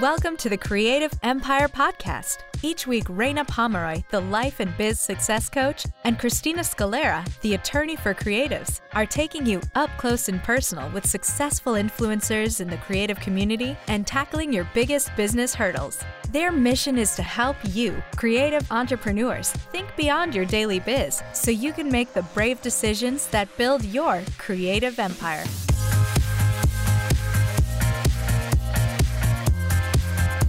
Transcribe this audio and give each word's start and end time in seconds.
Welcome 0.00 0.36
to 0.36 0.48
the 0.48 0.56
Creative 0.56 1.12
Empire 1.24 1.66
Podcast. 1.66 2.42
Each 2.62 2.86
week, 2.86 3.06
Raina 3.06 3.44
Pomeroy, 3.44 4.04
the 4.10 4.20
life 4.20 4.60
and 4.60 4.72
biz 4.76 5.00
success 5.00 5.48
coach, 5.48 5.86
and 6.04 6.20
Christina 6.20 6.60
Scalera, 6.60 7.26
the 7.40 7.54
attorney 7.54 7.96
for 7.96 8.14
creatives, 8.14 8.80
are 8.92 9.06
taking 9.06 9.44
you 9.44 9.60
up 9.74 9.90
close 9.96 10.28
and 10.28 10.40
personal 10.44 10.88
with 10.90 11.04
successful 11.04 11.72
influencers 11.72 12.60
in 12.60 12.68
the 12.68 12.76
creative 12.76 13.18
community 13.18 13.76
and 13.88 14.06
tackling 14.06 14.52
your 14.52 14.70
biggest 14.72 15.10
business 15.16 15.52
hurdles. 15.52 16.00
Their 16.30 16.52
mission 16.52 16.96
is 16.96 17.16
to 17.16 17.22
help 17.24 17.56
you, 17.64 18.00
creative 18.14 18.70
entrepreneurs, 18.70 19.50
think 19.50 19.96
beyond 19.96 20.32
your 20.32 20.44
daily 20.44 20.78
biz 20.78 21.24
so 21.32 21.50
you 21.50 21.72
can 21.72 21.90
make 21.90 22.12
the 22.12 22.22
brave 22.34 22.62
decisions 22.62 23.26
that 23.28 23.56
build 23.56 23.84
your 23.84 24.22
creative 24.38 25.00
empire. 25.00 25.42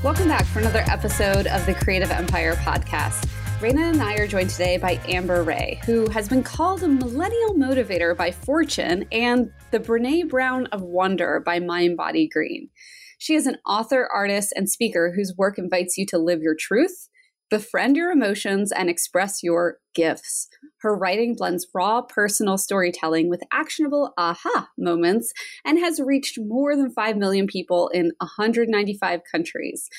Welcome 0.01 0.29
back 0.29 0.45
for 0.45 0.59
another 0.59 0.85
episode 0.87 1.45
of 1.47 1.65
the 1.65 1.73
Creative 1.73 2.09
Empire 2.09 2.53
podcast. 2.53 3.27
Raina 3.59 3.91
and 3.91 4.01
I 4.01 4.13
are 4.13 4.27
joined 4.27 4.49
today 4.49 4.77
by 4.77 4.97
Amber 5.09 5.43
Rae, 5.43 5.81
who 5.85 6.09
has 6.11 6.29
been 6.29 6.41
called 6.41 6.83
a 6.83 6.87
millennial 6.87 7.53
motivator 7.55 8.15
by 8.15 8.31
Fortune 8.31 9.03
and 9.11 9.51
the 9.71 9.79
Brene 9.81 10.29
Brown 10.29 10.67
of 10.67 10.81
Wonder 10.81 11.41
by 11.45 11.59
Mind 11.59 11.97
Body 11.97 12.29
Green. 12.29 12.69
She 13.17 13.35
is 13.35 13.45
an 13.45 13.57
author, 13.67 14.07
artist, 14.13 14.53
and 14.55 14.69
speaker 14.69 15.11
whose 15.13 15.35
work 15.37 15.57
invites 15.57 15.97
you 15.97 16.05
to 16.11 16.17
live 16.17 16.41
your 16.41 16.55
truth, 16.57 17.09
befriend 17.49 17.97
your 17.97 18.09
emotions, 18.09 18.71
and 18.71 18.89
express 18.89 19.43
your 19.43 19.79
gifts. 19.93 20.47
Her 20.81 20.95
writing 20.95 21.35
blends 21.35 21.67
raw 21.73 22.01
personal 22.01 22.57
storytelling 22.57 23.29
with 23.29 23.43
actionable 23.51 24.13
aha 24.17 24.69
moments 24.77 25.33
and 25.65 25.77
has 25.79 25.99
reached 25.99 26.39
more 26.39 26.75
than 26.75 26.91
5 26.91 27.17
million 27.17 27.47
people 27.47 27.89
in 27.89 28.11
195 28.19 29.21
countries. 29.29 29.89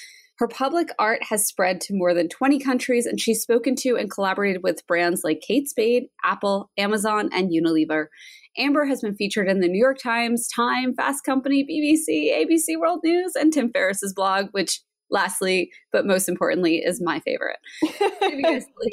Her 0.41 0.49
public 0.49 0.89
art 0.99 1.23
has 1.25 1.47
spread 1.47 1.83
to 1.83 1.95
more 1.95 2.15
than 2.15 2.31
20 2.31 2.59
countries, 2.61 3.05
and 3.05 3.21
she's 3.21 3.43
spoken 3.43 3.77
to 3.77 3.97
and 3.97 4.11
collaborated 4.11 4.63
with 4.63 4.87
brands 4.87 5.21
like 5.23 5.43
Kate 5.47 5.69
Spade, 5.69 6.05
Apple, 6.25 6.71
Amazon, 6.79 7.29
and 7.31 7.51
Unilever. 7.51 8.07
Amber 8.57 8.87
has 8.87 9.03
been 9.03 9.15
featured 9.15 9.49
in 9.49 9.61
the 9.61 9.69
New 9.69 9.79
York 9.79 9.99
Times, 9.99 10.49
Time, 10.49 10.95
Fast 10.95 11.25
Company, 11.25 11.63
BBC, 11.63 12.35
ABC 12.35 12.81
World 12.81 13.01
News, 13.05 13.35
and 13.37 13.53
Tim 13.53 13.71
Ferriss's 13.71 14.15
blog, 14.15 14.47
which 14.53 14.81
lastly, 15.11 15.71
but 15.93 16.07
most 16.07 16.29
importantly, 16.29 16.79
is 16.79 17.01
my 17.03 17.21
favorite. 17.21 17.59
Previously, 18.19 18.93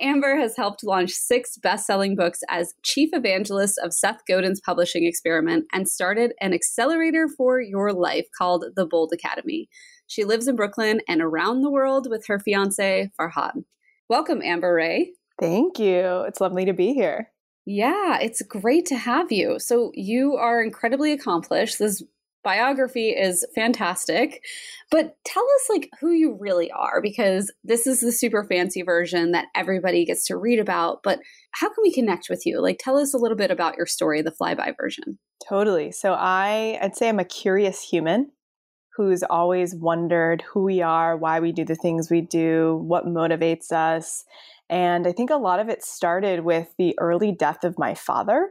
Amber 0.00 0.36
has 0.36 0.56
helped 0.56 0.84
launch 0.84 1.12
six 1.12 1.56
best 1.56 1.86
selling 1.86 2.16
books 2.16 2.40
as 2.48 2.74
chief 2.82 3.10
evangelist 3.12 3.78
of 3.82 3.92
Seth 3.92 4.20
Godin's 4.26 4.60
publishing 4.60 5.06
experiment 5.06 5.66
and 5.72 5.88
started 5.88 6.32
an 6.40 6.52
accelerator 6.52 7.28
for 7.28 7.60
your 7.60 7.92
life 7.92 8.26
called 8.36 8.64
the 8.76 8.86
Bold 8.86 9.12
Academy. 9.12 9.68
She 10.06 10.24
lives 10.24 10.48
in 10.48 10.56
Brooklyn 10.56 11.00
and 11.06 11.20
around 11.20 11.62
the 11.62 11.70
world 11.70 12.08
with 12.08 12.26
her 12.26 12.38
fiance, 12.38 13.10
Farhad. 13.18 13.64
Welcome, 14.08 14.40
Amber 14.42 14.74
Rae. 14.74 15.12
Thank 15.38 15.78
you. 15.78 16.24
It's 16.26 16.40
lovely 16.40 16.64
to 16.64 16.72
be 16.72 16.94
here. 16.94 17.30
Yeah, 17.66 18.18
it's 18.18 18.40
great 18.40 18.86
to 18.86 18.96
have 18.96 19.30
you. 19.30 19.58
So, 19.58 19.92
you 19.94 20.36
are 20.36 20.62
incredibly 20.62 21.12
accomplished. 21.12 21.78
This 21.78 22.02
biography 22.44 23.10
is 23.10 23.46
fantastic. 23.54 24.42
But 24.90 25.16
tell 25.24 25.42
us 25.42 25.68
like 25.68 25.90
who 26.00 26.12
you 26.12 26.36
really 26.40 26.70
are 26.70 27.02
because 27.02 27.52
this 27.64 27.86
is 27.86 28.00
the 28.00 28.12
super 28.12 28.44
fancy 28.44 28.82
version 28.82 29.32
that 29.32 29.46
everybody 29.54 30.04
gets 30.04 30.26
to 30.26 30.36
read 30.36 30.58
about 30.58 31.02
but 31.02 31.20
how 31.52 31.68
can 31.68 31.82
we 31.82 31.92
connect 31.92 32.28
with 32.28 32.44
you? 32.46 32.60
Like 32.60 32.78
tell 32.78 32.96
us 32.96 33.14
a 33.14 33.18
little 33.18 33.36
bit 33.36 33.50
about 33.50 33.76
your 33.76 33.86
story 33.86 34.22
the 34.22 34.32
flyby 34.32 34.74
version. 34.80 35.18
Totally. 35.48 35.92
So 35.92 36.14
i 36.14 36.78
i'd 36.82 36.96
say 36.96 37.08
i'm 37.08 37.18
a 37.18 37.24
curious 37.24 37.82
human 37.82 38.30
who's 38.96 39.22
always 39.22 39.74
wondered 39.74 40.42
who 40.42 40.64
we 40.64 40.82
are 40.82 41.16
why 41.16 41.38
we 41.38 41.52
do 41.52 41.64
the 41.64 41.76
things 41.76 42.10
we 42.10 42.20
do 42.20 42.82
what 42.84 43.06
motivates 43.06 43.72
us. 43.72 44.24
And 44.70 45.06
i 45.06 45.12
think 45.12 45.30
a 45.30 45.36
lot 45.36 45.60
of 45.60 45.68
it 45.68 45.84
started 45.84 46.44
with 46.44 46.68
the 46.78 46.94
early 46.98 47.32
death 47.32 47.64
of 47.64 47.78
my 47.78 47.94
father 47.94 48.50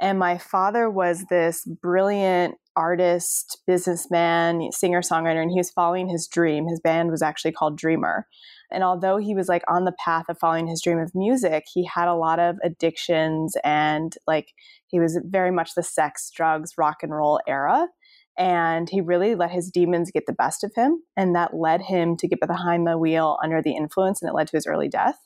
and 0.00 0.18
my 0.18 0.38
father 0.38 0.90
was 0.90 1.24
this 1.30 1.64
brilliant 1.64 2.56
artist, 2.76 3.62
businessman, 3.66 4.70
singer 4.70 5.00
songwriter, 5.00 5.40
and 5.40 5.50
he 5.50 5.58
was 5.58 5.70
following 5.70 6.08
his 6.08 6.28
dream. 6.28 6.66
His 6.68 6.80
band 6.80 7.10
was 7.10 7.22
actually 7.22 7.52
called 7.52 7.78
Dreamer. 7.78 8.26
And 8.70 8.84
although 8.84 9.16
he 9.16 9.34
was 9.34 9.48
like 9.48 9.62
on 9.68 9.84
the 9.84 9.94
path 10.04 10.26
of 10.28 10.38
following 10.38 10.66
his 10.66 10.82
dream 10.82 10.98
of 10.98 11.14
music, 11.14 11.64
he 11.72 11.84
had 11.84 12.08
a 12.08 12.14
lot 12.14 12.38
of 12.38 12.56
addictions 12.62 13.56
and 13.64 14.12
like 14.26 14.52
he 14.88 15.00
was 15.00 15.18
very 15.24 15.50
much 15.50 15.74
the 15.74 15.82
sex, 15.82 16.30
drugs, 16.34 16.72
rock 16.76 16.98
and 17.02 17.14
roll 17.14 17.40
era. 17.46 17.86
And 18.38 18.90
he 18.90 19.00
really 19.00 19.34
let 19.34 19.50
his 19.50 19.70
demons 19.70 20.10
get 20.10 20.24
the 20.26 20.34
best 20.34 20.62
of 20.62 20.72
him. 20.76 21.00
And 21.16 21.34
that 21.34 21.54
led 21.56 21.80
him 21.80 22.16
to 22.18 22.28
get 22.28 22.40
behind 22.46 22.86
the 22.86 22.98
wheel 22.98 23.38
under 23.42 23.62
the 23.62 23.74
influence, 23.74 24.20
and 24.20 24.28
it 24.28 24.34
led 24.34 24.48
to 24.48 24.56
his 24.58 24.66
early 24.66 24.88
death. 24.88 25.16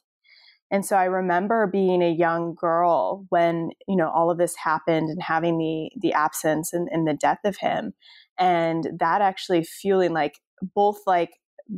And 0.71 0.87
so 0.87 0.97
I 0.97 1.05
remember 1.05 1.67
being 1.67 2.03
a 2.03 2.11
young 2.11 2.55
girl 2.55 3.27
when, 3.29 3.71
you 3.89 3.97
know, 3.97 4.09
all 4.09 4.31
of 4.31 4.39
this 4.39 4.55
happened 4.57 5.11
and 5.11 5.23
having 5.23 5.59
the 5.59 5.91
the 6.01 6.13
absence 6.13 6.73
and, 6.73 6.89
and 6.91 7.07
the 7.07 7.15
death 7.15 7.41
of 7.45 7.57
him. 7.57 7.93
And 8.39 8.89
that 8.99 9.21
actually 9.21 9.65
fueling 9.65 10.13
like 10.13 10.41
both 10.75 11.01
like 11.07 11.31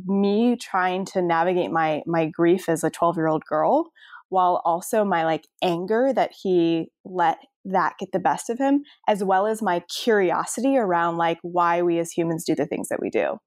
me 0.05 0.55
trying 0.55 1.05
to 1.05 1.21
navigate 1.21 1.71
my 1.71 2.01
my 2.05 2.25
grief 2.25 2.67
as 2.69 2.83
a 2.83 2.89
12 2.89 3.17
year 3.17 3.27
old 3.27 3.43
girl 3.45 3.91
while 4.29 4.61
also 4.65 5.05
my 5.05 5.23
like 5.23 5.47
anger 5.61 6.11
that 6.11 6.31
he 6.41 6.87
let 7.05 7.37
that 7.65 7.93
get 7.99 8.11
the 8.11 8.19
best 8.19 8.49
of 8.49 8.57
him 8.57 8.83
as 9.07 9.23
well 9.23 9.45
as 9.45 9.61
my 9.61 9.81
curiosity 9.81 10.75
around 10.75 11.17
like 11.17 11.37
why 11.43 11.81
we 11.81 11.99
as 11.99 12.11
humans 12.11 12.43
do 12.43 12.55
the 12.55 12.65
things 12.65 12.89
that 12.89 12.99
we 12.99 13.09
do 13.09 13.37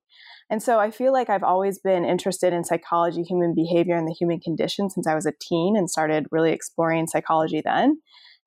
and 0.48 0.62
so 0.62 0.78
I 0.78 0.90
feel 0.90 1.12
like 1.12 1.28
I've 1.28 1.42
always 1.42 1.78
been 1.78 2.04
interested 2.04 2.52
in 2.52 2.64
psychology, 2.64 3.22
human 3.22 3.54
behavior, 3.54 3.96
and 3.96 4.06
the 4.06 4.14
human 4.14 4.38
condition 4.38 4.88
since 4.90 5.06
I 5.06 5.14
was 5.14 5.26
a 5.26 5.32
teen 5.40 5.76
and 5.76 5.90
started 5.90 6.26
really 6.30 6.52
exploring 6.52 7.08
psychology 7.08 7.62
then. 7.64 8.00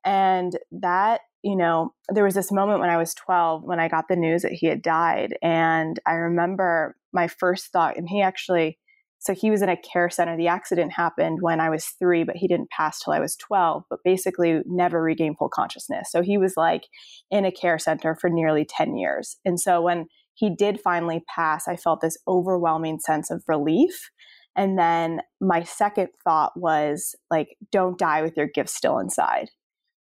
And 0.05 0.57
that, 0.71 1.21
you 1.43 1.57
know, 1.57 1.93
there 2.07 2.23
was 2.23 2.35
this 2.35 2.51
moment 2.51 2.79
when 2.79 2.89
I 2.89 2.97
was 2.97 3.13
12 3.13 3.63
when 3.63 3.81
I 3.81 3.89
got 3.89 4.05
the 4.07 4.15
news 4.15 4.43
that 4.43 4.53
he 4.53 4.67
had 4.67 4.81
died. 4.81 5.37
And 5.41 5.99
I 6.05 6.13
remember 6.13 6.95
my 7.11 7.27
first 7.27 7.67
thought, 7.67 7.97
and 7.97 8.07
he 8.07 8.21
actually, 8.21 8.77
so 9.19 9.33
he 9.33 9.51
was 9.51 9.61
in 9.61 9.67
a 9.67 9.75
care 9.75 10.09
center. 10.09 10.37
The 10.37 10.47
accident 10.47 10.93
happened 10.93 11.39
when 11.41 11.59
I 11.59 11.69
was 11.69 11.87
three, 11.99 12.23
but 12.23 12.37
he 12.37 12.47
didn't 12.47 12.69
pass 12.69 13.01
till 13.01 13.11
I 13.11 13.19
was 13.19 13.35
12, 13.35 13.83
but 13.89 13.99
basically 14.05 14.61
never 14.65 15.01
regained 15.01 15.37
full 15.37 15.49
consciousness. 15.49 16.09
So 16.09 16.21
he 16.21 16.37
was 16.37 16.55
like 16.55 16.87
in 17.29 17.43
a 17.43 17.51
care 17.51 17.77
center 17.77 18.15
for 18.15 18.29
nearly 18.29 18.63
10 18.63 18.95
years. 18.95 19.35
And 19.43 19.59
so 19.59 19.81
when 19.81 20.07
he 20.39 20.49
did 20.49 20.79
finally 20.79 21.21
pass, 21.33 21.67
I 21.67 21.75
felt 21.75 21.99
this 21.99 22.17
overwhelming 22.27 22.99
sense 22.99 23.29
of 23.29 23.43
relief. 23.47 24.09
And 24.55 24.79
then 24.79 25.21
my 25.41 25.63
second 25.63 26.09
thought 26.23 26.53
was 26.55 27.13
like, 27.29 27.57
don't 27.71 27.99
die 27.99 28.21
with 28.21 28.37
your 28.37 28.47
gift 28.47 28.69
still 28.69 28.99
inside. 28.99 29.49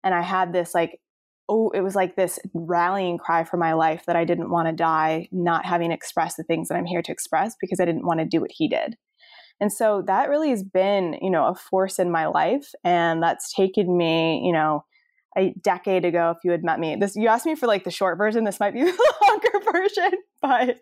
And 0.03 0.13
I 0.13 0.21
had 0.21 0.51
this 0.51 0.75
like, 0.75 0.99
oh, 1.47 1.69
it 1.69 1.81
was 1.81 1.95
like 1.95 2.17
this 2.17 2.37
rallying 2.53 3.17
cry 3.17 3.45
for 3.45 3.55
my 3.55 3.73
life 3.73 4.03
that 4.07 4.17
I 4.17 4.25
didn't 4.25 4.51
want 4.51 4.67
to 4.67 4.73
die, 4.73 5.29
not 5.31 5.65
having 5.65 5.91
expressed 5.91 6.35
the 6.35 6.43
things 6.43 6.67
that 6.67 6.75
I'm 6.75 6.85
here 6.85 7.01
to 7.01 7.11
express 7.11 7.55
because 7.61 7.79
I 7.79 7.85
didn't 7.85 8.05
want 8.05 8.19
to 8.19 8.25
do 8.25 8.41
what 8.41 8.51
he 8.53 8.67
did. 8.67 8.95
And 9.61 9.71
so 9.71 10.03
that 10.05 10.27
really 10.27 10.49
has 10.49 10.63
been, 10.63 11.17
you 11.21 11.29
know, 11.29 11.45
a 11.45 11.55
force 11.55 11.97
in 11.97 12.11
my 12.11 12.25
life. 12.25 12.71
And 12.83 13.23
that's 13.23 13.53
taken 13.53 13.97
me, 13.97 14.41
you 14.45 14.51
know, 14.51 14.83
a 15.37 15.53
decade 15.61 16.05
ago 16.05 16.33
if 16.35 16.43
you 16.43 16.51
had 16.51 16.63
met 16.63 16.79
me. 16.79 16.95
This 16.95 17.15
you 17.15 17.27
asked 17.27 17.45
me 17.45 17.55
for 17.55 17.67
like 17.67 17.83
the 17.83 17.91
short 17.91 18.17
version. 18.17 18.43
This 18.43 18.59
might 18.59 18.73
be 18.73 18.83
the 18.83 19.13
longer 19.27 19.71
version, 19.71 20.11
but 20.41 20.79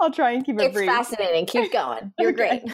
I'll 0.00 0.12
try 0.12 0.32
and 0.32 0.44
keep 0.44 0.58
it 0.58 0.64
it's 0.64 0.74
brief. 0.74 0.88
fascinating. 0.88 1.46
Keep 1.46 1.72
going. 1.72 2.12
You're 2.18 2.30
okay. 2.34 2.60
great. 2.60 2.72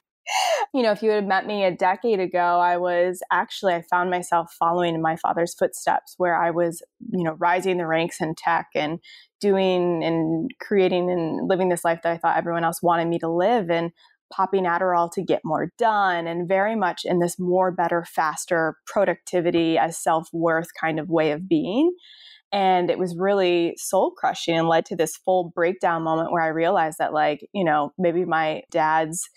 You 0.72 0.82
know, 0.82 0.92
if 0.92 1.02
you 1.02 1.10
had 1.10 1.26
met 1.26 1.46
me 1.46 1.64
a 1.64 1.74
decade 1.74 2.20
ago, 2.20 2.60
I 2.60 2.76
was 2.76 3.20
actually 3.32 3.74
I 3.74 3.82
found 3.90 4.10
myself 4.10 4.54
following 4.56 4.94
in 4.94 5.02
my 5.02 5.16
father's 5.16 5.54
footsteps 5.54 6.14
where 6.18 6.40
I 6.40 6.52
was, 6.52 6.82
you 7.10 7.24
know, 7.24 7.32
rising 7.32 7.78
the 7.78 7.86
ranks 7.86 8.20
in 8.20 8.36
tech 8.36 8.68
and 8.76 9.00
doing 9.40 10.04
and 10.04 10.50
creating 10.60 11.10
and 11.10 11.48
living 11.48 11.68
this 11.68 11.84
life 11.84 12.00
that 12.02 12.12
I 12.12 12.18
thought 12.18 12.36
everyone 12.36 12.62
else 12.62 12.80
wanted 12.82 13.08
me 13.08 13.18
to 13.20 13.28
live 13.28 13.70
and 13.70 13.90
popping 14.32 14.64
Adderall 14.64 15.10
to 15.12 15.22
get 15.22 15.40
more 15.44 15.70
done 15.78 16.26
and 16.26 16.48
very 16.48 16.76
much 16.76 17.02
in 17.04 17.18
this 17.18 17.38
more, 17.38 17.70
better, 17.70 18.04
faster 18.04 18.76
productivity 18.86 19.78
as 19.78 20.02
self 20.02 20.28
worth 20.32 20.68
kind 20.80 20.98
of 20.98 21.08
way 21.08 21.32
of 21.32 21.48
being. 21.48 21.92
And 22.52 22.90
it 22.90 22.98
was 22.98 23.16
really 23.16 23.74
soul 23.76 24.12
crushing 24.16 24.58
and 24.58 24.68
led 24.68 24.84
to 24.86 24.96
this 24.96 25.16
full 25.16 25.52
breakdown 25.54 26.02
moment 26.02 26.32
where 26.32 26.42
I 26.42 26.48
realized 26.48 26.98
that, 26.98 27.12
like, 27.12 27.40
you 27.52 27.64
know, 27.64 27.92
maybe 27.96 28.24
my 28.24 28.62
dad's 28.70 29.28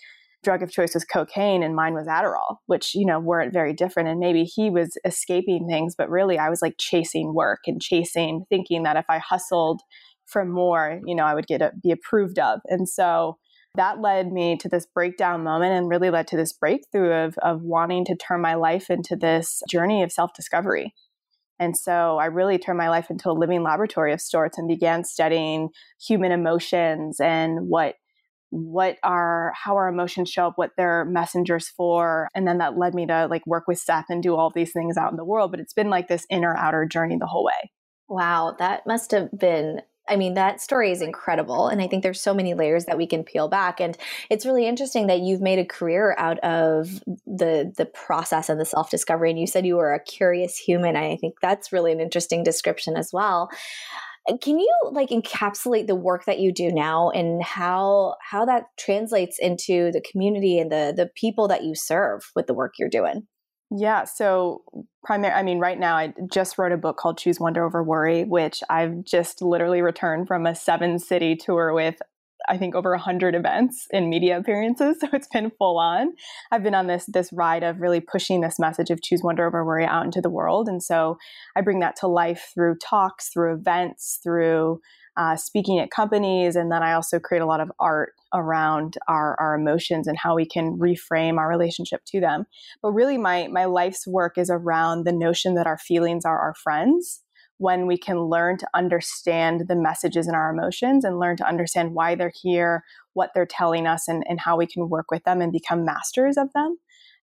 drug 0.42 0.62
of 0.62 0.70
choice 0.70 0.94
was 0.94 1.04
cocaine 1.04 1.62
and 1.62 1.74
mine 1.74 1.94
was 1.94 2.06
Adderall, 2.06 2.56
which, 2.66 2.94
you 2.94 3.06
know, 3.06 3.18
weren't 3.18 3.52
very 3.52 3.72
different. 3.72 4.08
And 4.08 4.20
maybe 4.20 4.44
he 4.44 4.68
was 4.68 4.96
escaping 5.04 5.66
things, 5.68 5.94
but 5.96 6.10
really 6.10 6.38
I 6.38 6.50
was 6.50 6.60
like 6.60 6.74
chasing 6.78 7.34
work 7.34 7.60
and 7.66 7.80
chasing, 7.80 8.44
thinking 8.50 8.82
that 8.82 8.96
if 8.96 9.06
I 9.08 9.18
hustled 9.18 9.80
for 10.26 10.44
more, 10.44 11.00
you 11.06 11.14
know, 11.14 11.24
I 11.24 11.34
would 11.34 11.46
get 11.46 11.62
a, 11.62 11.72
be 11.82 11.90
approved 11.90 12.38
of. 12.38 12.60
And 12.66 12.88
so 12.88 13.38
that 13.76 14.00
led 14.00 14.32
me 14.32 14.56
to 14.58 14.68
this 14.68 14.86
breakdown 14.86 15.42
moment 15.42 15.72
and 15.72 15.88
really 15.88 16.10
led 16.10 16.26
to 16.28 16.36
this 16.36 16.52
breakthrough 16.52 17.12
of, 17.12 17.36
of 17.38 17.62
wanting 17.62 18.04
to 18.06 18.16
turn 18.16 18.40
my 18.40 18.54
life 18.54 18.90
into 18.90 19.16
this 19.16 19.62
journey 19.68 20.02
of 20.02 20.12
self 20.12 20.32
discovery. 20.34 20.94
And 21.58 21.76
so 21.76 22.18
I 22.18 22.26
really 22.26 22.58
turned 22.58 22.78
my 22.78 22.88
life 22.88 23.10
into 23.10 23.30
a 23.30 23.32
living 23.32 23.62
laboratory 23.62 24.12
of 24.12 24.20
sorts 24.20 24.58
and 24.58 24.66
began 24.68 25.04
studying 25.04 25.70
human 26.00 26.32
emotions 26.32 27.20
and 27.20 27.68
what 27.68 27.94
what 28.50 28.98
are 29.02 29.52
how 29.56 29.74
our 29.74 29.88
emotions 29.88 30.30
show 30.30 30.46
up 30.46 30.52
what 30.56 30.70
they're 30.76 31.04
messengers 31.06 31.68
for 31.68 32.28
and 32.36 32.46
then 32.46 32.58
that 32.58 32.78
led 32.78 32.94
me 32.94 33.04
to 33.04 33.26
like 33.26 33.44
work 33.48 33.64
with 33.66 33.80
seth 33.80 34.04
and 34.08 34.22
do 34.22 34.36
all 34.36 34.52
these 34.54 34.70
things 34.70 34.96
out 34.96 35.10
in 35.10 35.16
the 35.16 35.24
world 35.24 35.50
but 35.50 35.58
it's 35.58 35.72
been 35.72 35.90
like 35.90 36.06
this 36.06 36.24
inner 36.30 36.56
outer 36.56 36.86
journey 36.86 37.16
the 37.18 37.26
whole 37.26 37.44
way 37.44 37.72
wow 38.08 38.54
that 38.56 38.86
must 38.86 39.10
have 39.10 39.28
been 39.36 39.80
I 40.08 40.16
mean, 40.16 40.34
that 40.34 40.60
story 40.60 40.90
is 40.90 41.00
incredible. 41.00 41.68
And 41.68 41.80
I 41.80 41.86
think 41.86 42.02
there's 42.02 42.20
so 42.20 42.34
many 42.34 42.54
layers 42.54 42.84
that 42.84 42.98
we 42.98 43.06
can 43.06 43.24
peel 43.24 43.48
back. 43.48 43.80
And 43.80 43.96
it's 44.30 44.44
really 44.44 44.66
interesting 44.66 45.06
that 45.06 45.20
you've 45.20 45.40
made 45.40 45.58
a 45.58 45.64
career 45.64 46.14
out 46.18 46.38
of 46.40 47.02
the 47.26 47.72
the 47.76 47.86
process 47.86 48.48
and 48.48 48.60
the 48.60 48.66
self-discovery. 48.66 49.30
And 49.30 49.38
you 49.38 49.46
said 49.46 49.64
you 49.64 49.76
were 49.76 49.94
a 49.94 50.02
curious 50.02 50.56
human. 50.56 50.96
I 50.96 51.16
think 51.16 51.36
that's 51.40 51.72
really 51.72 51.92
an 51.92 52.00
interesting 52.00 52.42
description 52.42 52.96
as 52.96 53.10
well. 53.12 53.48
Can 54.40 54.58
you 54.58 54.74
like 54.90 55.10
encapsulate 55.10 55.86
the 55.86 55.94
work 55.94 56.24
that 56.24 56.38
you 56.38 56.50
do 56.50 56.70
now 56.70 57.10
and 57.10 57.42
how 57.42 58.16
how 58.22 58.46
that 58.46 58.64
translates 58.78 59.38
into 59.38 59.92
the 59.92 60.00
community 60.00 60.58
and 60.58 60.72
the 60.72 60.94
the 60.96 61.10
people 61.14 61.48
that 61.48 61.64
you 61.64 61.74
serve 61.74 62.30
with 62.34 62.46
the 62.46 62.54
work 62.54 62.74
you're 62.78 62.88
doing? 62.88 63.26
Yeah, 63.76 64.04
so 64.04 64.62
primary 65.02 65.34
I 65.34 65.42
mean 65.42 65.58
right 65.58 65.78
now 65.78 65.96
I 65.96 66.14
just 66.32 66.58
wrote 66.58 66.70
a 66.70 66.76
book 66.76 66.96
called 66.96 67.18
Choose 67.18 67.40
Wonder 67.40 67.64
Over 67.64 67.82
Worry 67.82 68.22
which 68.22 68.62
I've 68.70 69.04
just 69.04 69.42
literally 69.42 69.82
returned 69.82 70.28
from 70.28 70.46
a 70.46 70.54
seven 70.54 70.98
city 70.98 71.34
tour 71.34 71.74
with 71.74 71.96
I 72.48 72.56
think 72.56 72.74
over 72.74 72.90
100 72.90 73.34
events 73.34 73.88
and 73.92 74.08
media 74.08 74.38
appearances 74.38 74.98
so 75.00 75.08
it's 75.12 75.26
been 75.26 75.50
full 75.58 75.78
on. 75.78 76.12
I've 76.52 76.62
been 76.62 76.74
on 76.76 76.86
this 76.86 77.06
this 77.06 77.32
ride 77.32 77.64
of 77.64 77.80
really 77.80 78.00
pushing 78.00 78.42
this 78.42 78.60
message 78.60 78.90
of 78.90 79.02
choose 79.02 79.22
wonder 79.24 79.44
over 79.44 79.64
worry 79.64 79.84
out 79.84 80.04
into 80.04 80.20
the 80.20 80.30
world 80.30 80.68
and 80.68 80.80
so 80.80 81.18
I 81.56 81.60
bring 81.60 81.80
that 81.80 81.96
to 81.96 82.06
life 82.06 82.52
through 82.54 82.76
talks 82.76 83.28
through 83.28 83.54
events 83.54 84.20
through 84.22 84.80
uh, 85.16 85.36
speaking 85.36 85.78
at 85.78 85.90
companies 85.90 86.56
and 86.56 86.70
then 86.72 86.82
I 86.82 86.92
also 86.92 87.18
create 87.18 87.42
a 87.42 87.46
lot 87.46 87.60
of 87.60 87.70
art 87.78 88.12
around 88.32 88.96
our, 89.08 89.36
our 89.38 89.54
emotions 89.54 90.06
and 90.06 90.18
how 90.18 90.34
we 90.34 90.46
can 90.46 90.78
reframe 90.78 91.38
our 91.38 91.48
relationship 91.48 92.02
to 92.06 92.20
them 92.20 92.46
but 92.82 92.92
really 92.92 93.18
my 93.18 93.48
my 93.48 93.64
life's 93.66 94.06
work 94.06 94.36
is 94.38 94.50
around 94.50 95.04
the 95.04 95.12
notion 95.12 95.54
that 95.54 95.66
our 95.66 95.78
feelings 95.78 96.24
are 96.24 96.38
our 96.38 96.54
friends 96.54 97.24
when 97.58 97.86
we 97.86 97.96
can 97.96 98.20
learn 98.20 98.58
to 98.58 98.66
understand 98.74 99.68
the 99.68 99.76
messages 99.76 100.26
in 100.26 100.34
our 100.34 100.52
emotions 100.52 101.04
and 101.04 101.18
learn 101.18 101.36
to 101.36 101.48
understand 101.48 101.94
why 101.94 102.14
they're 102.14 102.32
here, 102.42 102.82
what 103.12 103.30
they're 103.34 103.46
telling 103.46 103.86
us, 103.86 104.08
and, 104.08 104.24
and 104.28 104.40
how 104.40 104.56
we 104.56 104.66
can 104.66 104.88
work 104.88 105.10
with 105.10 105.22
them 105.24 105.40
and 105.40 105.52
become 105.52 105.84
masters 105.84 106.36
of 106.36 106.52
them. 106.52 106.76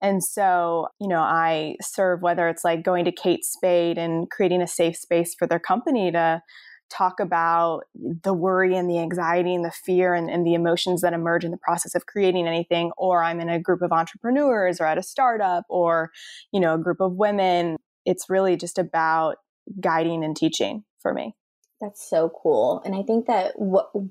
And 0.02 0.24
so, 0.24 0.90
you 1.00 1.08
know, 1.08 1.22
I 1.22 1.78
serve 1.82 2.22
whether 2.22 2.48
it's 2.50 2.64
like 2.64 2.84
going 2.84 3.06
to 3.06 3.12
Kate 3.12 3.44
Spade 3.44 3.98
and 3.98 4.30
creating 4.30 4.62
a 4.62 4.68
safe 4.68 4.98
space 4.98 5.34
for 5.34 5.48
their 5.48 5.60
company 5.60 6.12
to 6.12 6.42
talk 6.90 7.20
about 7.20 7.82
the 7.96 8.34
worry 8.34 8.76
and 8.76 8.90
the 8.90 9.00
anxiety 9.00 9.54
and 9.54 9.66
the 9.66 9.72
fear 9.72 10.14
and, 10.14 10.30
and, 10.30 10.46
the 10.46 10.54
emotions 10.54 11.02
that 11.02 11.14
emerge 11.14 11.44
in 11.44 11.52
the 11.52 11.58
process 11.58 11.96
of 11.96 12.06
creating 12.06 12.48
anything 12.48 12.92
or 12.98 13.24
i'm 13.24 13.40
in 13.40 13.50
a 13.50 13.60
group 13.60 13.82
of 13.82 13.92
entrepreneurs 13.92 14.80
or 14.80 14.86
at 14.86 14.98
a 14.98 15.04
startup 15.04 15.66
or 15.70 16.12
you 16.52 16.60
know 16.60 16.76
a 16.76 16.78
group 16.78 17.02
of 17.02 17.14
women 17.14 17.78
it's 18.08 18.30
really 18.30 18.56
just 18.56 18.80
about 18.80 19.36
guiding 19.80 20.24
and 20.24 20.36
teaching 20.36 20.84
for 21.00 21.14
me. 21.14 21.36
That's 21.80 22.10
so 22.10 22.32
cool. 22.42 22.82
And 22.86 22.96
I 22.96 23.04
think 23.04 23.28
that 23.28 23.54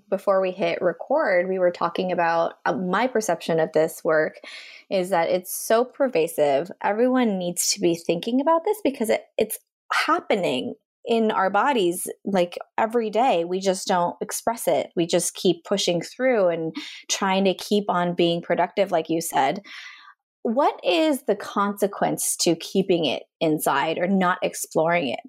before 0.08 0.40
we 0.40 0.52
hit 0.52 0.80
record, 0.80 1.48
we 1.48 1.58
were 1.58 1.72
talking 1.72 2.12
about 2.12 2.54
uh, 2.64 2.74
my 2.74 3.08
perception 3.08 3.58
of 3.58 3.72
this 3.72 4.04
work 4.04 4.36
is 4.88 5.10
that 5.10 5.30
it's 5.30 5.52
so 5.52 5.84
pervasive. 5.84 6.70
Everyone 6.80 7.38
needs 7.38 7.72
to 7.72 7.80
be 7.80 7.96
thinking 7.96 8.40
about 8.40 8.64
this 8.64 8.78
because 8.84 9.10
it, 9.10 9.24
it's 9.36 9.58
happening 9.92 10.74
in 11.06 11.30
our 11.30 11.50
bodies 11.50 12.08
like 12.24 12.58
every 12.76 13.10
day. 13.10 13.44
We 13.44 13.60
just 13.60 13.86
don't 13.86 14.16
express 14.20 14.66
it. 14.66 14.90
We 14.96 15.06
just 15.06 15.34
keep 15.34 15.64
pushing 15.64 16.02
through 16.02 16.48
and 16.48 16.74
trying 17.08 17.44
to 17.44 17.54
keep 17.54 17.84
on 17.88 18.14
being 18.14 18.42
productive, 18.42 18.90
like 18.90 19.08
you 19.08 19.20
said. 19.20 19.62
What 20.42 20.78
is 20.84 21.22
the 21.22 21.36
consequence 21.36 22.36
to 22.38 22.54
keeping 22.56 23.04
it 23.04 23.24
inside 23.40 23.98
or 23.98 24.06
not 24.06 24.38
exploring 24.42 25.08
it? 25.08 25.20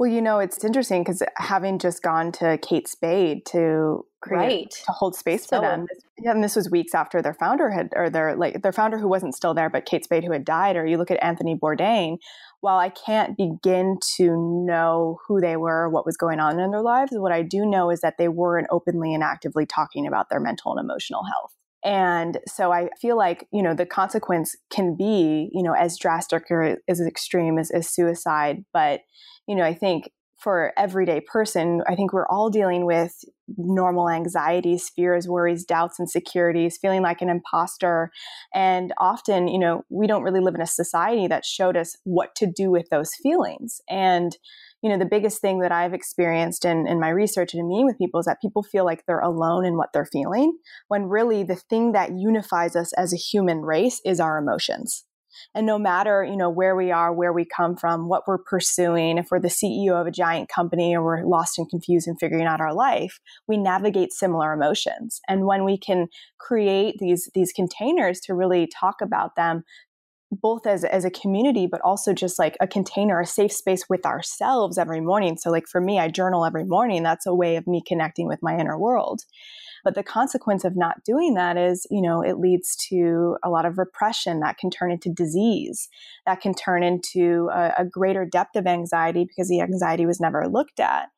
Well, 0.00 0.10
you 0.10 0.22
know, 0.22 0.38
it's 0.38 0.64
interesting 0.64 1.02
because 1.02 1.22
having 1.36 1.78
just 1.78 2.02
gone 2.02 2.32
to 2.32 2.56
Kate 2.62 2.88
Spade 2.88 3.44
to 3.50 4.06
create 4.22 4.38
right. 4.38 4.70
to 4.70 4.92
hold 4.92 5.14
space 5.14 5.46
so, 5.46 5.58
for 5.58 5.60
them, 5.60 5.86
and 6.24 6.42
this 6.42 6.56
was 6.56 6.70
weeks 6.70 6.94
after 6.94 7.20
their 7.20 7.34
founder 7.34 7.68
had, 7.68 7.90
or 7.94 8.08
their 8.08 8.34
like 8.34 8.62
their 8.62 8.72
founder 8.72 8.96
who 8.96 9.08
wasn't 9.08 9.34
still 9.34 9.52
there, 9.52 9.68
but 9.68 9.84
Kate 9.84 10.02
Spade 10.02 10.24
who 10.24 10.32
had 10.32 10.46
died. 10.46 10.76
Or 10.76 10.86
you 10.86 10.96
look 10.96 11.10
at 11.10 11.22
Anthony 11.22 11.54
Bourdain. 11.54 12.16
While 12.60 12.78
I 12.78 12.90
can't 12.90 13.36
begin 13.36 13.98
to 14.16 14.64
know 14.66 15.18
who 15.26 15.40
they 15.40 15.56
were, 15.56 15.88
what 15.88 16.04
was 16.04 16.16
going 16.16 16.40
on 16.40 16.60
in 16.60 16.70
their 16.70 16.82
lives, 16.82 17.12
what 17.14 17.32
I 17.32 17.42
do 17.42 17.64
know 17.64 17.90
is 17.90 18.00
that 18.02 18.18
they 18.18 18.28
weren't 18.28 18.68
openly 18.70 19.14
and 19.14 19.22
actively 19.22 19.64
talking 19.66 20.06
about 20.06 20.28
their 20.28 20.40
mental 20.40 20.76
and 20.76 20.80
emotional 20.80 21.22
health. 21.24 21.54
And 21.82 22.38
so 22.46 22.72
I 22.72 22.90
feel 23.00 23.16
like, 23.16 23.48
you 23.52 23.62
know, 23.62 23.72
the 23.72 23.86
consequence 23.86 24.54
can 24.70 24.94
be, 24.94 25.48
you 25.52 25.62
know, 25.62 25.72
as 25.72 25.98
drastic 25.98 26.50
or 26.50 26.76
as 26.86 27.00
extreme 27.00 27.58
as, 27.58 27.70
as 27.70 27.88
suicide, 27.88 28.64
but 28.72 29.00
you 29.46 29.56
know, 29.56 29.64
I 29.64 29.74
think 29.74 30.10
for 30.40 30.72
everyday 30.76 31.20
person, 31.20 31.82
I 31.86 31.94
think 31.94 32.12
we're 32.12 32.26
all 32.28 32.50
dealing 32.50 32.86
with 32.86 33.12
normal 33.56 34.08
anxieties, 34.08 34.90
fears, 34.94 35.28
worries, 35.28 35.64
doubts, 35.64 36.00
insecurities, 36.00 36.78
feeling 36.80 37.02
like 37.02 37.20
an 37.20 37.28
imposter. 37.28 38.10
And 38.54 38.92
often, 38.98 39.48
you 39.48 39.58
know, 39.58 39.82
we 39.90 40.06
don't 40.06 40.22
really 40.22 40.40
live 40.40 40.54
in 40.54 40.60
a 40.60 40.66
society 40.66 41.26
that 41.26 41.44
showed 41.44 41.76
us 41.76 41.96
what 42.04 42.34
to 42.36 42.46
do 42.46 42.70
with 42.70 42.88
those 42.90 43.10
feelings. 43.22 43.80
And, 43.88 44.36
you 44.82 44.88
know, 44.88 44.98
the 44.98 45.04
biggest 45.04 45.40
thing 45.40 45.60
that 45.60 45.72
I've 45.72 45.92
experienced 45.92 46.64
in, 46.64 46.86
in 46.86 47.00
my 47.00 47.10
research 47.10 47.52
and 47.52 47.60
in 47.60 47.68
meeting 47.68 47.86
with 47.86 47.98
people 47.98 48.20
is 48.20 48.26
that 48.26 48.40
people 48.40 48.62
feel 48.62 48.84
like 48.84 49.04
they're 49.06 49.20
alone 49.20 49.66
in 49.66 49.76
what 49.76 49.90
they're 49.92 50.08
feeling, 50.10 50.56
when 50.88 51.04
really 51.04 51.42
the 51.42 51.56
thing 51.56 51.92
that 51.92 52.12
unifies 52.16 52.76
us 52.76 52.92
as 52.94 53.12
a 53.12 53.16
human 53.16 53.60
race 53.60 54.00
is 54.04 54.20
our 54.20 54.38
emotions. 54.38 55.04
And 55.54 55.66
no 55.66 55.78
matter, 55.78 56.22
you 56.22 56.36
know, 56.36 56.48
where 56.48 56.76
we 56.76 56.92
are, 56.92 57.12
where 57.12 57.32
we 57.32 57.44
come 57.44 57.76
from, 57.76 58.08
what 58.08 58.22
we're 58.26 58.38
pursuing, 58.38 59.18
if 59.18 59.28
we're 59.30 59.40
the 59.40 59.48
CEO 59.48 60.00
of 60.00 60.06
a 60.06 60.12
giant 60.12 60.48
company 60.48 60.94
or 60.94 61.02
we're 61.02 61.24
lost 61.24 61.58
and 61.58 61.68
confused 61.68 62.06
and 62.06 62.18
figuring 62.20 62.46
out 62.46 62.60
our 62.60 62.72
life, 62.72 63.18
we 63.48 63.56
navigate 63.56 64.12
similar 64.12 64.52
emotions. 64.52 65.20
And 65.28 65.46
when 65.46 65.64
we 65.64 65.76
can 65.76 66.06
create 66.38 66.96
these 67.00 67.28
these 67.34 67.52
containers 67.52 68.20
to 68.20 68.34
really 68.34 68.68
talk 68.68 69.00
about 69.02 69.34
them, 69.34 69.64
both 70.30 70.66
as 70.66 70.84
as 70.84 71.04
a 71.04 71.10
community 71.10 71.66
but 71.66 71.80
also 71.80 72.12
just 72.12 72.38
like 72.38 72.56
a 72.60 72.68
container 72.68 73.20
a 73.20 73.26
safe 73.26 73.52
space 73.52 73.84
with 73.88 74.06
ourselves 74.06 74.78
every 74.78 75.00
morning. 75.00 75.36
So 75.36 75.50
like 75.50 75.66
for 75.66 75.80
me 75.80 75.98
I 75.98 76.08
journal 76.08 76.44
every 76.44 76.64
morning. 76.64 77.02
That's 77.02 77.26
a 77.26 77.34
way 77.34 77.56
of 77.56 77.66
me 77.66 77.82
connecting 77.84 78.28
with 78.28 78.38
my 78.40 78.56
inner 78.56 78.78
world 78.78 79.22
but 79.84 79.94
the 79.94 80.02
consequence 80.02 80.64
of 80.64 80.76
not 80.76 81.04
doing 81.04 81.34
that 81.34 81.56
is, 81.56 81.86
you 81.90 82.02
know, 82.02 82.22
it 82.22 82.38
leads 82.38 82.76
to 82.88 83.36
a 83.42 83.50
lot 83.50 83.64
of 83.64 83.78
repression 83.78 84.40
that 84.40 84.58
can 84.58 84.70
turn 84.70 84.90
into 84.90 85.10
disease, 85.10 85.88
that 86.26 86.40
can 86.40 86.54
turn 86.54 86.82
into 86.82 87.48
a, 87.52 87.72
a 87.78 87.84
greater 87.84 88.24
depth 88.24 88.56
of 88.56 88.66
anxiety 88.66 89.24
because 89.24 89.48
the 89.48 89.60
anxiety 89.60 90.06
was 90.06 90.20
never 90.20 90.48
looked 90.48 90.80
at. 90.80 91.08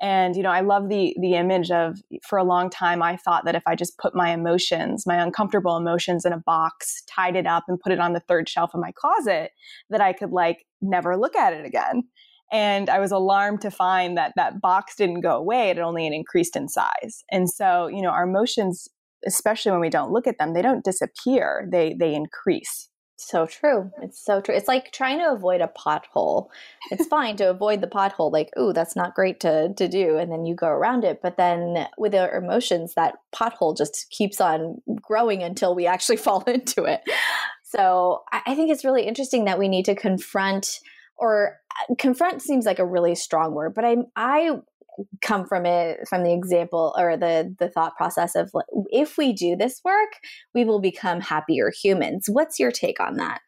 And 0.00 0.36
you 0.36 0.42
know, 0.42 0.50
I 0.50 0.60
love 0.60 0.88
the 0.88 1.16
the 1.20 1.34
image 1.34 1.70
of 1.70 1.98
for 2.22 2.38
a 2.38 2.44
long 2.44 2.68
time 2.68 3.02
I 3.02 3.16
thought 3.16 3.46
that 3.46 3.54
if 3.54 3.62
I 3.66 3.74
just 3.74 3.96
put 3.98 4.14
my 4.14 4.30
emotions, 4.30 5.06
my 5.06 5.16
uncomfortable 5.16 5.76
emotions 5.76 6.26
in 6.26 6.34
a 6.34 6.38
box, 6.38 7.02
tied 7.08 7.34
it 7.34 7.46
up 7.46 7.64
and 7.66 7.80
put 7.80 7.92
it 7.92 7.98
on 7.98 8.12
the 8.12 8.20
third 8.20 8.48
shelf 8.48 8.72
of 8.74 8.80
my 8.80 8.92
closet, 8.92 9.52
that 9.88 10.02
I 10.02 10.12
could 10.12 10.32
like 10.32 10.66
never 10.82 11.16
look 11.16 11.34
at 11.34 11.54
it 11.54 11.64
again. 11.64 12.04
And 12.52 12.88
I 12.88 13.00
was 13.00 13.10
alarmed 13.10 13.60
to 13.62 13.70
find 13.70 14.16
that 14.16 14.32
that 14.36 14.60
box 14.60 14.96
didn't 14.96 15.20
go 15.20 15.36
away, 15.36 15.70
it 15.70 15.78
only 15.78 16.06
increased 16.06 16.56
in 16.56 16.68
size. 16.68 17.24
And 17.30 17.50
so, 17.50 17.88
you 17.88 18.02
know, 18.02 18.10
our 18.10 18.24
emotions, 18.24 18.88
especially 19.26 19.72
when 19.72 19.80
we 19.80 19.90
don't 19.90 20.12
look 20.12 20.26
at 20.26 20.38
them, 20.38 20.54
they 20.54 20.62
don't 20.62 20.84
disappear, 20.84 21.68
they 21.70 21.94
they 21.98 22.14
increase. 22.14 22.88
So 23.18 23.46
true. 23.46 23.90
It's 24.02 24.22
so 24.22 24.42
true. 24.42 24.54
It's 24.54 24.68
like 24.68 24.92
trying 24.92 25.18
to 25.20 25.32
avoid 25.32 25.62
a 25.62 25.68
pothole. 25.68 26.48
It's 26.90 27.06
fine 27.10 27.36
to 27.36 27.48
avoid 27.48 27.80
the 27.80 27.86
pothole, 27.86 28.30
like, 28.30 28.50
ooh, 28.58 28.74
that's 28.74 28.94
not 28.94 29.14
great 29.14 29.40
to, 29.40 29.72
to 29.74 29.88
do. 29.88 30.18
And 30.18 30.30
then 30.30 30.44
you 30.44 30.54
go 30.54 30.68
around 30.68 31.02
it. 31.02 31.20
But 31.22 31.38
then 31.38 31.86
with 31.96 32.14
our 32.14 32.30
emotions, 32.36 32.92
that 32.94 33.14
pothole 33.34 33.76
just 33.76 34.10
keeps 34.10 34.40
on 34.40 34.82
growing 35.00 35.42
until 35.42 35.74
we 35.74 35.86
actually 35.86 36.16
fall 36.18 36.42
into 36.42 36.84
it. 36.84 37.00
So 37.64 38.22
I 38.32 38.54
think 38.54 38.70
it's 38.70 38.84
really 38.84 39.02
interesting 39.02 39.46
that 39.46 39.58
we 39.58 39.68
need 39.68 39.86
to 39.86 39.94
confront 39.94 40.80
or 41.18 41.58
uh, 41.90 41.94
confront 41.98 42.42
seems 42.42 42.66
like 42.66 42.78
a 42.78 42.86
really 42.86 43.14
strong 43.14 43.52
word, 43.54 43.74
but 43.74 43.84
I 43.84 43.96
I 44.16 44.58
come 45.20 45.46
from 45.46 45.66
it 45.66 46.00
from 46.08 46.22
the 46.22 46.32
example 46.32 46.94
or 46.98 47.16
the 47.16 47.54
the 47.58 47.68
thought 47.68 47.96
process 47.96 48.34
of 48.34 48.50
if 48.90 49.18
we 49.18 49.32
do 49.32 49.56
this 49.56 49.80
work, 49.84 50.12
we 50.54 50.64
will 50.64 50.80
become 50.80 51.20
happier 51.20 51.70
humans. 51.70 52.26
What's 52.28 52.58
your 52.58 52.72
take 52.72 53.00
on 53.00 53.16
that? 53.16 53.40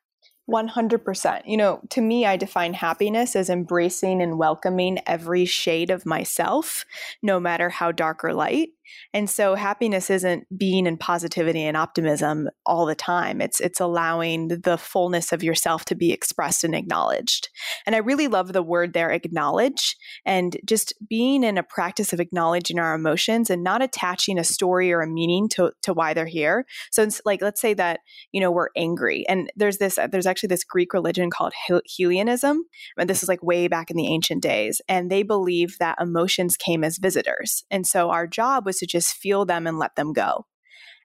100%. 0.50 1.42
You 1.44 1.58
know, 1.58 1.80
to 1.90 2.00
me, 2.00 2.25
I 2.25 2.37
define 2.37 2.72
happiness 2.72 3.37
as 3.37 3.50
embracing 3.50 4.22
and 4.22 4.38
welcoming 4.38 4.98
every 5.06 5.44
shade 5.44 5.90
of 5.90 6.06
myself, 6.06 6.87
no 7.22 7.38
matter 7.38 7.68
how 7.68 7.92
dark 7.92 8.25
or 8.25 8.32
light. 8.32 8.70
And 9.12 9.28
so 9.28 9.54
happiness 9.54 10.11
isn't 10.11 10.45
being 10.57 10.87
in 10.87 10.97
positivity 10.97 11.62
and 11.62 11.76
optimism 11.76 12.49
all 12.66 12.87
the 12.87 12.95
time. 12.95 13.40
It's 13.40 13.61
it's 13.61 13.80
allowing 13.80 14.49
the 14.49 14.78
fullness 14.78 15.33
of 15.33 15.42
yourself 15.42 15.85
to 15.87 15.95
be 15.95 16.12
expressed 16.12 16.64
and 16.64 16.75
acknowledged. 16.75 17.49
And 17.87 17.95
I 17.95 17.99
really 17.99 18.28
love 18.28 18.52
the 18.52 18.62
word 18.62 18.92
there 18.92 19.11
acknowledge 19.11 19.97
and 20.25 20.57
just 20.64 20.92
being 21.09 21.45
in 21.45 21.59
a 21.59 21.62
practice 21.62 22.12
of 22.12 22.21
acknowledging 22.21 22.78
our 22.78 22.95
emotions 22.95 23.50
and 23.50 23.62
not 23.62 23.83
attaching 23.83 24.38
a 24.38 24.45
story 24.45 24.92
or 24.92 25.00
a 25.00 25.07
meaning 25.07 25.49
to 25.50 25.73
to 25.83 25.92
why 25.92 26.14
they're 26.14 26.26
here. 26.26 26.64
So 26.90 27.02
it's 27.02 27.21
like 27.25 27.42
let's 27.42 27.61
say 27.61 27.75
that, 27.75 28.00
you 28.33 28.40
know, 28.40 28.50
we're 28.50 28.68
angry 28.76 29.26
and 29.28 29.50
there's 29.57 29.78
this 29.78 29.99
there's 30.11 30.26
actually 30.26 30.49
this 30.49 30.64
Greek 30.64 30.92
religion 30.92 31.30
called 31.30 31.52
Hellenism. 31.66 32.64
And 32.99 33.09
this 33.09 33.23
is 33.23 33.28
like 33.28 33.42
way 33.42 33.68
back 33.68 33.90
in 33.90 33.97
the 33.97 34.07
ancient 34.07 34.42
days 34.42 34.80
and 34.88 35.11
they 35.11 35.23
believe 35.23 35.76
that 35.78 36.00
emotions 36.00 36.57
came 36.57 36.85
as 36.85 36.99
visitors. 36.99 37.64
And 37.71 37.87
so 37.87 38.11
our 38.11 38.26
job 38.26 38.66
was 38.66 38.77
to 38.78 38.87
just 38.87 39.16
feel 39.16 39.44
them 39.44 39.66
and 39.66 39.78
let 39.78 39.94
them 39.97 40.12
go. 40.12 40.47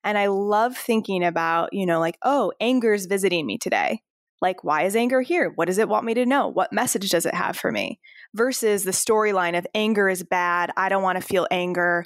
And 0.03 0.17
I 0.17 0.27
love 0.27 0.75
thinking 0.75 1.23
about, 1.23 1.69
you 1.71 1.85
know, 1.85 1.99
like, 1.99 2.17
oh, 2.23 2.51
anger's 2.59 3.05
visiting 3.05 3.45
me 3.45 3.57
today. 3.57 4.01
Like, 4.41 4.63
why 4.63 4.83
is 4.83 4.95
anger 4.95 5.21
here? 5.21 5.53
What 5.55 5.67
does 5.67 5.77
it 5.77 5.87
want 5.87 6.05
me 6.05 6.13
to 6.15 6.25
know? 6.25 6.49
What 6.49 6.73
message 6.73 7.09
does 7.09 7.25
it 7.25 7.33
have 7.33 7.55
for 7.55 7.71
me? 7.71 7.99
Versus 8.35 8.83
the 8.83 8.91
storyline 8.91 9.57
of 9.57 9.65
anger 9.73 10.09
is 10.09 10.23
bad. 10.23 10.71
I 10.75 10.89
don't 10.89 11.03
want 11.03 11.19
to 11.21 11.25
feel 11.25 11.47
anger. 11.49 12.05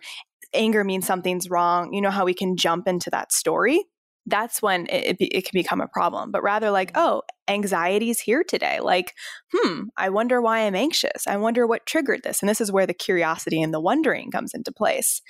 Anger 0.54 0.84
means 0.84 1.08
something's 1.08 1.50
wrong. 1.50 1.94
You 1.94 2.02
know 2.02 2.12
how 2.12 2.26
we 2.26 2.36
can 2.36 2.56
jump 2.56 2.88
into 2.88 3.10
that 3.10 3.32
story? 3.32 3.84
That's 4.28 4.62
when 4.62 4.88
it, 4.88 5.18
it, 5.20 5.38
it, 5.38 5.46
can 5.46 5.52
become 5.54 5.82
a 5.82 5.88
problem. 5.88 6.32
But 6.32 6.44
rather, 6.44 6.70
like, 6.70 6.92
mm-hmm. 6.94 7.08
oh, 7.08 7.22
anxiety's 7.48 8.20
here 8.20 8.44
today. 8.44 8.80
Like, 8.82 9.14
hmm, 9.54 9.84
I 9.96 10.10
wonder 10.10 10.42
why 10.42 10.60
I'm 10.60 10.76
anxious. 10.76 11.26
I 11.28 11.38
wonder 11.38 11.66
what 11.66 11.86
triggered 11.86 12.24
this. 12.24 12.42
And 12.42 12.50
this 12.50 12.62
is 12.62 12.72
where 12.72 12.86
the 12.86 12.94
curiosity 12.94 13.62
and 13.62 13.74
the 13.74 13.80
wondering 13.80 14.30
comes 14.30 14.52
into 14.54 14.72
place. 14.72 15.22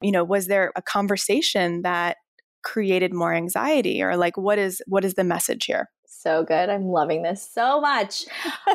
You 0.00 0.10
know, 0.10 0.24
was 0.24 0.46
there 0.46 0.72
a 0.74 0.82
conversation 0.82 1.82
that 1.82 2.16
created 2.64 3.12
more 3.12 3.32
anxiety, 3.32 4.02
or 4.02 4.16
like, 4.16 4.36
what 4.36 4.58
is 4.58 4.82
what 4.86 5.04
is 5.04 5.14
the 5.14 5.24
message 5.24 5.66
here? 5.66 5.88
So 6.06 6.42
good. 6.42 6.70
I'm 6.70 6.88
loving 6.88 7.22
this 7.22 7.48
so 7.48 7.80
much. 7.80 8.24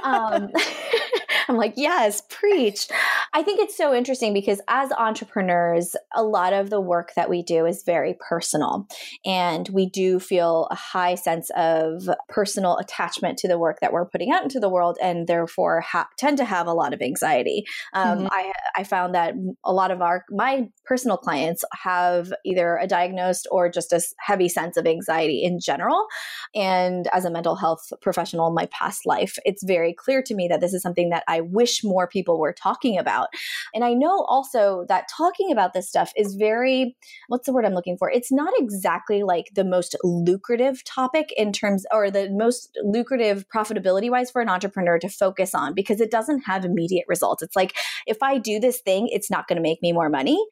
Um, 0.04 0.50
I'm 1.52 1.58
like, 1.58 1.74
yes, 1.76 2.22
preach. 2.30 2.88
I 3.34 3.44
think 3.44 3.60
it's 3.60 3.76
so 3.76 3.94
interesting 3.94 4.34
because 4.34 4.62
as 4.70 4.90
entrepreneurs, 4.94 5.98
a 6.16 6.24
lot 6.24 6.54
of 6.54 6.70
the 6.70 6.80
work 6.80 7.12
that 7.18 7.30
we 7.30 7.44
do 7.44 7.66
is 7.66 7.84
very 7.84 8.16
personal. 8.26 8.88
And 9.26 9.68
we 9.68 9.90
do 9.90 10.22
feel 10.22 10.70
a 10.72 10.76
high 10.76 11.16
sense 11.16 11.50
of 11.58 12.10
personal 12.30 12.78
attachment 12.78 13.38
to 13.40 13.50
the 13.50 13.60
work 13.60 13.80
that 13.82 13.92
we're 13.92 14.06
putting 14.06 14.32
out 14.32 14.44
into 14.44 14.62
the 14.62 14.70
world 14.70 14.98
and 15.02 15.28
therefore 15.28 15.82
ha- 15.82 16.08
tend 16.18 16.38
to 16.38 16.46
have 16.46 16.68
a 16.68 16.74
lot 16.74 16.94
of 16.94 17.02
anxiety. 17.02 17.66
Um, 17.94 18.20
mm-hmm. 18.20 18.28
I, 18.32 18.54
I 18.78 18.84
found 18.86 19.14
that 19.14 19.34
a 19.66 19.74
lot 19.74 19.92
of 19.92 20.02
our, 20.02 20.24
my 20.30 20.70
personal 20.86 21.18
clients 21.18 21.66
have 21.84 22.32
either 22.46 22.78
a 22.78 22.88
diagnosed 22.88 23.46
or 23.52 23.70
just 23.70 23.92
a 23.92 24.02
heavy 24.20 24.48
sense 24.48 24.78
of 24.78 24.88
anxiety 24.88 25.44
in 25.44 25.60
general. 25.60 26.08
And 26.56 27.10
as 27.12 27.26
a 27.26 27.30
mental 27.30 27.58
health 27.58 27.92
professional 28.02 28.48
in 28.48 28.54
my 28.54 28.68
past 28.68 29.06
life, 29.06 29.38
it's 29.44 29.66
very 29.66 29.94
clear 29.94 30.24
to 30.24 30.34
me 30.34 30.48
that 30.48 30.62
this 30.62 30.74
is 30.74 30.82
something 30.82 31.10
that 31.10 31.26
I 31.28 31.41
wish 31.42 31.84
more 31.84 32.08
people 32.08 32.40
were 32.40 32.54
talking 32.54 32.98
about. 32.98 33.30
And 33.74 33.84
I 33.84 33.94
know 33.94 34.26
also 34.28 34.86
that 34.88 35.10
talking 35.16 35.52
about 35.52 35.74
this 35.74 35.88
stuff 35.88 36.12
is 36.16 36.36
very, 36.36 36.96
what's 37.28 37.46
the 37.46 37.54
word 37.54 37.66
I'm 37.66 37.74
looking 37.74 37.98
for? 37.98 38.10
It's 38.10 38.32
not 38.32 38.54
exactly 38.58 39.24
like 39.24 39.48
the 39.54 39.66
most 39.66 39.96
lucrative 40.04 40.84
topic 40.84 41.34
in 41.38 41.52
terms, 41.52 41.86
or 41.92 42.10
the 42.10 42.30
most 42.32 42.78
lucrative 42.84 43.46
profitability 43.54 44.10
wise 44.10 44.32
for 44.32 44.42
an 44.42 44.50
entrepreneur 44.50 45.00
to 45.00 45.10
focus 45.10 45.54
on 45.56 45.74
because 45.74 46.02
it 46.02 46.12
doesn't 46.12 46.42
have 46.42 46.66
immediate 46.66 47.06
results. 47.08 47.44
It's 47.44 47.56
like, 47.56 47.76
if 48.08 48.22
I 48.22 48.38
do 48.38 48.60
this 48.60 48.82
thing, 48.82 49.08
it's 49.12 49.32
not 49.32 49.48
going 49.48 49.58
to 49.58 49.62
make 49.62 49.82
me 49.82 49.92
more 49.92 50.10
money. 50.10 50.44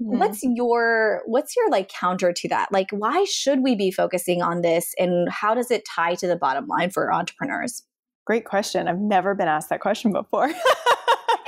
Mm-hmm. 0.00 0.18
What's 0.18 0.40
your 0.42 1.22
what's 1.26 1.54
your 1.54 1.68
like 1.68 1.88
counter 1.88 2.32
to 2.32 2.48
that? 2.48 2.72
Like 2.72 2.88
why 2.92 3.24
should 3.24 3.62
we 3.62 3.74
be 3.74 3.90
focusing 3.90 4.40
on 4.40 4.62
this 4.62 4.94
and 4.98 5.28
how 5.30 5.54
does 5.54 5.70
it 5.70 5.84
tie 5.84 6.14
to 6.14 6.26
the 6.26 6.36
bottom 6.36 6.66
line 6.66 6.88
for 6.90 7.12
entrepreneurs? 7.12 7.82
Great 8.24 8.44
question. 8.44 8.88
I've 8.88 8.98
never 8.98 9.34
been 9.34 9.48
asked 9.48 9.68
that 9.70 9.80
question 9.80 10.12
before. 10.12 10.50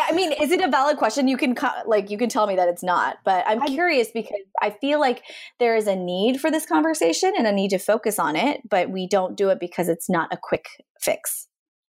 I 0.07 0.13
mean, 0.13 0.33
is 0.33 0.51
it 0.51 0.61
a 0.61 0.69
valid 0.69 0.99
question? 0.99 1.29
You 1.29 1.37
can 1.37 1.57
like 1.87 2.11
you 2.11 2.19
can 2.19 2.29
tell 2.29 2.47
me 2.47 2.57
that 2.57 2.69
it's 2.69 2.83
not, 2.83 3.19
but 3.25 3.45
I'm, 3.47 3.63
I'm 3.63 3.69
curious 3.69 4.09
because 4.13 4.41
I 4.61 4.71
feel 4.71 5.01
like 5.01 5.23
there 5.59 5.77
is 5.77 5.87
a 5.87 5.97
need 5.97 6.41
for 6.41 6.51
this 6.51 6.67
conversation 6.67 7.33
and 7.37 7.47
a 7.47 7.53
need 7.53 7.71
to 7.71 7.79
focus 7.79 8.19
on 8.19 8.37
it, 8.37 8.61
but 8.69 8.91
we 8.91 9.07
don't 9.07 9.37
do 9.37 9.49
it 9.49 9.59
because 9.61 9.89
it's 9.89 10.11
not 10.11 10.33
a 10.33 10.37
quick 10.41 10.67
fix. 11.01 11.49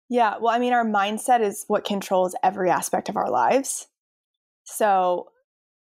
Yeah, 0.09 0.35
well, 0.39 0.53
I 0.53 0.59
mean, 0.59 0.73
our 0.73 0.85
mindset 0.85 1.41
is 1.41 1.65
what 1.67 1.83
controls 1.83 2.35
every 2.43 2.69
aspect 2.69 3.09
of 3.09 3.17
our 3.17 3.29
lives. 3.29 3.87
So, 4.65 5.29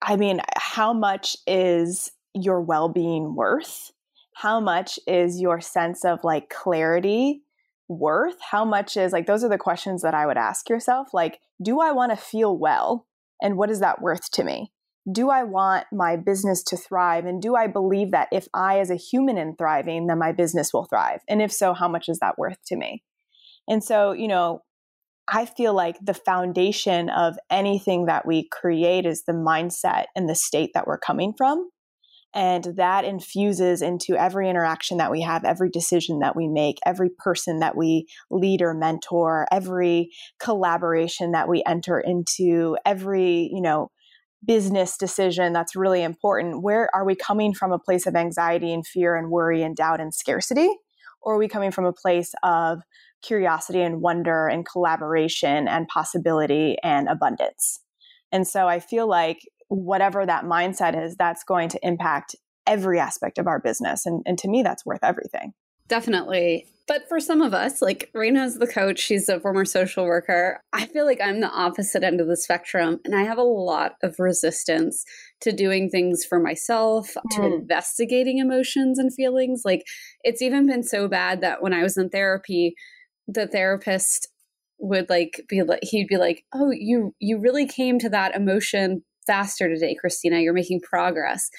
I 0.01 0.17
mean, 0.17 0.41
how 0.57 0.91
much 0.93 1.37
is 1.47 2.11
your 2.33 2.61
well-being 2.61 3.35
worth? 3.35 3.91
How 4.35 4.59
much 4.59 4.99
is 5.07 5.39
your 5.39 5.61
sense 5.61 6.03
of 6.03 6.19
like 6.23 6.49
clarity 6.49 7.43
worth? 7.89 8.37
How 8.51 8.63
much 8.63 8.95
is 8.95 9.11
like, 9.11 9.25
those 9.25 9.43
are 9.43 9.49
the 9.49 9.57
questions 9.57 10.03
that 10.03 10.13
I 10.13 10.25
would 10.25 10.37
ask 10.37 10.69
yourself. 10.69 11.09
Like, 11.13 11.39
do 11.61 11.81
I 11.81 11.91
want 11.91 12.11
to 12.11 12.17
feel 12.17 12.57
well? 12.57 13.07
And 13.41 13.57
what 13.57 13.69
is 13.69 13.79
that 13.79 14.01
worth 14.01 14.31
to 14.33 14.43
me? 14.43 14.71
Do 15.11 15.29
I 15.29 15.43
want 15.43 15.87
my 15.91 16.15
business 16.15 16.61
to 16.65 16.77
thrive? 16.77 17.25
And 17.25 17.41
do 17.41 17.55
I 17.55 17.67
believe 17.67 18.11
that 18.11 18.27
if 18.31 18.47
I, 18.53 18.79
as 18.79 18.91
a 18.91 18.95
human, 18.95 19.37
am 19.37 19.55
thriving, 19.57 20.07
then 20.07 20.19
my 20.19 20.31
business 20.31 20.71
will 20.71 20.85
thrive? 20.85 21.21
And 21.27 21.41
if 21.41 21.51
so, 21.51 21.73
how 21.73 21.87
much 21.87 22.09
is 22.09 22.19
that 22.19 22.37
worth 22.37 22.57
to 22.67 22.75
me? 22.75 23.03
And 23.67 23.83
so, 23.83 24.11
you 24.11 24.27
know, 24.27 24.61
I 25.31 25.45
feel 25.45 25.73
like 25.73 25.97
the 26.01 26.13
foundation 26.13 27.09
of 27.09 27.37
anything 27.49 28.05
that 28.05 28.25
we 28.25 28.47
create 28.51 29.05
is 29.05 29.23
the 29.25 29.33
mindset 29.33 30.05
and 30.15 30.27
the 30.27 30.35
state 30.35 30.71
that 30.73 30.87
we're 30.87 30.99
coming 30.99 31.33
from. 31.37 31.69
And 32.33 32.63
that 32.75 33.05
infuses 33.05 33.81
into 33.81 34.15
every 34.15 34.49
interaction 34.49 34.97
that 34.97 35.09
we 35.09 35.21
have, 35.21 35.43
every 35.43 35.69
decision 35.69 36.19
that 36.19 36.35
we 36.35 36.47
make, 36.47 36.77
every 36.85 37.09
person 37.09 37.59
that 37.59 37.75
we 37.75 38.05
lead 38.29 38.61
or 38.61 38.75
mentor, 38.75 39.47
every 39.51 40.11
collaboration 40.39 41.31
that 41.31 41.49
we 41.49 41.63
enter 41.65 41.99
into, 41.99 42.77
every, 42.85 43.49
you 43.51 43.61
know, 43.61 43.89
business 44.45 44.95
decision 44.95 45.53
that's 45.53 45.75
really 45.75 46.03
important. 46.03 46.61
Where 46.61 46.89
are 46.93 47.05
we 47.05 47.15
coming 47.15 47.53
from 47.53 47.71
a 47.71 47.79
place 47.79 48.05
of 48.05 48.15
anxiety 48.15 48.71
and 48.73 48.85
fear 48.85 49.15
and 49.15 49.31
worry 49.31 49.63
and 49.63 49.75
doubt 49.75 49.99
and 49.99 50.13
scarcity? 50.13 50.69
Or 51.21 51.35
are 51.35 51.39
we 51.39 51.47
coming 51.47 51.71
from 51.71 51.85
a 51.85 51.93
place 51.93 52.31
of 52.43 52.79
curiosity 53.21 53.81
and 53.81 54.01
wonder 54.01 54.47
and 54.47 54.65
collaboration 54.65 55.67
and 55.67 55.87
possibility 55.87 56.77
and 56.83 57.09
abundance? 57.09 57.81
And 58.31 58.47
so 58.47 58.67
I 58.67 58.79
feel 58.79 59.09
like 59.09 59.39
whatever 59.69 60.25
that 60.25 60.45
mindset 60.45 61.01
is, 61.01 61.15
that's 61.15 61.43
going 61.43 61.69
to 61.69 61.79
impact 61.81 62.35
every 62.67 62.99
aspect 62.99 63.37
of 63.37 63.47
our 63.47 63.59
business. 63.59 64.05
And, 64.05 64.21
and 64.25 64.37
to 64.39 64.47
me, 64.47 64.61
that's 64.61 64.85
worth 64.85 65.03
everything. 65.03 65.53
Definitely. 65.87 66.67
But 66.87 67.07
for 67.09 67.19
some 67.19 67.41
of 67.41 67.53
us, 67.53 67.81
like 67.81 68.11
Raina's 68.15 68.57
the 68.57 68.67
coach, 68.67 68.99
she's 68.99 69.27
a 69.27 69.39
former 69.39 69.65
social 69.65 70.05
worker. 70.05 70.61
I 70.71 70.85
feel 70.85 71.05
like 71.05 71.19
I'm 71.21 71.39
the 71.39 71.49
opposite 71.49 72.03
end 72.03 72.21
of 72.21 72.27
the 72.27 72.37
spectrum, 72.37 72.99
and 73.03 73.15
I 73.15 73.23
have 73.23 73.37
a 73.37 73.43
lot 73.43 73.93
of 74.01 74.15
resistance 74.19 75.03
to 75.41 75.51
doing 75.51 75.89
things 75.89 76.23
for 76.23 76.39
myself, 76.39 77.15
mm. 77.15 77.35
to 77.35 77.45
investigating 77.45 78.37
emotions 78.37 78.97
and 78.97 79.13
feelings. 79.13 79.63
Like 79.65 79.83
it's 80.23 80.41
even 80.41 80.67
been 80.67 80.83
so 80.83 81.07
bad 81.07 81.41
that 81.41 81.61
when 81.61 81.73
I 81.73 81.83
was 81.83 81.97
in 81.97 82.09
therapy, 82.09 82.75
the 83.27 83.47
therapist 83.47 84.27
would 84.79 85.09
like 85.09 85.41
be 85.49 85.61
like 85.63 85.81
he'd 85.83 86.07
be 86.07 86.17
like, 86.17 86.43
"Oh, 86.53 86.71
you 86.71 87.13
you 87.19 87.39
really 87.39 87.67
came 87.67 87.99
to 87.99 88.09
that 88.09 88.35
emotion 88.35 89.03
faster 89.29 89.69
today, 89.69 89.95
Christina. 89.99 90.39
You're 90.39 90.53
making 90.53 90.81
progress. 90.81 91.49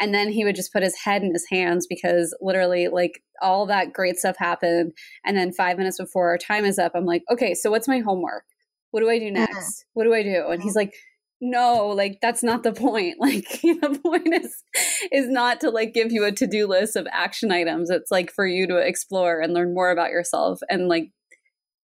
And 0.00 0.12
then 0.12 0.32
he 0.32 0.44
would 0.44 0.56
just 0.56 0.72
put 0.72 0.82
his 0.82 0.96
head 0.96 1.22
in 1.22 1.32
his 1.32 1.46
hands 1.48 1.86
because 1.86 2.36
literally, 2.40 2.88
like, 2.88 3.22
all 3.40 3.66
that 3.66 3.92
great 3.92 4.16
stuff 4.16 4.36
happened. 4.38 4.92
And 5.24 5.36
then 5.36 5.52
five 5.52 5.78
minutes 5.78 5.98
before 5.98 6.28
our 6.30 6.38
time 6.38 6.64
is 6.64 6.78
up, 6.78 6.92
I'm 6.94 7.04
like, 7.04 7.22
okay, 7.30 7.54
so 7.54 7.70
what's 7.70 7.86
my 7.86 8.00
homework? 8.00 8.44
What 8.90 9.00
do 9.00 9.10
I 9.10 9.18
do 9.18 9.30
next? 9.30 9.52
Mm-hmm. 9.52 9.90
What 9.94 10.04
do 10.04 10.14
I 10.14 10.22
do? 10.22 10.48
And 10.48 10.62
he's 10.62 10.74
like, 10.74 10.94
no, 11.40 11.88
like 11.88 12.18
that's 12.22 12.42
not 12.42 12.62
the 12.62 12.72
point. 12.72 13.16
Like 13.20 13.48
the 13.62 14.00
point 14.02 14.32
is 14.32 14.64
is 15.10 15.28
not 15.28 15.60
to 15.60 15.70
like 15.70 15.92
give 15.92 16.12
you 16.12 16.24
a 16.24 16.32
to-do 16.32 16.66
list 16.66 16.96
of 16.96 17.06
action 17.10 17.52
items. 17.52 17.90
It's 17.90 18.10
like 18.10 18.32
for 18.32 18.46
you 18.46 18.66
to 18.68 18.76
explore 18.76 19.40
and 19.40 19.52
learn 19.52 19.74
more 19.74 19.90
about 19.90 20.10
yourself. 20.10 20.60
And 20.68 20.88
like 20.88 21.10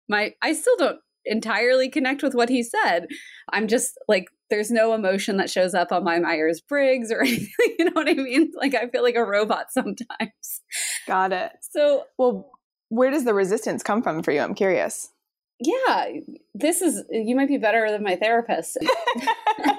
my 0.07 0.33
I 0.41 0.53
still 0.53 0.77
don't 0.77 0.99
entirely 1.25 1.89
connect 1.89 2.23
with 2.23 2.35
what 2.35 2.49
he 2.49 2.63
said. 2.63 3.07
I'm 3.51 3.67
just 3.67 3.97
like 4.07 4.25
there's 4.49 4.71
no 4.71 4.93
emotion 4.93 5.37
that 5.37 5.49
shows 5.49 5.73
up 5.73 5.91
on 5.91 6.03
my 6.03 6.19
Myers 6.19 6.61
Briggs 6.61 7.11
or 7.11 7.21
anything. 7.25 7.75
You 7.79 7.85
know 7.85 7.91
what 7.93 8.09
I 8.09 8.13
mean? 8.13 8.51
Like 8.55 8.75
I 8.75 8.87
feel 8.87 9.03
like 9.03 9.15
a 9.15 9.25
robot 9.25 9.71
sometimes. 9.71 10.61
Got 11.07 11.33
it. 11.33 11.51
So, 11.61 12.05
well, 12.17 12.51
where 12.89 13.11
does 13.11 13.25
the 13.25 13.33
resistance 13.33 13.83
come 13.83 14.01
from 14.01 14.23
for 14.23 14.31
you? 14.31 14.39
I'm 14.39 14.55
curious. 14.55 15.11
Yeah, 15.59 16.07
this 16.53 16.81
is 16.81 17.03
you 17.09 17.35
might 17.35 17.47
be 17.47 17.57
better 17.57 17.89
than 17.89 18.03
my 18.03 18.15
therapist. 18.15 18.77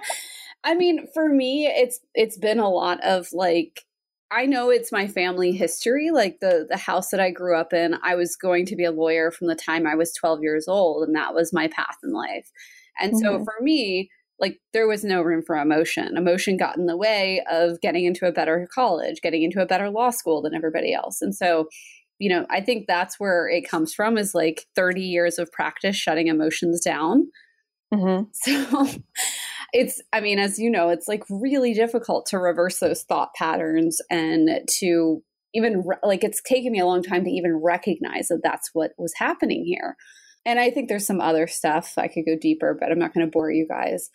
I 0.65 0.75
mean, 0.75 1.07
for 1.15 1.29
me, 1.29 1.67
it's 1.67 2.01
it's 2.15 2.37
been 2.37 2.59
a 2.59 2.69
lot 2.69 3.03
of 3.05 3.29
like 3.33 3.85
I 4.31 4.45
know 4.45 4.71
it's 4.71 4.93
my 4.93 5.07
family 5.07 5.53
history. 5.53 6.11
Like 6.11 6.41
the 6.41 6.67
the 6.69 6.77
house 6.77 7.11
that 7.11 7.21
I 7.21 7.31
grew 7.31 7.57
up 7.57 7.73
in, 7.73 7.97
I 8.03 8.17
was 8.17 8.37
going 8.37 8.67
to 8.67 8.77
be 8.77 8.85
a 8.85 8.91
lawyer 8.91 9.31
from 9.31 9.47
the 9.47 9.55
time 9.55 9.87
I 9.87 9.95
was 9.95 10.13
12 10.15 10.43
years 10.43 10.67
old, 10.69 11.07
and 11.07 11.15
that 11.17 11.35
was 11.35 11.53
my 11.53 11.69
path 11.69 11.97
in 12.03 12.13
life. 12.13 12.51
And 13.01 13.13
mm-hmm. 13.13 13.39
so 13.39 13.45
for 13.45 13.55
me, 13.61 14.11
like 14.41 14.61
there 14.73 14.87
was 14.87 15.05
no 15.05 15.23
room 15.23 15.43
for 15.45 15.57
emotion. 15.57 16.17
Emotion 16.17 16.57
got 16.57 16.77
in 16.77 16.87
the 16.87 16.97
way 16.97 17.43
of 17.51 17.81
getting 17.81 18.05
into 18.05 18.27
a 18.27 18.33
better 18.33 18.69
college, 18.73 19.21
getting 19.21 19.43
into 19.43 19.61
a 19.61 19.67
better 19.67 19.91
law 19.91 20.11
school 20.11 20.43
than 20.43 20.55
everybody 20.55 20.95
else. 20.95 21.21
And 21.21 21.35
so, 21.35 21.69
you 22.19 22.29
know, 22.29 22.47
I 22.51 22.61
think 22.61 22.87
that's 22.87 23.19
where 23.19 23.49
it 23.49 23.69
comes 23.69 23.93
from 23.93 24.17
is 24.17 24.35
like 24.35 24.67
30 24.77 25.01
years 25.01 25.39
of 25.39 25.51
practice 25.53 25.97
shutting 25.97 26.29
emotions 26.29 26.81
down. 26.81 27.29
Mm-hmm. 27.93 28.25
So 28.33 28.89
it's, 29.73 30.01
I 30.13 30.21
mean, 30.21 30.39
as 30.39 30.59
you 30.59 30.71
know, 30.71 30.89
it's 30.89 31.09
like 31.09 31.25
really 31.29 31.75
difficult 31.75 32.25
to 32.27 32.39
reverse 32.39 32.79
those 32.79 33.03
thought 33.03 33.35
patterns 33.35 34.01
and 34.11 34.61
to 34.79 35.23
even 35.55 35.83
re- 35.85 35.97
like 36.03 36.25
it's 36.25 36.41
taken 36.43 36.73
me 36.73 36.79
a 36.79 36.87
long 36.87 37.03
time 37.03 37.25
to 37.25 37.31
even 37.31 37.61
recognize 37.63 38.29
that 38.29 38.41
that's 38.43 38.71
what 38.73 38.93
was 38.97 39.13
happening 39.17 39.65
here. 39.67 39.97
And 40.49 40.59
I 40.59 40.71
think 40.71 40.89
there's 40.89 41.07
some 41.07 41.21
other 41.21 41.47
stuff 41.47 41.93
I 41.99 42.09
could 42.09 42.25
go 42.25 42.35
deeper, 42.35 42.75
but 42.81 42.91
I'm 42.91 42.99
not 42.99 43.13
going 43.13 43.27
to 43.27 43.31
bore 43.31 43.53
you 43.53 43.69
guys. 43.69 44.09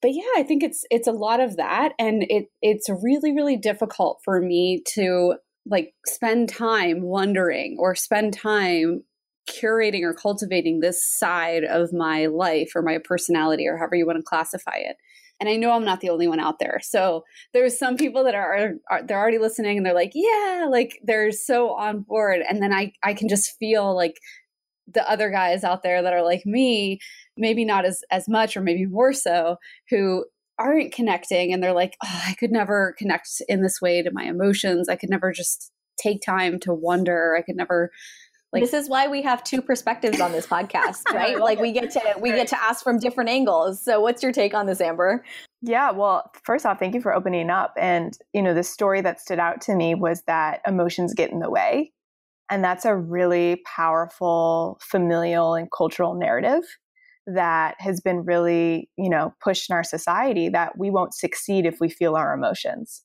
But 0.00 0.12
yeah, 0.14 0.22
I 0.36 0.44
think 0.44 0.62
it's 0.62 0.84
it's 0.88 1.08
a 1.08 1.12
lot 1.12 1.40
of 1.40 1.56
that 1.56 1.94
and 1.98 2.22
it 2.28 2.46
it's 2.62 2.88
really 2.88 3.32
really 3.32 3.56
difficult 3.56 4.20
for 4.24 4.40
me 4.40 4.82
to 4.94 5.34
like 5.66 5.92
spend 6.06 6.48
time 6.48 7.02
wondering 7.02 7.76
or 7.78 7.96
spend 7.96 8.32
time 8.34 9.02
curating 9.50 10.02
or 10.02 10.14
cultivating 10.14 10.78
this 10.78 11.04
side 11.04 11.64
of 11.64 11.92
my 11.92 12.26
life 12.26 12.70
or 12.76 12.82
my 12.82 12.98
personality 13.02 13.66
or 13.66 13.76
however 13.76 13.96
you 13.96 14.06
want 14.06 14.16
to 14.16 14.22
classify 14.22 14.76
it. 14.76 14.96
And 15.40 15.48
i 15.48 15.56
know 15.56 15.72
i'm 15.72 15.84
not 15.84 16.00
the 16.00 16.10
only 16.10 16.28
one 16.28 16.38
out 16.38 16.60
there. 16.60 16.78
So 16.82 17.24
there's 17.52 17.76
some 17.76 17.96
people 17.96 18.22
that 18.24 18.36
are, 18.36 18.74
are, 18.88 19.02
they're 19.02 19.18
already 19.18 19.38
listening 19.38 19.76
and 19.76 19.84
they're 19.84 19.92
like 19.92 20.12
yeah 20.14 20.68
like 20.70 21.00
they're 21.02 21.32
so 21.32 21.70
on 21.70 22.02
board. 22.02 22.42
And 22.48 22.62
then 22.62 22.72
i 22.72 22.92
i 23.02 23.12
can 23.12 23.28
just 23.28 23.58
feel 23.58 23.94
like 23.94 24.14
the 24.92 25.08
other 25.10 25.30
guys 25.30 25.64
out 25.64 25.82
there 25.82 26.02
that 26.02 26.12
are 26.12 26.22
like 26.22 26.44
me 26.44 26.98
maybe 27.36 27.64
not 27.64 27.84
as 27.84 28.02
as 28.10 28.28
much 28.28 28.56
or 28.56 28.60
maybe 28.60 28.86
more 28.86 29.12
so 29.12 29.56
who 29.88 30.24
aren't 30.58 30.92
connecting 30.92 31.52
and 31.52 31.62
they're 31.62 31.72
like 31.72 31.96
oh, 32.04 32.22
i 32.26 32.34
could 32.34 32.50
never 32.50 32.94
connect 32.98 33.28
in 33.48 33.62
this 33.62 33.80
way 33.80 34.02
to 34.02 34.10
my 34.12 34.24
emotions 34.24 34.88
i 34.88 34.96
could 34.96 35.10
never 35.10 35.32
just 35.32 35.70
take 35.98 36.20
time 36.22 36.58
to 36.58 36.72
wonder 36.72 37.36
i 37.38 37.42
could 37.42 37.56
never 37.56 37.90
like, 38.52 38.62
this 38.62 38.74
is 38.74 38.88
why 38.88 39.06
we 39.06 39.22
have 39.22 39.44
two 39.44 39.62
perspectives 39.62 40.20
on 40.20 40.32
this 40.32 40.46
podcast, 40.46 41.04
right? 41.12 41.38
like 41.38 41.60
we 41.60 41.70
get 41.70 41.90
to 41.92 42.00
we 42.20 42.30
get 42.30 42.48
to 42.48 42.60
ask 42.60 42.82
from 42.82 42.98
different 42.98 43.30
angles. 43.30 43.84
So 43.84 44.00
what's 44.00 44.22
your 44.22 44.32
take 44.32 44.54
on 44.54 44.66
this, 44.66 44.80
Amber? 44.80 45.24
Yeah, 45.62 45.92
well, 45.92 46.30
first 46.44 46.66
off, 46.66 46.78
thank 46.78 46.94
you 46.94 47.00
for 47.00 47.14
opening 47.14 47.48
up. 47.48 47.74
And 47.78 48.16
you 48.32 48.42
know, 48.42 48.54
the 48.54 48.64
story 48.64 49.02
that 49.02 49.20
stood 49.20 49.38
out 49.38 49.60
to 49.62 49.76
me 49.76 49.94
was 49.94 50.22
that 50.26 50.62
emotions 50.66 51.14
get 51.14 51.30
in 51.30 51.38
the 51.38 51.50
way. 51.50 51.92
And 52.50 52.64
that's 52.64 52.84
a 52.84 52.96
really 52.96 53.62
powerful 53.64 54.78
familial 54.82 55.54
and 55.54 55.68
cultural 55.70 56.14
narrative 56.14 56.62
that 57.26 57.76
has 57.78 58.00
been 58.00 58.24
really, 58.24 58.90
you 58.96 59.08
know, 59.08 59.34
pushed 59.42 59.70
in 59.70 59.74
our 59.74 59.84
society 59.84 60.48
that 60.48 60.76
we 60.76 60.90
won't 60.90 61.14
succeed 61.14 61.64
if 61.64 61.78
we 61.80 61.88
feel 61.88 62.16
our 62.16 62.34
emotions. 62.34 63.02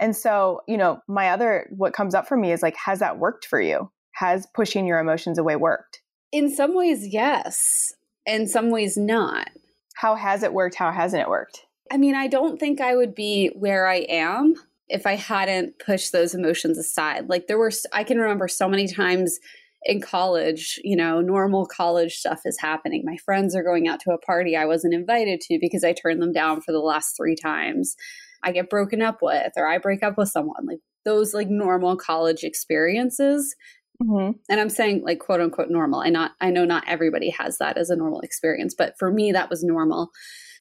And 0.00 0.16
so, 0.16 0.60
you 0.66 0.76
know, 0.76 1.00
my 1.08 1.30
other 1.30 1.68
what 1.70 1.92
comes 1.92 2.14
up 2.14 2.26
for 2.26 2.36
me 2.36 2.52
is 2.52 2.62
like 2.62 2.76
has 2.76 3.00
that 3.00 3.18
worked 3.18 3.44
for 3.44 3.60
you? 3.60 3.90
has 4.18 4.46
pushing 4.52 4.84
your 4.84 4.98
emotions 4.98 5.38
away 5.38 5.54
worked? 5.54 6.02
In 6.32 6.50
some 6.50 6.74
ways, 6.74 7.06
yes. 7.06 7.94
In 8.26 8.48
some 8.48 8.70
ways, 8.70 8.96
not. 8.96 9.48
How 9.94 10.16
has 10.16 10.42
it 10.42 10.52
worked? 10.52 10.74
How 10.74 10.90
hasn't 10.90 11.22
it 11.22 11.28
worked? 11.28 11.64
I 11.90 11.96
mean, 11.96 12.14
I 12.14 12.26
don't 12.26 12.58
think 12.58 12.80
I 12.80 12.96
would 12.96 13.14
be 13.14 13.50
where 13.54 13.86
I 13.86 14.06
am 14.08 14.56
if 14.88 15.06
I 15.06 15.16
hadn't 15.16 15.78
pushed 15.78 16.12
those 16.12 16.34
emotions 16.34 16.78
aside. 16.78 17.28
Like, 17.28 17.46
there 17.46 17.58
were, 17.58 17.72
I 17.92 18.04
can 18.04 18.18
remember 18.18 18.48
so 18.48 18.68
many 18.68 18.88
times 18.88 19.38
in 19.84 20.00
college, 20.00 20.80
you 20.82 20.96
know, 20.96 21.20
normal 21.20 21.66
college 21.66 22.16
stuff 22.16 22.40
is 22.44 22.58
happening. 22.58 23.02
My 23.04 23.16
friends 23.24 23.54
are 23.54 23.62
going 23.62 23.86
out 23.86 24.00
to 24.00 24.12
a 24.12 24.18
party 24.18 24.56
I 24.56 24.64
wasn't 24.64 24.94
invited 24.94 25.40
to 25.42 25.58
because 25.60 25.84
I 25.84 25.92
turned 25.92 26.20
them 26.20 26.32
down 26.32 26.60
for 26.60 26.72
the 26.72 26.80
last 26.80 27.16
three 27.16 27.36
times. 27.36 27.96
I 28.42 28.52
get 28.52 28.70
broken 28.70 29.02
up 29.02 29.18
with, 29.22 29.52
or 29.56 29.66
I 29.68 29.78
break 29.78 30.02
up 30.02 30.18
with 30.18 30.30
someone. 30.30 30.66
Like, 30.66 30.80
those 31.04 31.32
like 31.32 31.48
normal 31.48 31.96
college 31.96 32.42
experiences 32.42 33.54
Mm-hmm. 34.02 34.38
And 34.48 34.60
I'm 34.60 34.70
saying 34.70 35.02
like 35.02 35.18
quote 35.18 35.40
unquote 35.40 35.70
normal. 35.70 36.00
I 36.00 36.08
not 36.08 36.32
I 36.40 36.50
know 36.50 36.64
not 36.64 36.84
everybody 36.86 37.30
has 37.30 37.58
that 37.58 37.76
as 37.76 37.90
a 37.90 37.96
normal 37.96 38.20
experience, 38.20 38.74
but 38.76 38.96
for 38.98 39.10
me 39.10 39.32
that 39.32 39.50
was 39.50 39.64
normal. 39.64 40.10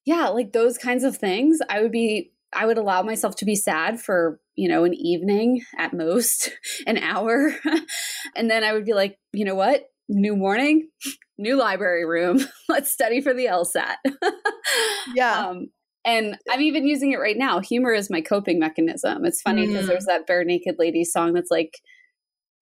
Yeah, 0.06 0.28
like 0.30 0.54
those 0.54 0.78
kinds 0.78 1.04
of 1.04 1.18
things, 1.18 1.60
I 1.70 1.82
would 1.82 1.92
be 1.92 2.32
I 2.54 2.66
would 2.66 2.78
allow 2.78 3.04
myself 3.04 3.36
to 3.38 3.46
be 3.46 3.56
sad 3.56 4.00
for, 4.00 4.40
you 4.56 4.70
know, 4.70 4.84
an 4.84 4.94
evening 4.94 5.62
at 5.78 5.94
most, 5.94 6.52
an 6.88 6.98
hour. 6.98 7.56
and 8.36 8.50
then 8.50 8.64
I 8.64 8.74
would 8.74 8.86
be 8.86 8.94
like, 8.94 9.18
you 9.34 9.46
know 9.46 9.56
what? 9.56 9.84
New 10.10 10.36
morning, 10.36 10.90
new 11.38 11.58
library 11.58 12.06
room. 12.06 12.40
Let's 12.70 12.92
study 12.92 13.22
for 13.22 13.34
the 13.34 13.46
LSAT. 13.46 13.96
yeah. 15.14 15.48
Um, 15.48 15.68
and 16.06 16.38
I'm 16.50 16.62
even 16.62 16.88
using 16.88 17.12
it 17.12 17.20
right 17.20 17.38
now. 17.38 17.60
Humor 17.60 17.94
is 17.94 18.10
my 18.10 18.22
coping 18.22 18.60
mechanism. 18.60 19.26
It's 19.26 19.42
funny 19.42 19.68
because 19.68 19.86
mm. 19.86 19.90
there's 19.90 20.06
that 20.06 20.26
Barenaked 20.26 20.80
Ladies 20.80 21.12
song 21.12 21.34
that's 21.34 21.52
like, 21.52 21.74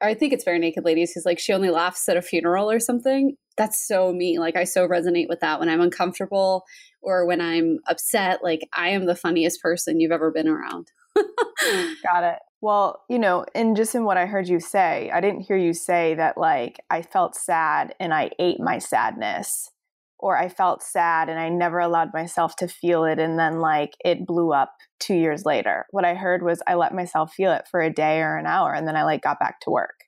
I 0.02 0.16
think 0.16 0.34
it's 0.34 0.44
Barenaked 0.44 0.84
Ladies 0.84 1.12
who's 1.12 1.26
like 1.26 1.38
she 1.38 1.54
only 1.54 1.70
laughs 1.70 2.10
at 2.10 2.18
a 2.18 2.24
funeral 2.24 2.72
or 2.72 2.80
something. 2.80 3.36
That's 3.58 3.88
so 3.88 4.12
me. 4.12 4.40
Like 4.40 4.56
I 4.56 4.64
so 4.64 4.88
resonate 4.88 5.30
with 5.30 5.40
that 5.40 5.60
when 5.60 5.70
I'm 5.70 5.82
uncomfortable 5.82 6.66
or 7.02 7.26
when 7.26 7.42
I'm 7.42 7.80
upset. 7.88 8.44
Like 8.44 8.68
I 8.74 8.90
am 8.90 9.06
the 9.06 9.16
funniest 9.16 9.62
person 9.62 10.00
you've 10.00 10.12
ever 10.12 10.32
been 10.32 10.48
around. 10.48 10.92
Got 11.16 12.24
it. 12.24 12.40
Well, 12.62 13.04
you 13.10 13.20
know, 13.20 13.46
and 13.54 13.76
just 13.76 13.96
in 13.96 14.06
what 14.06 14.18
I 14.18 14.26
heard 14.26 14.48
you 14.48 14.60
say, 14.60 15.12
I 15.14 15.22
didn't 15.22 15.42
hear 15.42 15.58
you 15.58 15.74
say 15.74 16.16
that 16.16 16.38
like 16.38 16.80
I 16.90 17.02
felt 17.02 17.36
sad 17.36 17.94
and 18.00 18.14
I 18.14 18.32
ate 18.40 18.60
my 18.60 18.80
sadness 18.80 19.70
or 20.18 20.38
I 20.38 20.50
felt 20.50 20.82
sad 20.82 21.30
and 21.30 21.40
I 21.40 21.50
never 21.50 21.80
allowed 21.80 22.14
myself 22.14 22.56
to 22.58 22.68
feel 22.68 23.04
it 23.06 23.20
and 23.20 23.38
then 23.38 23.60
like 23.60 23.92
it 24.04 24.26
blew 24.26 24.52
up 24.52 24.74
2 25.00 25.14
years 25.14 25.46
later. 25.46 25.86
What 25.92 26.06
I 26.06 26.16
heard 26.16 26.42
was 26.42 26.62
I 26.68 26.74
let 26.74 26.94
myself 26.94 27.34
feel 27.34 27.52
it 27.52 27.68
for 27.70 27.82
a 27.82 27.94
day 27.94 28.22
or 28.22 28.38
an 28.38 28.48
hour 28.48 28.74
and 28.74 28.88
then 28.88 28.96
I 28.96 29.04
like 29.04 29.22
got 29.22 29.40
back 29.40 29.60
to 29.62 29.70
work. 29.70 30.05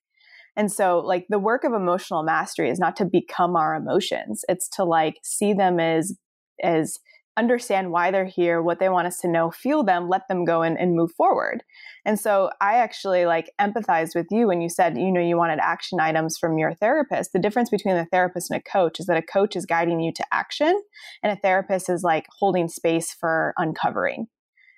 And 0.57 0.71
so 0.71 0.99
like 0.99 1.27
the 1.29 1.39
work 1.39 1.63
of 1.63 1.73
emotional 1.73 2.23
mastery 2.23 2.69
is 2.69 2.79
not 2.79 2.95
to 2.97 3.05
become 3.05 3.55
our 3.55 3.75
emotions. 3.75 4.43
It's 4.49 4.67
to 4.69 4.83
like 4.83 5.19
see 5.23 5.53
them 5.53 5.79
as 5.79 6.17
as 6.61 6.97
understand 7.37 7.91
why 7.91 8.09
they're 8.09 8.25
here, 8.25 8.61
what 8.63 8.79
they 8.79 8.89
want 8.89 9.05
us 9.05 9.19
to 9.19 9.27
know, 9.27 9.51
feel 9.51 9.83
them, 9.83 10.09
let 10.09 10.27
them 10.27 10.43
go 10.43 10.63
and, 10.63 10.77
and 10.77 10.95
move 10.95 11.11
forward. 11.11 11.63
And 12.03 12.19
so 12.19 12.49
I 12.59 12.77
actually 12.77 13.27
like 13.27 13.51
empathized 13.61 14.15
with 14.15 14.25
you 14.31 14.47
when 14.47 14.59
you 14.59 14.69
said, 14.69 14.97
you 14.97 15.11
know, 15.11 15.21
you 15.21 15.37
wanted 15.37 15.59
action 15.61 15.99
items 15.99 16.37
from 16.37 16.57
your 16.57 16.73
therapist. 16.73 17.33
The 17.33 17.39
difference 17.39 17.69
between 17.69 17.95
a 17.95 18.07
therapist 18.07 18.49
and 18.49 18.59
a 18.59 18.63
coach 18.69 18.99
is 18.99 19.05
that 19.05 19.17
a 19.17 19.21
coach 19.21 19.55
is 19.55 19.67
guiding 19.67 19.99
you 19.99 20.11
to 20.13 20.25
action 20.31 20.81
and 21.21 21.31
a 21.31 21.39
therapist 21.39 21.89
is 21.89 22.01
like 22.01 22.25
holding 22.39 22.67
space 22.67 23.13
for 23.13 23.53
uncovering. 23.57 24.27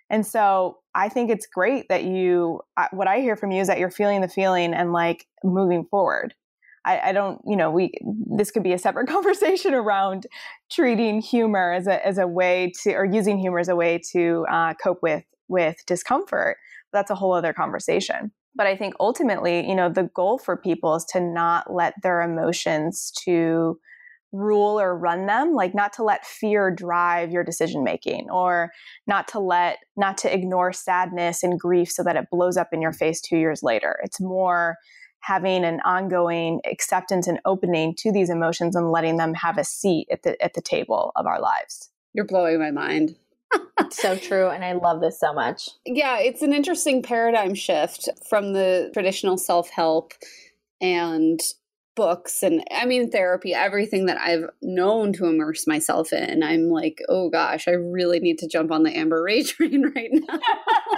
And 0.10 0.26
so 0.26 0.78
I 0.96 1.10
think 1.10 1.30
it's 1.30 1.46
great 1.46 1.88
that 1.90 2.04
you, 2.04 2.62
what 2.92 3.08
I 3.08 3.20
hear 3.20 3.36
from 3.36 3.52
you 3.52 3.62
is 3.62 3.68
that 3.68 3.80
you're 3.80 3.92
feeling 3.92 4.22
the 4.22 4.28
feeling 4.28 4.74
and 4.74 4.92
like 4.92 5.26
moving 5.44 5.86
forward. 5.86 6.34
I, 6.86 7.10
I, 7.10 7.12
don't, 7.12 7.42
you 7.46 7.56
know, 7.56 7.70
we 7.70 7.92
this 8.02 8.52
could 8.52 8.64
be 8.64 8.74
a 8.74 8.78
separate 8.78 9.08
conversation 9.10 9.74
around 9.74 10.26
treating 10.72 11.22
humor 11.22 11.74
as 11.74 11.88
a 11.88 12.06
as 12.06 12.18
a 12.18 12.28
way 12.28 12.72
to, 12.84 12.94
or 12.94 13.06
using 13.06 13.38
humor 13.38 13.60
as 13.60 13.68
a 13.68 13.76
way 13.76 14.02
to 14.12 14.46
uh, 14.50 14.74
cope 14.82 15.00
with 15.02 15.24
with 15.50 15.76
discomfort. 15.86 16.58
That's 16.94 17.12
a 17.12 17.16
whole 17.16 17.34
other 17.34 17.54
conversation. 17.54 18.32
But 18.56 18.66
I 18.66 18.76
think 18.76 18.96
ultimately, 19.00 19.68
you 19.68 19.76
know, 19.76 19.90
the 19.90 20.10
goal 20.16 20.38
for 20.38 20.58
people 20.58 20.96
is 20.96 21.06
to 21.12 21.20
not 21.20 21.72
let 21.72 21.94
their 22.02 22.22
emotions 22.22 23.12
to 23.26 23.80
rule 24.32 24.80
or 24.80 24.98
run 24.98 25.26
them 25.26 25.54
like 25.54 25.74
not 25.74 25.92
to 25.94 26.04
let 26.04 26.26
fear 26.26 26.70
drive 26.70 27.32
your 27.32 27.44
decision 27.44 27.84
making 27.84 28.30
or 28.30 28.72
not 29.08 29.28
to 29.28 29.40
let 29.40 29.80
not 29.98 30.18
to 30.18 30.34
ignore 30.34 30.72
sadness 30.72 31.42
and 31.42 31.60
grief 31.60 31.92
so 31.92 32.04
that 32.04 32.16
it 32.16 32.30
blows 32.30 32.56
up 32.56 32.70
in 32.72 32.82
your 32.82 32.94
face 32.94 33.22
2 33.22 33.38
years 33.38 33.64
later 33.64 34.00
it's 34.04 34.22
more 34.22 34.78
having 35.22 35.66
an 35.66 35.80
ongoing 35.82 36.62
acceptance 36.70 37.28
and 37.28 37.40
opening 37.46 37.94
to 37.98 38.12
these 38.12 38.30
emotions 38.30 38.76
and 38.76 38.92
letting 38.92 39.18
them 39.18 39.34
have 39.34 39.58
a 39.58 39.64
seat 39.64 40.08
at 40.12 40.24
the 40.24 40.42
at 40.42 40.54
the 40.54 40.62
table 40.62 41.12
of 41.16 41.26
our 41.26 41.42
lives. 41.42 41.90
You're 42.14 42.26
blowing 42.26 42.60
my 42.60 42.72
mind. 42.72 43.16
so 43.90 44.16
true 44.16 44.48
and 44.48 44.64
I 44.64 44.74
love 44.74 45.02
this 45.02 45.20
so 45.20 45.34
much. 45.34 45.70
Yeah, 45.86 46.20
it's 46.20 46.42
an 46.42 46.54
interesting 46.54 47.02
paradigm 47.02 47.56
shift 47.56 48.08
from 48.30 48.54
the 48.54 48.92
traditional 48.94 49.38
self-help 49.38 50.14
and 50.80 51.40
books 52.00 52.42
and 52.44 52.64
I 52.72 52.86
mean 52.86 53.12
therapy, 53.12 53.54
everything 53.54 54.06
that 54.06 54.18
I've 54.22 54.46
known 54.62 55.12
to 55.14 55.26
immerse 55.26 55.68
myself 55.68 56.14
in. 56.14 56.44
I'm 56.44 56.70
like, 56.70 57.00
oh 57.10 57.30
gosh, 57.30 57.68
I 57.68 57.72
really 57.72 58.22
need 58.22 58.38
to 58.38 58.48
jump 58.48 58.72
on 58.72 58.84
the 58.84 58.98
Amber 58.98 59.22
Rae 59.22 59.44
train 59.44 59.92
right 59.94 60.10
now 60.14 60.40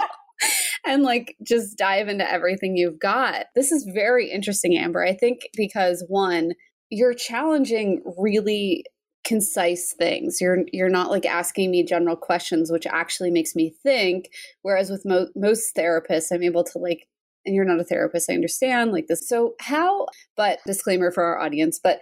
and 0.86 1.02
like 1.02 1.34
just 1.42 1.76
dive 1.76 2.06
into 2.06 2.30
everything 2.30 2.76
you've 2.76 3.00
got. 3.00 3.46
This 3.56 3.72
is 3.72 3.90
very 3.92 4.30
interesting, 4.30 4.78
Amber. 4.78 5.04
I 5.04 5.12
think 5.12 5.40
because 5.56 6.04
one, 6.06 6.52
you're 6.88 7.14
challenging 7.14 8.00
really 8.16 8.84
concise 9.24 9.92
things. 9.98 10.40
You're 10.40 10.58
you're 10.72 10.88
not 10.88 11.10
like 11.10 11.26
asking 11.26 11.72
me 11.72 11.82
general 11.82 12.16
questions, 12.16 12.70
which 12.70 12.86
actually 12.86 13.32
makes 13.32 13.56
me 13.56 13.74
think. 13.82 14.26
Whereas 14.62 14.88
with 14.88 15.02
mo- 15.04 15.30
most 15.34 15.74
therapists, 15.76 16.28
I'm 16.32 16.44
able 16.44 16.62
to 16.62 16.78
like, 16.78 17.08
and 17.44 17.54
you're 17.54 17.64
not 17.64 17.80
a 17.80 17.84
therapist, 17.84 18.30
I 18.30 18.34
understand 18.34 18.92
like 18.92 19.06
this. 19.06 19.28
So 19.28 19.54
how? 19.60 20.06
But 20.36 20.60
disclaimer 20.66 21.10
for 21.10 21.24
our 21.24 21.38
audience. 21.38 21.80
But 21.82 22.00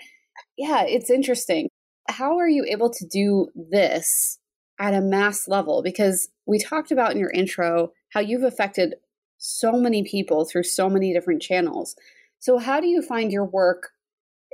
yeah, 0.56 0.84
it's 0.86 1.10
interesting. 1.10 1.68
How 2.08 2.38
are 2.38 2.48
you 2.48 2.64
able 2.64 2.90
to 2.90 3.06
do 3.06 3.48
this 3.54 4.38
at 4.80 4.94
a 4.94 5.00
mass 5.00 5.46
level 5.46 5.82
because 5.82 6.28
we 6.46 6.58
talked 6.58 6.90
about 6.90 7.12
in 7.12 7.18
your 7.18 7.30
intro 7.30 7.92
how 8.08 8.20
you've 8.20 8.42
affected 8.42 8.94
so 9.40 9.72
many 9.72 10.02
people 10.02 10.44
through 10.44 10.62
so 10.62 10.88
many 10.88 11.12
different 11.12 11.42
channels. 11.42 11.96
So, 12.38 12.58
how 12.58 12.80
do 12.80 12.86
you 12.86 13.02
find 13.02 13.32
your 13.32 13.44
work 13.44 13.90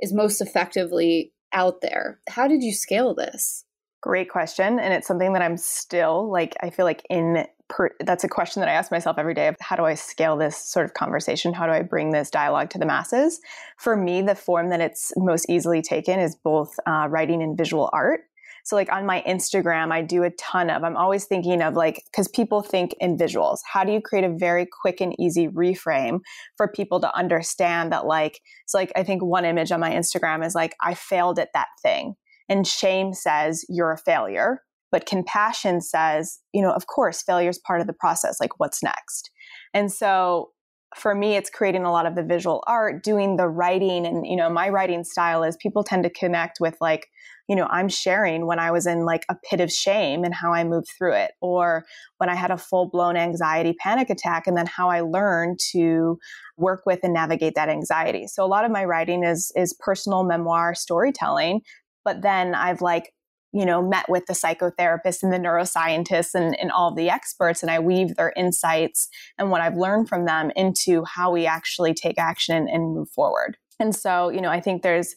is 0.01 0.13
most 0.13 0.41
effectively 0.41 1.33
out 1.53 1.81
there? 1.81 2.19
How 2.29 2.47
did 2.47 2.63
you 2.63 2.73
scale 2.73 3.13
this? 3.13 3.65
Great 4.01 4.29
question. 4.29 4.79
And 4.79 4.93
it's 4.93 5.07
something 5.07 5.33
that 5.33 5.41
I'm 5.41 5.57
still 5.57 6.31
like, 6.31 6.55
I 6.61 6.69
feel 6.69 6.85
like 6.85 7.03
in 7.09 7.45
per, 7.69 7.91
that's 7.99 8.23
a 8.23 8.29
question 8.29 8.59
that 8.61 8.69
I 8.69 8.73
ask 8.73 8.91
myself 8.91 9.17
every 9.17 9.33
day 9.33 9.47
of 9.47 9.55
how 9.59 9.75
do 9.75 9.85
I 9.85 9.95
scale 9.95 10.37
this 10.37 10.57
sort 10.57 10.85
of 10.85 10.93
conversation? 10.93 11.53
How 11.53 11.65
do 11.65 11.71
I 11.71 11.81
bring 11.81 12.11
this 12.11 12.29
dialogue 12.29 12.69
to 12.71 12.77
the 12.77 12.85
masses? 12.85 13.39
For 13.77 13.95
me, 13.95 14.21
the 14.21 14.35
form 14.35 14.69
that 14.69 14.81
it's 14.81 15.11
most 15.17 15.49
easily 15.49 15.81
taken 15.81 16.19
is 16.19 16.35
both 16.35 16.73
uh, 16.85 17.07
writing 17.09 17.41
and 17.41 17.57
visual 17.57 17.89
art. 17.93 18.21
So, 18.63 18.75
like 18.75 18.91
on 18.91 19.05
my 19.05 19.23
Instagram, 19.25 19.93
I 19.93 20.01
do 20.01 20.23
a 20.23 20.29
ton 20.31 20.69
of, 20.69 20.83
I'm 20.83 20.97
always 20.97 21.23
thinking 21.23 21.61
of 21.61 21.75
like, 21.75 22.03
because 22.11 22.27
people 22.27 22.61
think 22.61 22.93
in 22.99 23.17
visuals. 23.17 23.59
How 23.65 23.85
do 23.85 23.93
you 23.93 24.01
create 24.01 24.25
a 24.25 24.35
very 24.35 24.67
quick 24.81 24.99
and 24.99 25.17
easy 25.17 25.47
reframe 25.47 26.19
for 26.57 26.67
people 26.67 26.99
to 26.99 27.15
understand 27.15 27.93
that, 27.93 28.05
like, 28.05 28.41
so 28.65 28.77
like, 28.77 28.91
I 28.93 29.03
think 29.03 29.23
one 29.23 29.45
image 29.45 29.71
on 29.71 29.79
my 29.79 29.91
Instagram 29.91 30.45
is 30.45 30.53
like, 30.53 30.75
I 30.81 30.95
failed 30.95 31.39
at 31.39 31.53
that 31.53 31.69
thing. 31.81 32.15
And 32.49 32.67
shame 32.67 33.13
says 33.13 33.65
you're 33.69 33.91
a 33.91 33.97
failure. 33.97 34.63
But 34.91 35.05
compassion 35.05 35.81
says, 35.81 36.39
you 36.53 36.61
know, 36.61 36.71
of 36.71 36.87
course, 36.87 37.21
failure 37.21 37.49
is 37.49 37.59
part 37.59 37.81
of 37.81 37.87
the 37.87 37.93
process. 37.93 38.39
Like, 38.39 38.59
what's 38.59 38.81
next? 38.83 39.29
And 39.73 39.91
so 39.91 40.51
for 40.95 41.13
me, 41.13 41.35
it's 41.35 41.49
creating 41.49 41.83
a 41.83 41.91
lot 41.91 42.05
of 42.05 42.15
the 42.15 42.23
visual 42.23 42.63
art, 42.65 43.03
doing 43.03 43.35
the 43.35 43.49
writing. 43.49 44.05
And, 44.05 44.25
you 44.25 44.37
know, 44.37 44.49
my 44.49 44.69
writing 44.69 45.03
style 45.03 45.43
is 45.43 45.57
people 45.57 45.83
tend 45.83 46.03
to 46.03 46.09
connect 46.09 46.59
with 46.61 46.77
like, 46.79 47.07
you 47.49 47.55
know, 47.55 47.67
I'm 47.69 47.89
sharing 47.89 48.45
when 48.45 48.59
I 48.59 48.71
was 48.71 48.87
in 48.87 49.05
like 49.05 49.25
a 49.29 49.35
pit 49.49 49.59
of 49.59 49.71
shame 49.71 50.23
and 50.23 50.33
how 50.33 50.53
I 50.53 50.63
moved 50.63 50.87
through 50.97 51.13
it, 51.13 51.31
or 51.41 51.83
when 52.17 52.29
I 52.29 52.35
had 52.35 52.51
a 52.51 52.57
full 52.57 52.89
blown 52.89 53.17
anxiety 53.17 53.73
panic 53.73 54.09
attack, 54.09 54.47
and 54.47 54.57
then 54.57 54.65
how 54.65 54.89
I 54.89 55.01
learned 55.01 55.59
to 55.71 56.17
work 56.57 56.83
with 56.85 56.99
and 57.03 57.13
navigate 57.13 57.55
that 57.55 57.69
anxiety. 57.69 58.27
So 58.27 58.43
a 58.43 58.47
lot 58.47 58.65
of 58.65 58.71
my 58.71 58.85
writing 58.85 59.23
is 59.23 59.51
is 59.55 59.75
personal 59.79 60.23
memoir 60.23 60.73
storytelling, 60.73 61.61
but 62.03 62.21
then 62.21 62.55
I've 62.55 62.81
like 62.81 63.11
you 63.57 63.65
know, 63.65 63.81
met 63.81 64.05
with 64.07 64.27
the 64.27 64.33
psychotherapists 64.33 65.23
and 65.23 65.33
the 65.33 65.39
neuroscientists 65.39 66.35
and, 66.35 66.55
and 66.59 66.71
all 66.71 66.93
the 66.93 67.09
experts, 67.09 67.63
and 67.63 67.71
I 67.71 67.79
weave 67.79 68.15
their 68.15 68.31
insights 68.37 69.09
and 69.39 69.49
what 69.49 69.61
I've 69.61 69.75
learned 69.75 70.07
from 70.07 70.25
them 70.25 70.51
into 70.55 71.03
how 71.05 71.31
we 71.31 71.47
actually 71.47 71.95
take 71.95 72.19
action 72.19 72.67
and 72.69 72.93
move 72.93 73.09
forward. 73.09 73.57
And 73.79 73.95
so, 73.95 74.29
you 74.29 74.41
know, 74.41 74.51
I 74.51 74.61
think 74.61 74.83
there's, 74.83 75.15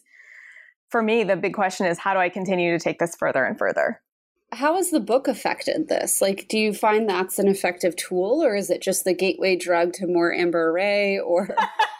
for 0.89 1.03
me, 1.03 1.23
the 1.23 1.35
big 1.35 1.53
question 1.53 1.85
is 1.85 1.99
how 1.99 2.13
do 2.15 2.19
I 2.19 2.29
continue 2.29 2.75
to 2.75 2.83
take 2.83 2.97
this 2.97 3.15
further 3.15 3.45
and 3.45 3.59
further? 3.59 4.01
How 4.53 4.75
has 4.75 4.89
the 4.89 4.99
book 4.99 5.27
affected 5.27 5.87
this? 5.87 6.19
Like, 6.19 6.47
do 6.49 6.57
you 6.57 6.73
find 6.73 7.07
that's 7.07 7.37
an 7.37 7.47
effective 7.47 7.95
tool, 7.95 8.43
or 8.43 8.55
is 8.55 8.71
it 8.71 8.81
just 8.81 9.05
the 9.05 9.13
gateway 9.13 9.55
drug 9.55 9.93
to 9.93 10.07
more 10.07 10.33
Amber 10.33 10.73
Rae 10.73 11.19
Or 11.19 11.55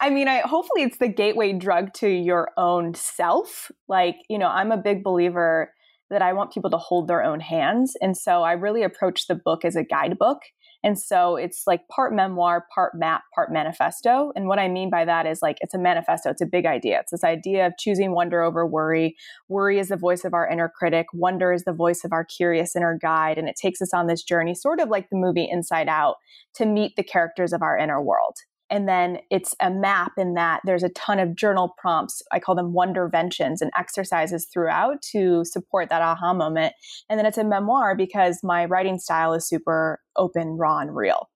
I 0.00 0.10
mean, 0.10 0.28
I 0.28 0.40
hopefully 0.40 0.82
it's 0.82 0.98
the 0.98 1.08
gateway 1.08 1.52
drug 1.52 1.92
to 1.94 2.08
your 2.08 2.50
own 2.56 2.94
self. 2.94 3.70
Like, 3.88 4.16
you 4.28 4.38
know, 4.38 4.48
I'm 4.48 4.72
a 4.72 4.76
big 4.76 5.02
believer 5.04 5.72
that 6.10 6.22
I 6.22 6.32
want 6.32 6.52
people 6.52 6.70
to 6.70 6.78
hold 6.78 7.08
their 7.08 7.22
own 7.22 7.40
hands. 7.40 7.94
And 8.00 8.16
so 8.16 8.42
I 8.42 8.52
really 8.52 8.82
approach 8.82 9.26
the 9.26 9.36
book 9.36 9.64
as 9.64 9.76
a 9.76 9.84
guidebook. 9.84 10.38
And 10.82 10.98
so 10.98 11.36
it's 11.36 11.64
like 11.66 11.86
part 11.88 12.14
memoir, 12.14 12.66
part 12.74 12.94
map, 12.94 13.22
part 13.34 13.52
manifesto. 13.52 14.32
And 14.34 14.46
what 14.48 14.58
I 14.58 14.66
mean 14.66 14.88
by 14.88 15.04
that 15.04 15.26
is 15.26 15.40
like 15.42 15.58
it's 15.60 15.74
a 15.74 15.78
manifesto, 15.78 16.30
it's 16.30 16.40
a 16.40 16.46
big 16.46 16.64
idea. 16.64 17.00
It's 17.00 17.10
this 17.10 17.22
idea 17.22 17.66
of 17.66 17.74
choosing 17.78 18.12
wonder 18.12 18.42
over 18.42 18.66
worry. 18.66 19.14
Worry 19.48 19.78
is 19.78 19.88
the 19.88 19.96
voice 19.96 20.24
of 20.24 20.32
our 20.32 20.48
inner 20.48 20.72
critic, 20.74 21.06
wonder 21.12 21.52
is 21.52 21.64
the 21.64 21.72
voice 21.74 22.02
of 22.02 22.12
our 22.12 22.24
curious 22.24 22.74
inner 22.74 22.98
guide. 23.00 23.36
And 23.36 23.48
it 23.48 23.56
takes 23.56 23.82
us 23.82 23.92
on 23.92 24.06
this 24.06 24.22
journey, 24.22 24.54
sort 24.54 24.80
of 24.80 24.88
like 24.88 25.10
the 25.10 25.16
movie 25.16 25.48
Inside 25.48 25.88
Out, 25.88 26.16
to 26.54 26.64
meet 26.64 26.96
the 26.96 27.04
characters 27.04 27.52
of 27.52 27.62
our 27.62 27.76
inner 27.76 28.02
world 28.02 28.36
and 28.70 28.88
then 28.88 29.18
it's 29.30 29.54
a 29.60 29.70
map 29.70 30.12
in 30.16 30.34
that 30.34 30.60
there's 30.64 30.82
a 30.82 30.88
ton 30.90 31.18
of 31.18 31.34
journal 31.34 31.74
prompts. 31.76 32.22
I 32.32 32.38
call 32.38 32.54
them 32.54 32.72
wonderventions 32.72 33.60
and 33.60 33.70
exercises 33.76 34.46
throughout 34.52 35.02
to 35.12 35.44
support 35.44 35.88
that 35.88 36.02
aha 36.02 36.32
moment. 36.32 36.74
And 37.08 37.18
then 37.18 37.26
it's 37.26 37.38
a 37.38 37.44
memoir 37.44 37.96
because 37.96 38.40
my 38.42 38.64
writing 38.66 38.98
style 38.98 39.34
is 39.34 39.46
super 39.46 40.00
open 40.16 40.56
raw 40.56 40.78
and 40.78 40.94
real. 40.94 41.28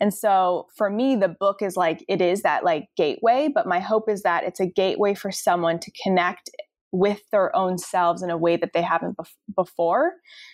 And 0.00 0.12
so 0.12 0.66
for 0.76 0.90
me 0.90 1.16
the 1.16 1.28
book 1.28 1.62
is 1.62 1.76
like 1.76 2.04
it 2.08 2.20
is 2.20 2.42
that 2.42 2.64
like 2.64 2.88
gateway 2.96 3.48
but 3.52 3.66
my 3.66 3.78
hope 3.78 4.08
is 4.08 4.22
that 4.22 4.44
it's 4.44 4.60
a 4.60 4.66
gateway 4.66 5.14
for 5.14 5.30
someone 5.30 5.78
to 5.78 5.92
connect 6.02 6.50
with 6.92 7.22
their 7.32 7.54
own 7.56 7.78
selves 7.78 8.22
in 8.22 8.30
a 8.30 8.36
way 8.36 8.56
that 8.56 8.74
they 8.74 8.82
haven't 8.82 9.16
bef- 9.16 9.34
before. 9.56 10.12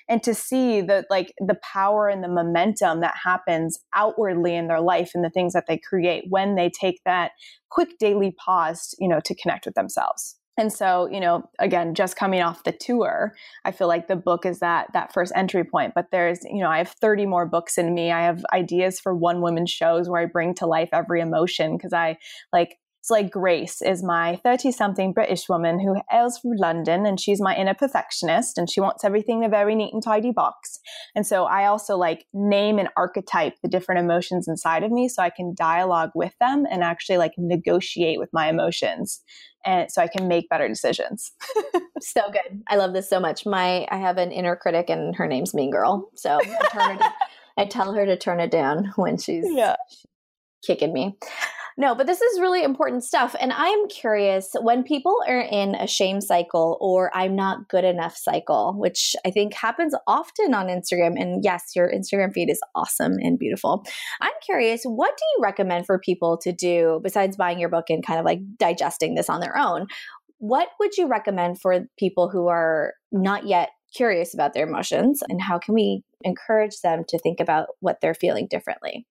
And 0.09 0.23
to 0.23 0.35
see 0.35 0.81
the 0.81 1.05
like 1.11 1.35
the 1.39 1.59
power 1.63 2.09
and 2.09 2.23
the 2.23 2.29
momentum 2.29 3.01
that 3.01 3.17
happens 3.23 3.79
outwardly 3.95 4.55
in 4.55 4.69
their 4.69 4.81
life 4.81 5.11
and 5.15 5.25
the 5.25 5.31
things 5.31 5.53
that 5.53 5.67
they 5.67 5.77
create 5.79 6.25
when 6.29 6.55
they 6.55 6.71
take 6.71 7.01
that 7.05 7.33
quick 7.71 7.99
daily 7.99 8.35
pause 8.45 8.95
you 8.99 9.09
know 9.09 9.21
to 9.25 9.35
connect 9.35 9.67
with 9.67 9.75
themselves. 9.75 10.37
And 10.57 10.73
so 10.73 11.09
you 11.11 11.21
know 11.21 11.43
again 11.59 11.95
just 11.95 12.17
coming 12.17 12.41
off 12.41 12.65
the 12.65 12.73
tour 12.73 13.33
i 13.65 13.71
feel 13.71 13.87
like 13.87 14.09
the 14.09 14.17
book 14.17 14.45
is 14.45 14.59
that 14.61 14.89
that 14.93 15.13
first 15.13 15.33
entry 15.35 15.65
point. 15.65 15.93
But 15.95 16.13
there's 16.13 16.39
you 16.45 16.61
know 16.61 16.71
i 16.71 16.79
have 16.79 16.91
30 16.91 17.27
more 17.27 17.47
books 17.47 17.79
in 17.79 17.95
me. 17.95 18.13
I 18.13 18.23
have 18.23 18.45
ideas 18.53 19.01
for 19.01 19.15
one 19.15 19.41
woman 19.41 19.67
shows 19.67 20.09
where 20.09 20.23
i 20.23 20.27
bring 20.27 20.55
to 20.55 20.67
life 20.67 20.91
every 20.93 21.21
emotion 21.21 21.77
because 21.77 21.93
i 21.93 22.17
like 22.53 22.79
like 23.11 23.31
Grace 23.31 23.83
is 23.83 24.03
my 24.03 24.37
30 24.45 24.73
something 24.73 25.13
British 25.13 25.49
woman 25.49 25.79
who 25.79 26.01
hails 26.11 26.39
from 26.39 26.53
London 26.57 27.07
and 27.07 27.21
she's 27.21 27.41
my 27.41 27.55
inner 27.57 27.75
perfectionist 27.75 28.59
and 28.59 28.71
she 28.71 28.81
wants 28.81 29.05
everything 29.05 29.39
in 29.39 29.45
a 29.45 29.49
very 29.49 29.75
neat 29.75 29.93
and 29.93 30.03
tidy 30.03 30.33
box. 30.33 30.79
And 31.15 31.27
so 31.27 31.45
I 31.45 31.67
also 31.67 31.97
like 31.97 32.27
name 32.33 32.79
and 32.79 32.89
archetype 32.97 33.55
the 33.63 33.69
different 33.69 34.01
emotions 34.01 34.49
inside 34.49 34.85
of 34.85 34.91
me 34.91 35.09
so 35.09 35.23
I 35.23 35.31
can 35.31 35.55
dialogue 35.57 36.11
with 36.15 36.35
them 36.41 36.67
and 36.71 36.83
actually 36.83 37.19
like 37.19 37.33
negotiate 37.37 38.19
with 38.19 38.31
my 38.33 38.49
emotions 38.49 39.23
and 39.65 39.91
so 39.91 40.03
I 40.03 40.09
can 40.09 40.29
make 40.29 40.49
better 40.49 40.69
decisions. 40.69 41.33
so 42.01 42.23
good. 42.31 42.63
I 42.69 42.77
love 42.77 42.93
this 42.93 43.09
so 43.09 43.21
much. 43.21 43.45
My 43.45 43.87
I 43.91 43.99
have 43.99 44.19
an 44.19 44.33
inner 44.33 44.57
critic 44.57 44.89
and 44.89 45.15
her 45.17 45.27
name's 45.27 45.55
Mean 45.55 45.71
Girl. 45.71 46.09
So 46.15 46.39
I, 46.73 47.13
I 47.57 47.65
tell 47.67 47.93
her 47.93 48.07
to 48.07 48.17
turn 48.17 48.41
it 48.41 48.51
down 48.51 48.93
when 48.97 49.19
she's 49.19 49.47
yeah. 49.49 49.77
kicking 50.65 50.93
me. 50.93 51.17
No, 51.81 51.95
but 51.95 52.09
this 52.09 52.21
is 52.21 52.41
really 52.41 52.65
important 52.65 53.05
stuff. 53.05 53.37
And 53.39 53.53
I'm 53.53 53.87
curious 53.87 54.51
when 54.61 54.83
people 54.83 55.17
are 55.29 55.43
in 55.43 55.77
a 55.77 55.87
shame 55.87 56.21
cycle 56.21 56.77
or 56.81 57.17
I'm 57.17 57.37
not 57.37 57.69
good 57.69 57.85
enough 57.85 58.17
cycle, 58.17 58.75
which 58.77 59.15
I 59.25 59.31
think 59.31 59.55
happens 59.55 59.95
often 60.09 60.55
on 60.55 60.67
Instagram. 60.67 61.13
And 61.17 61.45
yes, 61.45 61.71
your 61.77 61.89
Instagram 61.89 62.33
feed 62.33 62.51
is 62.51 62.61
awesome 62.75 63.13
and 63.21 63.39
beautiful. 63.39 63.85
I'm 64.21 64.33
curious, 64.45 64.83
what 64.83 65.17
do 65.17 65.25
you 65.37 65.45
recommend 65.45 65.87
for 65.87 66.01
people 66.01 66.37
to 66.39 66.51
do 66.51 66.99
besides 67.05 67.37
buying 67.37 67.61
your 67.61 67.69
book 67.69 67.91
and 67.91 68.05
kind 68.05 68.19
of 68.19 68.27
like 68.27 68.41
digesting 68.59 69.15
this 69.15 69.31
on 69.31 69.39
their 69.39 69.57
own? 69.57 69.87
What 70.39 70.71
would 70.81 70.97
you 70.97 71.07
recommend 71.07 71.61
for 71.61 71.87
people 71.97 72.29
who 72.29 72.49
are 72.49 72.95
not 73.13 73.47
yet 73.47 73.69
curious 73.95 74.35
about 74.35 74.53
their 74.53 74.67
emotions? 74.67 75.23
And 75.29 75.41
how 75.41 75.61
can 75.61 75.75
we 75.75 76.03
encourage 76.25 76.81
them 76.81 77.05
to 77.07 77.21
think 77.21 77.39
about 77.39 77.69
what 77.79 78.01
they're 78.01 78.15
feeling 78.15 78.49
differently? 78.51 79.07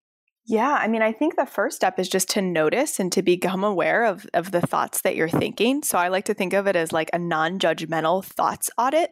Yeah, 0.49 0.77
I 0.79 0.87
mean, 0.87 1.01
I 1.01 1.11
think 1.11 1.35
the 1.35 1.45
first 1.45 1.75
step 1.75 1.99
is 1.99 2.07
just 2.07 2.29
to 2.29 2.41
notice 2.41 3.01
and 3.01 3.11
to 3.11 3.21
become 3.21 3.65
aware 3.65 4.05
of, 4.05 4.25
of 4.33 4.51
the 4.51 4.61
thoughts 4.61 5.01
that 5.01 5.17
you're 5.17 5.27
thinking. 5.27 5.83
So 5.83 5.97
I 5.97 6.07
like 6.07 6.23
to 6.23 6.33
think 6.33 6.53
of 6.53 6.67
it 6.67 6.75
as 6.77 6.93
like 6.93 7.09
a 7.11 7.19
non 7.19 7.59
judgmental 7.59 8.23
thoughts 8.23 8.69
audit, 8.77 9.11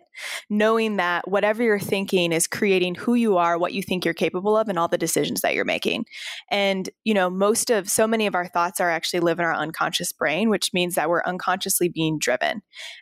knowing 0.49 0.95
that 0.95 1.27
whatever 1.27 1.61
you're 1.61 1.77
thinking 1.77 2.31
is 2.31 2.47
creating 2.47 2.95
who 2.95 3.15
you 3.15 3.35
are, 3.35 3.57
what 3.57 3.73
you 3.73 3.83
think 3.83 4.05
you're 4.05 4.13
capable 4.13 4.55
of, 4.55 4.69
and 4.69 4.79
all 4.79 4.87
the 4.87 4.97
decisions 4.97 5.41
that 5.41 5.55
you're 5.55 5.65
making. 5.65 6.05
And, 6.51 6.89
you 7.03 7.13
know, 7.13 7.29
most 7.29 7.69
of 7.69 7.89
so 7.89 8.07
many 8.07 8.27
of 8.27 8.35
our 8.35 8.47
thoughts 8.47 8.79
are 8.79 8.89
actually 8.89 9.19
live 9.19 9.37
in 9.37 9.43
our 9.43 9.53
unconscious 9.53 10.13
brain, 10.13 10.49
which 10.49 10.71
means 10.73 10.95
that 10.95 11.09
we're 11.09 11.23
unconsciously 11.25 11.89
being 11.89 12.17
driven. 12.17 12.61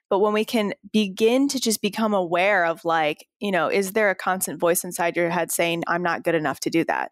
But 0.10 0.19
when 0.19 0.34
we 0.34 0.43
can 0.43 0.74
begin 0.91 1.48
to 1.50 1.60
just 1.60 1.84
become 1.84 2.15
aware 2.15 2.65
of 2.65 2.84
like, 2.84 3.28
you 3.39 3.52
know, 3.52 3.67
is 3.67 3.91
there 3.91 4.10
a 4.10 4.15
constant 4.15 4.60
voice 4.60 4.84
inside 4.84 5.15
your 5.15 5.30
head 5.30 5.52
saying, 5.52 5.84
I'm 5.86 6.02
not 6.02 6.24
good 6.24 6.34
enough 6.34 6.60
to 6.62 6.72
do 6.72 6.84
that? 6.86 7.12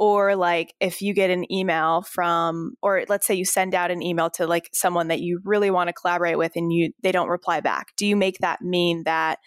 Or 0.00 0.34
like 0.34 0.74
if 0.80 1.02
you 1.02 1.12
get 1.12 1.28
an 1.28 1.50
email 1.52 2.00
from 2.02 2.74
or 2.82 3.04
let's 3.10 3.26
say 3.26 3.34
you 3.34 3.44
send 3.44 3.74
out 3.74 3.90
an 3.90 4.02
email 4.02 4.30
to 4.30 4.46
like 4.46 4.70
someone 4.72 5.08
that 5.08 5.20
you 5.20 5.40
really 5.44 5.70
want 5.70 5.88
to 5.88 5.92
collaborate 5.92 6.38
with 6.38 6.52
and 6.56 6.72
you 6.72 6.90
they 7.02 7.12
don't 7.12 7.28
reply 7.28 7.60
back 7.60 7.88
do 7.98 8.06
you 8.06 8.16
make 8.16 8.38
that 8.38 8.62
mean 8.62 9.02
that 9.04 9.38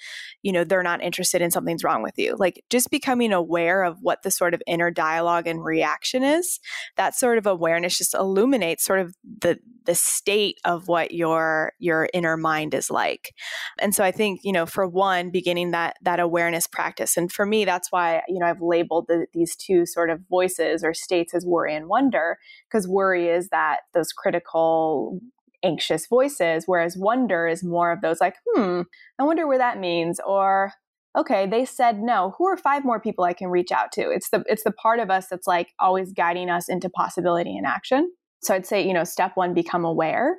you 0.44 0.52
know 0.52 0.64
they're 0.64 0.84
not 0.84 1.02
interested 1.02 1.42
in 1.42 1.50
something's 1.50 1.84
wrong 1.84 2.04
with 2.04 2.18
you? 2.18 2.36
Like 2.38 2.64
just 2.70 2.92
becoming 2.92 3.34
aware 3.34 3.84
of 3.84 3.98
what 4.02 4.22
the 4.22 4.30
sort 4.30 4.54
of 4.54 4.62
inner 4.68 4.92
dialogue 4.92 5.48
and 5.48 5.64
reaction 5.64 6.24
is 6.24 6.60
that 6.98 7.16
sort 7.16 7.40
of 7.40 7.48
awareness 7.48 7.98
just 7.98 8.14
illuminates 8.14 8.86
sort 8.86 9.00
of 9.00 9.16
the 9.40 9.58
the 9.86 9.96
state 9.96 10.60
of 10.64 10.88
what 10.88 11.12
your 11.12 11.74
your 11.80 12.10
inner 12.14 12.38
mind 12.38 12.74
is 12.74 12.92
like. 12.92 13.34
And 13.80 13.96
so 13.96 14.04
i 14.04 14.12
think 14.12 14.42
you 14.44 14.52
know 14.52 14.66
for 14.66 14.88
one 14.88 15.32
beginning 15.32 15.72
that 15.72 15.98
that 16.04 16.20
awareness 16.20 16.68
practice 16.68 17.18
and 17.18 17.32
for 17.32 17.46
me 17.46 17.66
that's 17.66 17.92
why 17.92 18.22
you 18.28 18.40
know 18.40 18.46
i've 18.46 18.62
labeled 18.62 19.06
the, 19.08 19.26
these 19.34 19.56
two 19.56 19.86
sort 19.86 20.10
of 20.10 20.20
voices 20.44 20.84
or 20.84 20.94
states 20.94 21.34
as 21.34 21.46
worry 21.46 21.76
and 21.76 21.88
wonder 21.88 22.38
because 22.68 22.88
worry 22.88 23.30
is 23.30 23.50
that 23.50 23.82
those 23.94 24.12
critical 24.12 25.20
anxious 25.64 26.08
voices 26.08 26.64
whereas 26.66 26.98
wonder 26.98 27.48
is 27.48 27.64
more 27.64 27.92
of 27.92 28.02
those 28.02 28.20
like 28.20 28.36
hmm 28.54 28.82
i 29.20 29.24
wonder 29.24 29.48
where 29.48 29.58
that 29.58 29.80
means 29.80 30.20
or 30.26 30.74
okay, 31.18 31.46
they 31.48 31.66
said 31.66 32.00
no. 32.00 32.34
Who 32.38 32.48
are 32.48 32.58
five 32.58 32.84
more 32.84 33.00
people 33.00 33.24
I 33.24 33.34
can 33.34 33.50
reach 33.50 33.72
out 33.72 33.92
to? 33.94 34.10
It's 34.10 34.30
the 34.30 34.44
it's 34.48 34.64
the 34.64 34.72
part 34.72 35.00
of 35.00 35.10
us 35.10 35.28
that's 35.30 35.48
like 35.48 35.70
always 35.80 36.12
guiding 36.12 36.50
us 36.50 36.68
into 36.68 36.90
possibility 36.90 37.56
and 37.56 37.66
action. 37.66 38.12
So 38.42 38.54
I'd 38.54 38.66
say, 38.66 38.86
you 38.86 38.94
know, 38.94 39.04
step 39.04 39.32
1 39.36 39.54
become 39.54 39.86
aware. 39.86 40.38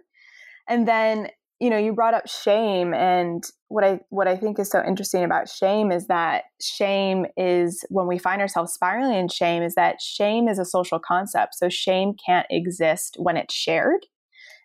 And 0.68 0.88
then, 0.88 1.28
you 1.60 1.70
know, 1.70 1.78
you 1.78 1.92
brought 1.92 2.14
up 2.14 2.28
shame 2.28 2.92
and 2.92 3.44
what 3.68 3.84
I 3.84 4.00
what 4.10 4.28
I 4.28 4.36
think 4.36 4.58
is 4.58 4.70
so 4.70 4.82
interesting 4.84 5.24
about 5.24 5.48
shame 5.48 5.92
is 5.92 6.08
that 6.08 6.44
shame 6.60 7.26
is 7.36 7.84
when 7.90 8.06
we 8.06 8.18
find 8.18 8.40
ourselves 8.40 8.72
spiraling 8.72 9.16
in 9.18 9.28
shame 9.28 9.62
is 9.62 9.74
that 9.74 10.00
shame 10.00 10.48
is 10.48 10.58
a 10.58 10.64
social 10.64 10.98
concept. 10.98 11.54
So 11.54 11.68
shame 11.68 12.14
can't 12.24 12.46
exist 12.50 13.16
when 13.18 13.36
it's 13.36 13.54
shared. 13.54 14.06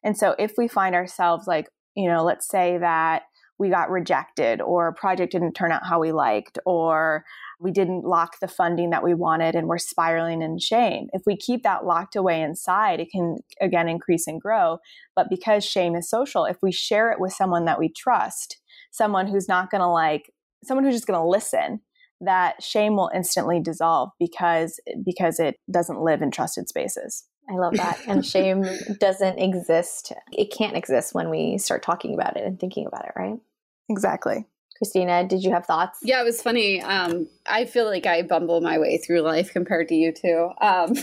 And 0.04 0.18
so 0.18 0.36
if 0.40 0.54
we 0.58 0.68
find 0.68 0.96
ourselves 0.96 1.48
like, 1.48 1.70
you 1.96 2.08
know, 2.08 2.24
let's 2.24 2.48
say 2.48 2.78
that 2.80 3.24
we 3.60 3.70
got 3.70 3.92
rejected 3.92 4.62
or 4.62 4.88
a 4.88 4.94
project 4.94 5.34
didn't 5.34 5.54
turn 5.54 5.72
out 5.72 5.86
how 5.86 6.00
we 6.00 6.12
liked 6.12 6.58
or 6.66 7.26
we 7.60 7.72
didn't 7.72 8.06
lock 8.06 8.40
the 8.40 8.48
funding 8.48 8.90
that 8.92 9.04
we 9.04 9.14
wanted 9.14 9.54
and 9.54 9.68
we're 9.68 9.78
spiraling 9.78 10.42
in 10.42 10.58
shame. 10.60 11.08
If 11.12 11.24
we 11.26 11.36
keep 11.36 11.64
that 11.64 11.86
locked 11.86 12.16
away 12.16 12.42
inside, 12.42 13.00
it 13.00 13.12
can 13.12 13.38
again 13.60 13.90
increase 13.90 14.28
and 14.28 14.40
grow. 14.40 14.80
But 15.16 15.30
because 15.30 15.66
shame 15.66 15.96
is 15.96 16.10
social, 16.10 16.46
if 16.46 16.58
we 16.62 16.72
share 16.72 17.12
it 17.12 17.20
with 17.20 17.34
someone 17.34 17.66
that 17.66 17.80
we 17.80 17.92
trust, 17.92 18.58
someone 18.92 19.28
who's 19.28 19.50
not 19.50 19.70
going 19.70 19.82
to 19.82 19.88
like, 19.88 20.32
someone 20.64 20.86
who's 20.86 20.96
just 20.96 21.08
going 21.08 21.20
to 21.20 21.28
listen, 21.28 21.82
that 22.22 22.62
shame 22.64 22.96
will 22.96 23.12
instantly 23.14 23.60
dissolve 23.62 24.10
because 24.20 24.80
because 25.06 25.40
it 25.40 25.56
doesn't 25.72 26.02
live 26.02 26.22
in 26.22 26.32
trusted 26.32 26.68
spaces. 26.68 27.26
I 27.50 27.56
love 27.56 27.74
that. 27.76 28.00
And 28.08 28.26
shame 28.26 28.66
doesn't 29.00 29.40
exist. 29.40 30.14
It 30.32 30.54
can't 30.56 30.76
exist 30.76 31.14
when 31.14 31.30
we 31.30 31.58
start 31.58 31.82
talking 31.82 32.14
about 32.14 32.38
it 32.38 32.44
and 32.44 32.60
thinking 32.60 32.86
about 32.86 33.06
it, 33.06 33.14
right? 33.16 33.40
Exactly. 33.90 34.46
Christina, 34.80 35.28
did 35.28 35.44
you 35.44 35.52
have 35.52 35.66
thoughts? 35.66 36.00
Yeah, 36.02 36.22
it 36.22 36.24
was 36.24 36.42
funny. 36.42 36.82
Um, 36.82 37.28
I 37.46 37.66
feel 37.66 37.86
like 37.86 38.06
I 38.06 38.22
bumble 38.22 38.62
my 38.62 38.80
way 38.80 38.98
through 38.98 39.22
life 39.22 39.52
compared 39.52 39.90
to 39.90 39.96
you 39.96 40.14
two. 40.14 40.50
Um, 40.62 40.94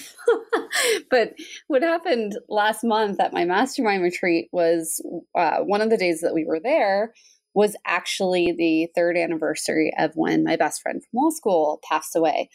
but 1.10 1.34
what 1.68 1.82
happened 1.82 2.38
last 2.48 2.82
month 2.82 3.20
at 3.20 3.34
my 3.34 3.44
mastermind 3.44 4.02
retreat 4.02 4.48
was 4.50 5.04
uh, 5.34 5.58
one 5.58 5.82
of 5.82 5.90
the 5.90 5.98
days 5.98 6.22
that 6.22 6.32
we 6.32 6.46
were 6.46 6.58
there 6.58 7.12
was 7.54 7.76
actually 7.86 8.54
the 8.56 8.88
third 8.94 9.18
anniversary 9.18 9.92
of 9.98 10.12
when 10.14 10.42
my 10.42 10.56
best 10.56 10.80
friend 10.80 11.02
from 11.02 11.24
law 11.24 11.30
school 11.30 11.78
passed 11.86 12.16
away. 12.16 12.48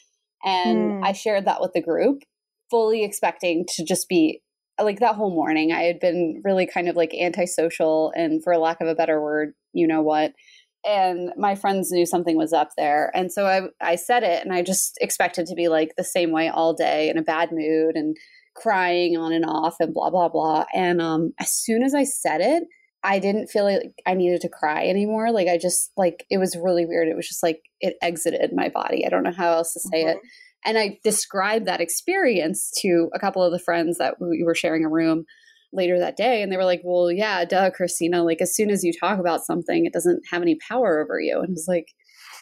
And 0.43 1.03
mm. 1.03 1.05
I 1.05 1.11
shared 1.11 1.45
that 1.45 1.61
with 1.61 1.73
the 1.73 1.83
group, 1.83 2.23
fully 2.71 3.03
expecting 3.03 3.65
to 3.75 3.85
just 3.85 4.09
be 4.09 4.41
like 4.81 4.99
that 5.01 5.15
whole 5.15 5.29
morning. 5.29 5.71
I 5.71 5.83
had 5.83 5.99
been 5.99 6.41
really 6.43 6.65
kind 6.65 6.89
of 6.89 6.95
like 6.95 7.13
antisocial 7.13 8.11
and, 8.15 8.43
for 8.43 8.57
lack 8.57 8.81
of 8.81 8.87
a 8.87 8.95
better 8.95 9.21
word, 9.21 9.53
you 9.71 9.87
know 9.87 10.01
what. 10.01 10.33
And 10.83 11.31
my 11.37 11.55
friends 11.55 11.91
knew 11.91 12.05
something 12.05 12.37
was 12.37 12.53
up 12.53 12.69
there. 12.75 13.11
And 13.13 13.31
so 13.31 13.45
I, 13.45 13.61
I 13.81 13.95
said 13.95 14.23
it, 14.23 14.43
and 14.43 14.53
I 14.53 14.63
just 14.63 14.97
expected 14.99 15.45
to 15.47 15.55
be 15.55 15.67
like 15.67 15.93
the 15.95 16.03
same 16.03 16.31
way 16.31 16.49
all 16.49 16.73
day 16.73 17.09
in 17.09 17.17
a 17.17 17.23
bad 17.23 17.49
mood 17.51 17.95
and 17.95 18.15
crying 18.55 19.15
on 19.15 19.31
and 19.31 19.45
off 19.45 19.75
and 19.79 19.93
blah, 19.93 20.09
blah, 20.09 20.29
blah. 20.29 20.65
And 20.73 21.01
um, 21.01 21.33
as 21.39 21.51
soon 21.51 21.83
as 21.83 21.93
I 21.93 22.03
said 22.03 22.41
it, 22.41 22.63
I 23.03 23.19
didn't 23.19 23.47
feel 23.47 23.63
like 23.63 23.93
I 24.05 24.13
needed 24.13 24.41
to 24.41 24.49
cry 24.49 24.87
anymore. 24.87 25.31
Like 25.31 25.47
I 25.47 25.57
just 25.57 25.91
like 25.97 26.25
it 26.29 26.37
was 26.37 26.55
really 26.55 26.85
weird. 26.85 27.07
It 27.07 27.15
was 27.15 27.27
just 27.27 27.41
like 27.41 27.59
it 27.79 27.95
exited 28.01 28.51
my 28.53 28.69
body. 28.69 29.05
I 29.05 29.09
don't 29.09 29.23
know 29.23 29.31
how 29.31 29.53
else 29.53 29.73
to 29.73 29.79
say 29.79 30.03
mm-hmm. 30.03 30.09
it. 30.09 30.17
And 30.63 30.77
I 30.77 30.99
described 31.03 31.65
that 31.65 31.81
experience 31.81 32.71
to 32.81 33.09
a 33.15 33.19
couple 33.19 33.43
of 33.43 33.51
the 33.51 33.59
friends 33.59 33.97
that 33.97 34.21
we 34.21 34.43
were 34.43 34.53
sharing 34.53 34.85
a 34.85 34.89
room 34.89 35.25
later 35.73 35.99
that 35.99 36.17
day 36.17 36.41
and 36.41 36.51
they 36.51 36.57
were 36.57 36.65
like 36.65 36.81
well 36.83 37.11
yeah 37.11 37.45
duh 37.45 37.69
christina 37.69 38.23
like 38.23 38.41
as 38.41 38.55
soon 38.55 38.69
as 38.69 38.83
you 38.83 38.91
talk 38.91 39.19
about 39.19 39.45
something 39.45 39.85
it 39.85 39.93
doesn't 39.93 40.21
have 40.29 40.41
any 40.41 40.57
power 40.67 41.01
over 41.01 41.19
you. 41.19 41.39
And 41.39 41.49
it 41.49 41.53
was 41.53 41.65
like 41.67 41.87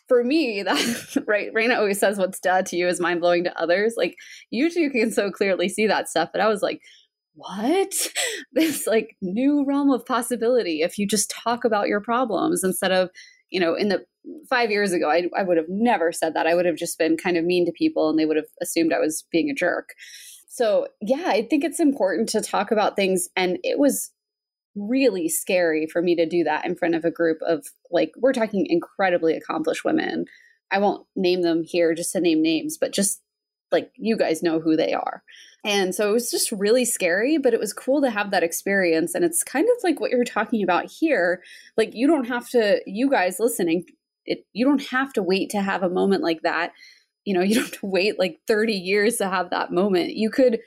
for 0.08 0.24
me 0.24 0.64
that 0.66 1.24
right 1.28 1.54
raina 1.54 1.78
always 1.78 2.00
says 2.00 2.18
what's 2.18 2.40
duh 2.40 2.62
to 2.64 2.76
you 2.76 2.88
is 2.88 3.00
mind 3.00 3.22
blowing 3.22 3.44
to 3.44 3.62
others. 3.62 3.96
Like 3.98 4.16
you 4.50 4.70
two 4.70 4.90
can 4.90 5.12
so 5.12 5.32
clearly 5.32 5.70
see 5.70 5.88
that 5.88 6.10
stuff 6.10 6.30
but 6.32 6.42
i 6.42 6.48
was 6.48 6.62
like 6.62 6.82
what? 7.40 7.94
This 8.54 8.88
like 8.88 9.16
new 9.22 9.64
realm 9.64 9.92
of 9.92 10.06
possibility. 10.06 10.82
If 10.82 10.98
you 10.98 11.06
just 11.06 11.30
talk 11.30 11.64
about 11.64 11.88
your 11.88 12.02
problems 12.02 12.64
instead 12.64 12.92
of 12.92 13.10
you 13.50 13.60
know 13.60 13.76
in 13.76 13.90
the 13.90 14.04
five 14.50 14.72
years 14.72 14.92
ago 14.92 15.10
I, 15.10 15.30
I 15.38 15.44
would 15.44 15.58
have 15.58 15.68
never 15.70 16.12
said 16.12 16.34
that. 16.34 16.48
I 16.48 16.56
would 16.56 16.66
have 16.66 16.76
just 16.76 16.98
been 16.98 17.16
kind 17.16 17.38
of 17.38 17.46
mean 17.46 17.66
to 17.66 17.72
people 17.72 18.10
and 18.10 18.18
they 18.18 18.26
would 18.26 18.38
have 18.38 18.48
assumed 18.62 18.92
i 18.92 19.00
was 19.00 19.26
being 19.32 19.50
a 19.50 19.54
jerk 19.54 19.90
so, 20.50 20.88
yeah, 21.00 21.26
I 21.28 21.44
think 21.44 21.64
it's 21.64 21.80
important 21.80 22.28
to 22.30 22.42
talk 22.42 22.72
about 22.72 22.96
things. 22.96 23.30
And 23.36 23.60
it 23.64 23.78
was 23.78 24.12
really 24.76 25.30
scary 25.30 25.86
for 25.86 26.02
me 26.02 26.16
to 26.16 26.26
do 26.26 26.44
that 26.44 26.66
in 26.66 26.76
front 26.76 26.96
of 26.96 27.06
a 27.06 27.12
group 27.12 27.38
of 27.48 27.68
like, 27.92 28.12
we're 28.18 28.34
talking 28.34 28.66
incredibly 28.68 29.38
accomplished 29.38 29.86
women. 29.86 30.26
I 30.72 30.80
won't 30.80 31.06
name 31.16 31.44
them 31.44 31.64
here 31.64 31.94
just 31.94 32.14
to 32.14 32.20
name 32.20 32.42
names, 32.42 32.78
but 32.80 32.94
just 32.94 33.22
like 33.72 33.92
you 33.96 34.18
guys 34.18 34.42
know 34.42 34.60
who 34.60 34.76
they 34.76 34.92
are. 34.92 35.22
And 35.64 35.94
so 35.94 36.10
it 36.10 36.14
was 36.14 36.32
just 36.32 36.52
really 36.52 36.86
scary, 36.86 37.38
but 37.38 37.54
it 37.54 37.60
was 37.60 37.72
cool 37.72 38.02
to 38.02 38.10
have 38.10 38.32
that 38.32 38.44
experience. 38.44 39.14
And 39.14 39.24
it's 39.24 39.44
kind 39.44 39.68
of 39.70 39.84
like 39.84 40.00
what 40.00 40.10
you're 40.10 40.24
talking 40.24 40.64
about 40.64 40.86
here. 40.86 41.44
Like, 41.78 41.94
you 41.94 42.08
don't 42.08 42.28
have 42.28 42.50
to, 42.50 42.82
you 42.88 43.08
guys 43.08 43.40
listening, 43.40 43.86
it, 44.26 44.46
you 44.54 44.66
don't 44.66 44.88
have 44.88 45.14
to 45.14 45.22
wait 45.22 45.52
to 45.52 45.62
have 45.62 45.84
a 45.84 45.90
moment 45.90 46.24
like 46.24 46.42
that 46.42 46.72
you 47.30 47.36
know, 47.36 47.42
you 47.46 47.56
don't 47.56 47.66
have 47.66 47.80
to 47.80 47.86
wait 47.86 48.18
like 48.18 48.40
30 48.48 48.74
years 48.74 49.18
to 49.18 49.30
have 49.30 49.52
that 49.52 49.72
moment. 49.72 50.16
You 50.16 50.32
could 50.32 50.60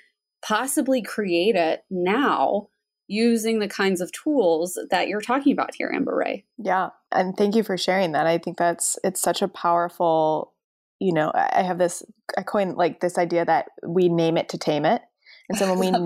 possibly 0.47 1.03
create 1.03 1.57
it 1.57 1.85
now 1.91 2.69
using 3.09 3.59
the 3.59 3.69
kinds 3.69 4.01
of 4.01 4.13
tools 4.13 4.79
that 4.91 5.09
you're 5.09 5.21
talking 5.21 5.53
about 5.53 5.75
here, 5.75 5.93
Amber 5.95 6.15
Rae 6.17 6.45
Yeah. 6.57 6.91
And 7.11 7.37
thank 7.37 7.57
you 7.57 7.63
for 7.63 7.77
sharing 7.77 8.13
that. 8.13 8.27
I 8.27 8.39
think 8.39 8.57
that's, 8.57 8.97
it's 9.05 9.21
such 9.21 9.43
a 9.43 9.49
powerful, 9.49 10.53
you 11.01 11.13
know, 11.13 11.33
I 11.35 11.63
have 11.63 11.79
this, 11.79 12.03
I 12.39 12.43
coin 12.43 12.75
like 12.75 13.01
this 13.01 13.19
idea 13.19 13.45
that 13.45 13.67
we 13.87 14.09
name 14.09 14.37
it 14.37 14.49
to 14.51 14.59
tame 14.59 14.85
it. 14.85 15.03
And 15.49 15.59
so 15.59 15.69
when 15.69 15.79
we 15.81 15.91
name 16.01 16.05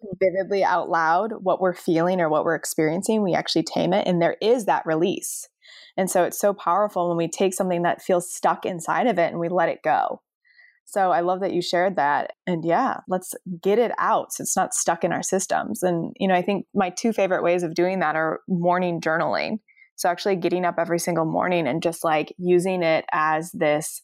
that. 0.00 0.16
vividly 0.20 0.64
out 0.64 0.88
loud 0.88 1.32
what 1.42 1.60
we're 1.60 1.74
feeling 1.74 2.20
or 2.20 2.30
what 2.30 2.44
we're 2.44 2.54
experiencing, 2.54 3.22
we 3.22 3.34
actually 3.34 3.64
tame 3.64 3.92
it. 3.92 4.06
And 4.08 4.20
there 4.20 4.36
is 4.40 4.64
that 4.64 4.86
release. 4.86 5.48
And 5.98 6.08
so 6.08 6.22
it's 6.22 6.38
so 6.38 6.54
powerful 6.54 7.08
when 7.08 7.16
we 7.16 7.28
take 7.28 7.52
something 7.52 7.82
that 7.82 8.00
feels 8.00 8.32
stuck 8.32 8.64
inside 8.64 9.08
of 9.08 9.18
it 9.18 9.32
and 9.32 9.40
we 9.40 9.48
let 9.48 9.68
it 9.68 9.82
go. 9.82 10.22
So 10.84 11.10
I 11.10 11.20
love 11.20 11.40
that 11.40 11.52
you 11.52 11.60
shared 11.60 11.96
that. 11.96 12.32
And 12.46 12.64
yeah, 12.64 13.00
let's 13.08 13.34
get 13.60 13.80
it 13.80 13.90
out 13.98 14.32
so 14.32 14.42
it's 14.42 14.56
not 14.56 14.72
stuck 14.72 15.02
in 15.02 15.12
our 15.12 15.24
systems. 15.24 15.82
And, 15.82 16.14
you 16.18 16.28
know, 16.28 16.34
I 16.34 16.40
think 16.40 16.66
my 16.72 16.90
two 16.90 17.12
favorite 17.12 17.42
ways 17.42 17.64
of 17.64 17.74
doing 17.74 17.98
that 17.98 18.14
are 18.14 18.40
morning 18.48 19.00
journaling. 19.00 19.58
So 19.96 20.08
actually 20.08 20.36
getting 20.36 20.64
up 20.64 20.76
every 20.78 21.00
single 21.00 21.26
morning 21.26 21.66
and 21.66 21.82
just 21.82 22.04
like 22.04 22.32
using 22.38 22.84
it 22.84 23.04
as 23.12 23.50
this 23.50 24.00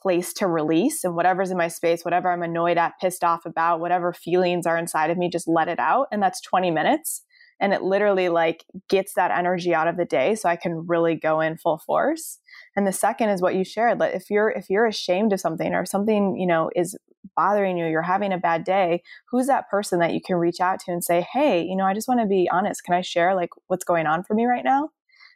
place 0.00 0.32
to 0.34 0.46
release 0.46 1.02
and 1.02 1.16
whatever's 1.16 1.50
in 1.50 1.58
my 1.58 1.68
space, 1.68 2.04
whatever 2.04 2.30
I'm 2.30 2.42
annoyed 2.42 2.78
at, 2.78 2.92
pissed 3.00 3.24
off 3.24 3.44
about, 3.44 3.80
whatever 3.80 4.12
feelings 4.12 4.66
are 4.66 4.78
inside 4.78 5.10
of 5.10 5.18
me, 5.18 5.28
just 5.28 5.48
let 5.48 5.68
it 5.68 5.80
out. 5.80 6.06
And 6.12 6.22
that's 6.22 6.40
20 6.40 6.70
minutes 6.70 7.22
and 7.64 7.72
it 7.72 7.82
literally 7.82 8.28
like 8.28 8.66
gets 8.90 9.14
that 9.14 9.30
energy 9.30 9.74
out 9.74 9.88
of 9.88 9.96
the 9.96 10.04
day 10.04 10.34
so 10.34 10.50
i 10.50 10.54
can 10.54 10.86
really 10.86 11.14
go 11.14 11.40
in 11.40 11.56
full 11.56 11.78
force. 11.78 12.38
And 12.76 12.86
the 12.86 12.92
second 12.92 13.30
is 13.30 13.40
what 13.40 13.54
you 13.54 13.64
shared 13.64 13.98
like 13.98 14.14
if 14.14 14.30
you're 14.30 14.50
if 14.50 14.68
you're 14.68 14.86
ashamed 14.86 15.32
of 15.32 15.40
something 15.40 15.72
or 15.74 15.86
something 15.86 16.36
you 16.38 16.46
know 16.46 16.70
is 16.76 16.96
bothering 17.36 17.78
you 17.78 17.86
you're 17.86 18.02
having 18.02 18.32
a 18.32 18.38
bad 18.38 18.64
day 18.64 19.02
who's 19.30 19.46
that 19.46 19.68
person 19.70 19.98
that 20.00 20.12
you 20.12 20.20
can 20.20 20.36
reach 20.36 20.60
out 20.60 20.78
to 20.80 20.92
and 20.92 21.02
say 21.02 21.26
hey 21.32 21.62
you 21.64 21.74
know 21.74 21.84
i 21.84 21.94
just 21.94 22.06
want 22.06 22.20
to 22.20 22.26
be 22.26 22.48
honest. 22.52 22.84
Can 22.84 22.94
i 22.94 23.00
share 23.00 23.34
like 23.34 23.50
what's 23.68 23.84
going 23.84 24.06
on 24.06 24.22
for 24.24 24.34
me 24.34 24.44
right 24.44 24.64
now? 24.64 24.90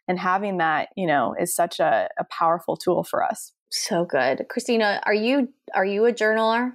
And 0.07 0.19
having 0.19 0.59
that 0.59 0.91
you 0.97 1.07
know 1.07 1.35
is 1.41 1.55
such 1.55 1.81
a, 1.81 2.09
a 2.19 2.25
powerful 2.25 2.77
tool 2.77 3.05
for 3.05 3.25
us. 3.25 3.53
So 3.71 4.05
good. 4.05 4.47
Christina 4.51 5.01
are 5.07 5.15
you 5.15 5.49
are 5.75 5.87
you 5.87 6.05
a 6.05 6.13
journaler 6.13 6.73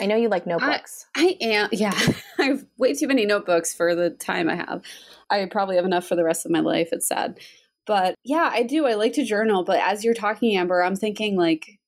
I 0.00 0.06
know 0.06 0.16
you 0.16 0.28
like 0.28 0.46
notebooks. 0.46 1.06
I, 1.16 1.36
I, 1.40 1.44
am. 1.44 1.68
Yeah. 1.72 1.98
I 2.38 2.44
have 2.44 2.64
way 2.76 2.94
too 2.94 3.08
many 3.08 3.24
notebooks 3.24 3.74
for 3.74 3.94
the 3.94 4.10
time 4.10 4.48
I 4.48 4.56
have. 4.56 4.82
I 5.30 5.44
probably 5.46 5.76
have 5.76 5.84
enough 5.84 6.06
for 6.06 6.16
the 6.16 6.24
rest 6.24 6.44
of 6.44 6.52
my 6.52 6.60
life. 6.60 6.90
It's 6.92 7.08
sad. 7.08 7.38
But 7.86 8.14
yeah, 8.24 8.50
I 8.52 8.62
do. 8.62 8.86
I 8.86 8.94
like 8.94 9.14
to 9.14 9.24
journal. 9.24 9.64
But 9.64 9.80
as 9.80 10.04
you're 10.04 10.14
talking, 10.14 10.56
Amber, 10.56 10.82
I'm 10.82 10.96
thinking 10.96 11.36
like, 11.36 11.78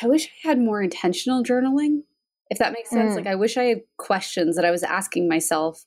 I 0.00 0.06
wish 0.06 0.26
I 0.26 0.48
had 0.48 0.58
more 0.58 0.80
intentional 0.80 1.42
journaling, 1.42 2.02
if 2.48 2.58
that 2.58 2.72
makes 2.72 2.90
sense. 2.90 3.12
Mm. 3.12 3.16
Like, 3.16 3.26
I 3.26 3.34
wish 3.34 3.56
I 3.56 3.64
had 3.64 3.80
questions 3.96 4.56
that 4.56 4.64
I 4.64 4.70
was 4.70 4.84
asking 4.84 5.28
myself 5.28 5.84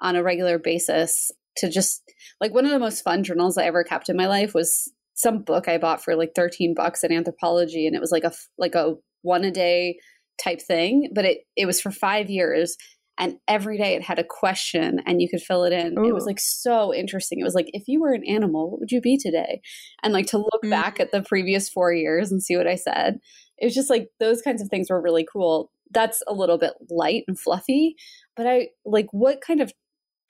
on 0.00 0.16
a 0.16 0.22
regular 0.22 0.58
basis 0.58 1.30
to 1.58 1.70
just, 1.70 2.02
like, 2.40 2.54
one 2.54 2.64
of 2.64 2.70
the 2.70 2.78
most 2.78 3.02
fun 3.02 3.22
journals 3.22 3.58
I 3.58 3.64
ever 3.64 3.84
kept 3.84 4.08
in 4.08 4.16
my 4.16 4.26
life 4.26 4.54
was 4.54 4.90
some 5.12 5.42
book 5.42 5.68
I 5.68 5.76
bought 5.76 6.02
for 6.02 6.16
like 6.16 6.32
13 6.34 6.74
bucks 6.74 7.04
in 7.04 7.10
Anthropologie. 7.10 7.86
And 7.86 7.94
it 7.94 8.00
was 8.00 8.10
like 8.10 8.24
a, 8.24 8.32
like 8.56 8.74
a 8.74 8.94
one 9.20 9.44
a 9.44 9.50
day 9.50 9.98
type 10.42 10.60
thing, 10.60 11.10
but 11.14 11.24
it 11.24 11.38
it 11.56 11.66
was 11.66 11.80
for 11.80 11.90
five 11.90 12.30
years. 12.30 12.76
And 13.18 13.36
every 13.46 13.76
day 13.76 13.94
it 13.94 14.02
had 14.02 14.18
a 14.18 14.24
question 14.24 15.02
and 15.04 15.20
you 15.20 15.28
could 15.28 15.42
fill 15.42 15.64
it 15.64 15.74
in. 15.74 15.98
Ooh. 15.98 16.08
It 16.08 16.14
was 16.14 16.24
like 16.24 16.40
so 16.40 16.94
interesting. 16.94 17.38
It 17.38 17.44
was 17.44 17.54
like, 17.54 17.68
if 17.74 17.86
you 17.86 18.00
were 18.00 18.14
an 18.14 18.24
animal, 18.26 18.70
what 18.70 18.80
would 18.80 18.90
you 18.90 19.02
be 19.02 19.18
today? 19.18 19.60
And 20.02 20.14
like 20.14 20.24
to 20.28 20.38
look 20.38 20.62
mm. 20.64 20.70
back 20.70 20.98
at 20.98 21.12
the 21.12 21.20
previous 21.20 21.68
four 21.68 21.92
years 21.92 22.32
and 22.32 22.42
see 22.42 22.56
what 22.56 22.66
I 22.66 22.76
said. 22.76 23.18
It 23.58 23.66
was 23.66 23.74
just 23.74 23.90
like 23.90 24.08
those 24.20 24.40
kinds 24.40 24.62
of 24.62 24.68
things 24.68 24.88
were 24.88 25.02
really 25.02 25.26
cool. 25.30 25.70
That's 25.90 26.22
a 26.28 26.32
little 26.32 26.56
bit 26.56 26.72
light 26.88 27.24
and 27.28 27.38
fluffy, 27.38 27.94
but 28.36 28.46
I 28.46 28.68
like 28.86 29.08
what 29.10 29.42
kind 29.42 29.60
of 29.60 29.70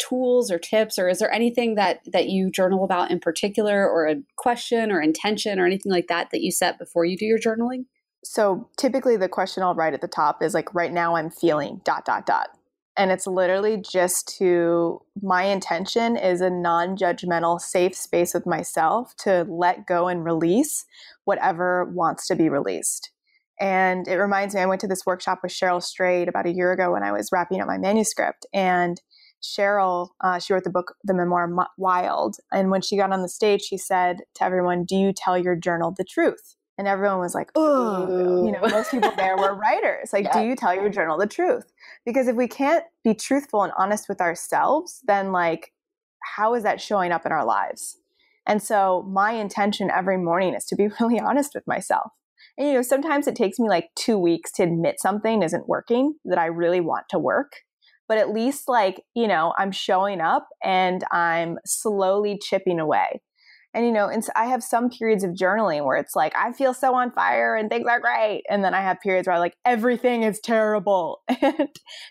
tools 0.00 0.50
or 0.50 0.58
tips 0.58 0.98
or 0.98 1.08
is 1.08 1.18
there 1.18 1.30
anything 1.30 1.74
that 1.74 2.00
that 2.12 2.28
you 2.28 2.50
journal 2.50 2.84
about 2.84 3.10
in 3.10 3.20
particular 3.20 3.88
or 3.88 4.06
a 4.06 4.16
question 4.36 4.90
or 4.90 5.00
intention 5.00 5.60
or 5.60 5.66
anything 5.66 5.92
like 5.92 6.08
that 6.08 6.28
that 6.32 6.40
you 6.40 6.50
set 6.50 6.78
before 6.78 7.04
you 7.04 7.16
do 7.16 7.26
your 7.26 7.38
journaling? 7.38 7.84
So 8.22 8.68
typically 8.76 9.16
the 9.16 9.28
question 9.28 9.62
I'll 9.62 9.74
write 9.74 9.94
at 9.94 10.00
the 10.00 10.08
top 10.08 10.42
is 10.42 10.54
like 10.54 10.74
right 10.74 10.92
now 10.92 11.16
I'm 11.16 11.30
feeling 11.30 11.80
dot 11.84 12.04
dot 12.04 12.26
dot. 12.26 12.50
And 12.96 13.10
it's 13.10 13.26
literally 13.26 13.78
just 13.78 14.36
to 14.38 15.00
my 15.22 15.44
intention 15.44 16.16
is 16.16 16.40
a 16.40 16.50
non-judgmental 16.50 17.60
safe 17.60 17.94
space 17.94 18.34
with 18.34 18.46
myself 18.46 19.14
to 19.18 19.46
let 19.48 19.86
go 19.86 20.08
and 20.08 20.24
release 20.24 20.84
whatever 21.24 21.86
wants 21.86 22.26
to 22.26 22.36
be 22.36 22.48
released. 22.50 23.10
And 23.60 24.08
it 24.08 24.16
reminds 24.16 24.54
me, 24.54 24.60
I 24.60 24.66
went 24.66 24.80
to 24.80 24.88
this 24.88 25.06
workshop 25.06 25.40
with 25.42 25.52
Cheryl 25.52 25.82
Strayed 25.82 26.28
about 26.28 26.46
a 26.46 26.52
year 26.52 26.72
ago 26.72 26.92
when 26.92 27.02
I 27.02 27.12
was 27.12 27.30
wrapping 27.30 27.60
up 27.60 27.68
my 27.68 27.78
manuscript. 27.78 28.46
And 28.52 29.00
Cheryl, 29.42 30.08
uh, 30.22 30.38
she 30.38 30.52
wrote 30.52 30.64
the 30.64 30.70
book, 30.70 30.94
the 31.04 31.14
memoir 31.14 31.48
Wild. 31.78 32.36
And 32.52 32.70
when 32.70 32.80
she 32.80 32.96
got 32.96 33.12
on 33.12 33.22
the 33.22 33.28
stage, 33.28 33.62
she 33.62 33.76
said 33.76 34.18
to 34.34 34.44
everyone, 34.44 34.84
Do 34.84 34.96
you 34.96 35.12
tell 35.12 35.38
your 35.38 35.56
journal 35.56 35.94
the 35.96 36.04
truth? 36.04 36.56
And 36.80 36.88
everyone 36.88 37.18
was 37.18 37.34
like, 37.34 37.50
Oh, 37.54 38.42
you 38.46 38.52
know, 38.52 38.60
most 38.62 38.90
people 38.90 39.12
there 39.14 39.36
were 39.36 39.54
writers. 39.54 40.14
Like, 40.14 40.24
yeah. 40.24 40.40
do 40.40 40.48
you 40.48 40.56
tell 40.56 40.74
your 40.74 40.88
journal 40.88 41.18
the 41.18 41.26
truth? 41.26 41.70
Because 42.06 42.26
if 42.26 42.36
we 42.36 42.48
can't 42.48 42.86
be 43.04 43.12
truthful 43.12 43.64
and 43.64 43.72
honest 43.76 44.08
with 44.08 44.22
ourselves, 44.22 45.02
then 45.06 45.30
like, 45.30 45.74
how 46.36 46.54
is 46.54 46.62
that 46.62 46.80
showing 46.80 47.12
up 47.12 47.26
in 47.26 47.32
our 47.32 47.44
lives? 47.44 47.98
And 48.46 48.62
so 48.62 49.06
my 49.10 49.32
intention 49.32 49.90
every 49.90 50.16
morning 50.16 50.54
is 50.54 50.64
to 50.68 50.74
be 50.74 50.88
really 51.00 51.20
honest 51.20 51.50
with 51.54 51.66
myself. 51.66 52.12
And 52.56 52.68
you 52.68 52.72
know, 52.72 52.82
sometimes 52.82 53.26
it 53.26 53.36
takes 53.36 53.58
me 53.58 53.68
like 53.68 53.90
two 53.94 54.16
weeks 54.16 54.50
to 54.52 54.62
admit 54.62 55.00
something 55.00 55.42
isn't 55.42 55.68
working 55.68 56.14
that 56.24 56.38
I 56.38 56.46
really 56.46 56.80
want 56.80 57.10
to 57.10 57.18
work 57.18 57.52
but 58.08 58.18
at 58.18 58.34
least 58.34 58.68
like, 58.68 59.04
you 59.14 59.28
know, 59.28 59.54
I'm 59.56 59.70
showing 59.70 60.20
up 60.20 60.48
and 60.64 61.04
I'm 61.12 61.58
slowly 61.64 62.40
chipping 62.42 62.80
away. 62.80 63.20
And, 63.72 63.86
you 63.86 63.92
know, 63.92 64.08
and 64.08 64.24
so 64.24 64.32
I 64.34 64.46
have 64.46 64.64
some 64.64 64.90
periods 64.90 65.22
of 65.22 65.30
journaling 65.30 65.84
where 65.84 65.96
it's 65.96 66.16
like, 66.16 66.34
I 66.36 66.52
feel 66.52 66.74
so 66.74 66.94
on 66.94 67.12
fire 67.12 67.54
and 67.54 67.70
things 67.70 67.86
are 67.88 68.00
great. 68.00 68.42
And 68.50 68.64
then 68.64 68.74
I 68.74 68.80
have 68.80 69.00
periods 69.00 69.28
where 69.28 69.36
I 69.36 69.38
like, 69.38 69.54
everything 69.64 70.24
is 70.24 70.40
terrible. 70.40 71.22
and 71.40 71.68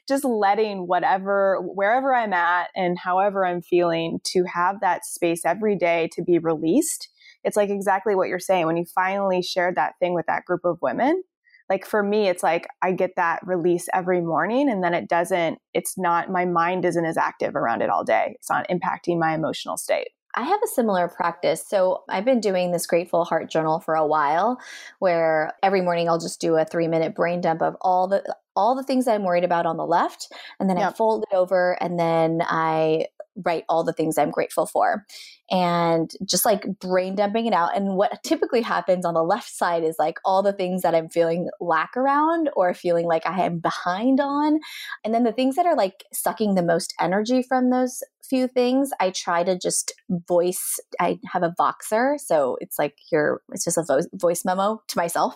just 0.07 0.23
letting 0.23 0.87
whatever, 0.87 1.59
wherever 1.61 2.15
I'm 2.15 2.31
at 2.31 2.69
and 2.75 2.97
however 2.97 3.45
I'm 3.45 3.61
feeling 3.61 4.19
to 4.27 4.45
have 4.53 4.79
that 4.79 5.05
space 5.05 5.41
every 5.45 5.75
day 5.75 6.09
to 6.13 6.23
be 6.23 6.39
released. 6.39 7.09
It's 7.43 7.57
like 7.57 7.69
exactly 7.69 8.15
what 8.15 8.29
you're 8.29 8.39
saying. 8.39 8.65
When 8.65 8.77
you 8.77 8.85
finally 8.95 9.41
shared 9.41 9.75
that 9.75 9.93
thing 9.99 10.13
with 10.13 10.27
that 10.27 10.45
group 10.45 10.61
of 10.63 10.77
women, 10.81 11.23
like 11.69 11.85
for 11.85 12.01
me 12.01 12.27
it's 12.27 12.41
like 12.41 12.67
i 12.81 12.91
get 12.91 13.11
that 13.15 13.39
release 13.45 13.87
every 13.93 14.21
morning 14.21 14.69
and 14.69 14.83
then 14.83 14.93
it 14.93 15.07
doesn't 15.07 15.59
it's 15.73 15.97
not 15.97 16.31
my 16.31 16.43
mind 16.43 16.83
isn't 16.83 17.05
as 17.05 17.15
active 17.15 17.55
around 17.55 17.81
it 17.81 17.89
all 17.89 18.03
day 18.03 18.33
it's 18.35 18.49
not 18.49 18.67
impacting 18.69 19.19
my 19.19 19.35
emotional 19.35 19.77
state 19.77 20.09
I 20.35 20.43
have 20.43 20.59
a 20.63 20.67
similar 20.67 21.07
practice. 21.07 21.65
So 21.67 22.03
I've 22.07 22.25
been 22.25 22.39
doing 22.39 22.71
this 22.71 22.85
Grateful 22.85 23.25
Heart 23.25 23.49
Journal 23.49 23.79
for 23.79 23.95
a 23.95 24.05
while 24.05 24.59
where 24.99 25.53
every 25.63 25.81
morning 25.81 26.07
I'll 26.07 26.19
just 26.19 26.39
do 26.39 26.55
a 26.55 26.65
3-minute 26.65 27.15
brain 27.15 27.41
dump 27.41 27.61
of 27.61 27.75
all 27.81 28.07
the 28.07 28.35
all 28.55 28.75
the 28.75 28.83
things 28.83 29.07
I'm 29.07 29.23
worried 29.23 29.45
about 29.45 29.65
on 29.65 29.77
the 29.77 29.85
left 29.85 30.33
and 30.59 30.69
then 30.69 30.77
yep. 30.77 30.89
I 30.89 30.93
fold 30.93 31.23
it 31.31 31.35
over 31.35 31.81
and 31.81 31.97
then 31.97 32.41
I 32.45 33.05
write 33.45 33.63
all 33.69 33.83
the 33.83 33.93
things 33.93 34.17
I'm 34.17 34.31
grateful 34.31 34.65
for 34.65 35.05
and 35.49 36.11
just 36.25 36.45
like 36.45 36.79
brain 36.79 37.15
dumping 37.15 37.45
it 37.45 37.53
out. 37.53 37.75
And 37.75 37.95
what 37.95 38.21
typically 38.23 38.61
happens 38.61 39.05
on 39.05 39.13
the 39.13 39.23
left 39.23 39.49
side 39.49 39.83
is 39.83 39.95
like 39.97 40.19
all 40.25 40.43
the 40.43 40.53
things 40.53 40.81
that 40.81 40.93
I'm 40.93 41.09
feeling 41.09 41.49
lack 41.59 41.95
around 41.95 42.49
or 42.55 42.73
feeling 42.73 43.05
like 43.05 43.25
I 43.25 43.45
am 43.45 43.59
behind 43.59 44.19
on. 44.19 44.59
And 45.03 45.13
then 45.13 45.23
the 45.23 45.31
things 45.31 45.55
that 45.55 45.65
are 45.65 45.75
like 45.75 46.03
sucking 46.11 46.55
the 46.55 46.63
most 46.63 46.93
energy 46.99 47.41
from 47.41 47.69
those 47.69 48.03
few 48.29 48.47
things, 48.47 48.91
I 48.99 49.09
try 49.11 49.43
to 49.43 49.57
just 49.57 49.93
voice. 50.27 50.79
I 50.99 51.19
have 51.31 51.43
a 51.43 51.53
Voxer, 51.59 52.19
so 52.19 52.57
it's 52.61 52.77
like 52.77 52.95
your 53.11 53.41
it's 53.51 53.65
just 53.65 53.77
a 53.77 53.83
vo- 53.83 54.07
voice 54.13 54.45
memo 54.45 54.81
to 54.87 54.97
myself, 54.97 55.35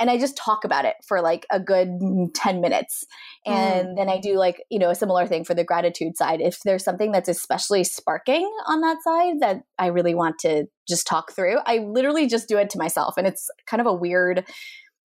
and 0.00 0.10
I 0.10 0.18
just 0.18 0.36
talk 0.36 0.64
about 0.64 0.84
it 0.84 0.96
for 1.06 1.20
like 1.20 1.46
a 1.50 1.60
good 1.60 1.88
ten 2.34 2.60
minutes, 2.60 3.06
and 3.46 3.88
mm. 3.88 3.96
then 3.96 4.08
I 4.08 4.18
do 4.18 4.36
like 4.36 4.62
you 4.70 4.78
know 4.78 4.90
a 4.90 4.94
similar 4.94 5.26
thing 5.26 5.44
for 5.44 5.54
the 5.54 5.64
gratitude 5.64 6.16
side. 6.16 6.40
If 6.40 6.60
there's 6.64 6.84
something 6.84 7.12
that's 7.12 7.28
especially 7.28 7.84
sparking 7.84 8.50
on 8.66 8.80
that 8.80 8.98
side 9.02 9.40
that 9.40 9.62
I 9.78 9.86
really 9.86 10.14
want 10.14 10.38
to 10.40 10.66
just 10.88 11.06
talk 11.06 11.32
through, 11.32 11.58
I 11.64 11.78
literally 11.78 12.26
just 12.26 12.48
do 12.48 12.58
it 12.58 12.70
to 12.70 12.78
myself, 12.78 13.14
and 13.16 13.26
it's 13.26 13.48
kind 13.66 13.80
of 13.80 13.86
a 13.86 13.94
weird 13.94 14.44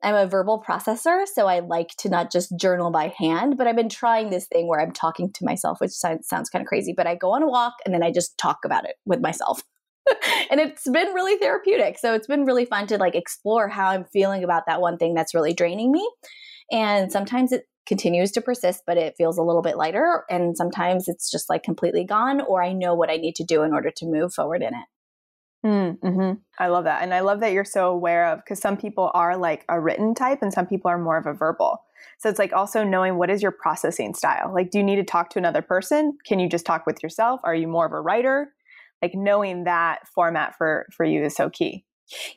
I'm 0.04 0.16
a 0.16 0.28
verbal 0.28 0.64
processor, 0.68 1.26
so 1.26 1.48
I 1.48 1.60
like 1.60 1.90
to 1.98 2.10
not 2.10 2.32
just 2.32 2.58
journal 2.58 2.92
by 2.92 3.14
hand, 3.18 3.58
but 3.58 3.66
I've 3.66 3.76
been 3.76 3.90
trying 3.90 4.30
this 4.30 4.46
thing 4.46 4.68
where 4.68 4.80
I'm 4.80 4.92
talking 4.92 5.32
to 5.34 5.46
myself, 5.46 5.82
which 5.82 5.92
sounds, 5.92 6.28
sounds 6.28 6.50
kind 6.50 6.62
of 6.62 6.68
crazy, 6.68 6.94
but 6.96 7.08
I 7.08 7.16
go 7.16 7.32
on 7.32 7.42
a 7.42 7.48
walk 7.48 7.74
and 7.84 7.94
then 7.94 8.04
I 8.04 8.12
just 8.12 8.38
talk 8.38 8.60
about 8.64 8.86
it 8.86 8.96
with 9.06 9.22
myself. 9.22 9.64
and 10.52 10.60
it's 10.60 10.88
been 10.88 11.14
really 11.14 11.38
therapeutic. 11.38 11.98
So 11.98 12.14
it's 12.14 12.28
been 12.28 12.46
really 12.46 12.66
fun 12.66 12.88
to 12.88 12.98
like 12.98 13.16
explore 13.16 13.68
how 13.68 13.88
I'm 13.90 14.06
feeling 14.06 14.44
about 14.44 14.64
that 14.68 14.82
one 14.82 14.98
thing 14.98 15.14
that's 15.14 15.34
really 15.34 15.54
draining 15.54 15.92
me. 15.92 16.08
And 16.72 17.12
sometimes 17.12 17.52
it 17.52 17.66
continues 17.88 18.32
to 18.34 18.42
persist, 18.42 18.84
but 18.86 18.98
it 18.98 19.16
feels 19.18 19.38
a 19.38 19.44
little 19.44 19.62
bit 19.62 19.78
lighter. 19.78 20.24
And 20.30 20.56
sometimes 20.56 21.08
it's 21.08 21.32
just 21.32 21.50
like 21.50 21.64
completely 21.64 22.04
gone, 22.04 22.42
or 22.42 22.62
I 22.62 22.74
know 22.74 22.94
what 22.94 23.10
I 23.10 23.18
need 23.18 23.36
to 23.36 23.44
do 23.44 23.64
in 23.64 23.74
order 23.74 23.92
to 23.96 24.06
move 24.06 24.34
forward 24.34 24.62
in 24.62 24.70
it. 24.70 24.86
Mm, 25.66 26.00
hmm 26.00 26.32
I 26.60 26.68
love 26.68 26.86
that. 26.86 27.02
And 27.04 27.14
I 27.14 27.20
love 27.22 27.40
that 27.42 27.52
you're 27.52 27.66
so 27.66 27.90
aware 27.90 28.28
of 28.28 28.40
because 28.40 28.60
some 28.60 28.78
people 28.78 29.12
are 29.14 29.36
like 29.38 29.66
a 29.70 29.80
written 29.80 30.14
type 30.16 30.40
and 30.42 30.54
some 30.54 30.66
people 30.68 30.90
are 30.90 30.98
more 30.98 31.18
of 31.18 31.26
a 31.26 31.34
verbal. 31.34 31.84
So 32.20 32.30
it's 32.30 32.40
like 32.40 32.54
also 32.54 32.84
knowing 32.84 33.18
what 33.18 33.30
is 33.30 33.42
your 33.42 33.52
processing 33.52 34.14
style. 34.14 34.52
Like, 34.54 34.72
do 34.72 34.78
you 34.78 34.84
need 34.84 34.96
to 34.98 35.04
talk 35.04 35.30
to 35.32 35.40
another 35.40 35.62
person? 35.62 36.18
Can 36.26 36.40
you 36.40 36.48
just 36.50 36.66
talk 36.66 36.86
with 36.86 37.02
yourself? 37.04 37.42
Are 37.44 37.56
you 37.56 37.68
more 37.68 37.86
of 37.86 37.92
a 37.92 38.02
writer? 38.02 38.54
Like 39.02 39.14
knowing 39.14 39.66
that 39.66 40.08
format 40.08 40.56
for 40.58 40.86
for 40.96 41.06
you 41.06 41.24
is 41.26 41.36
so 41.36 41.50
key. 41.50 41.86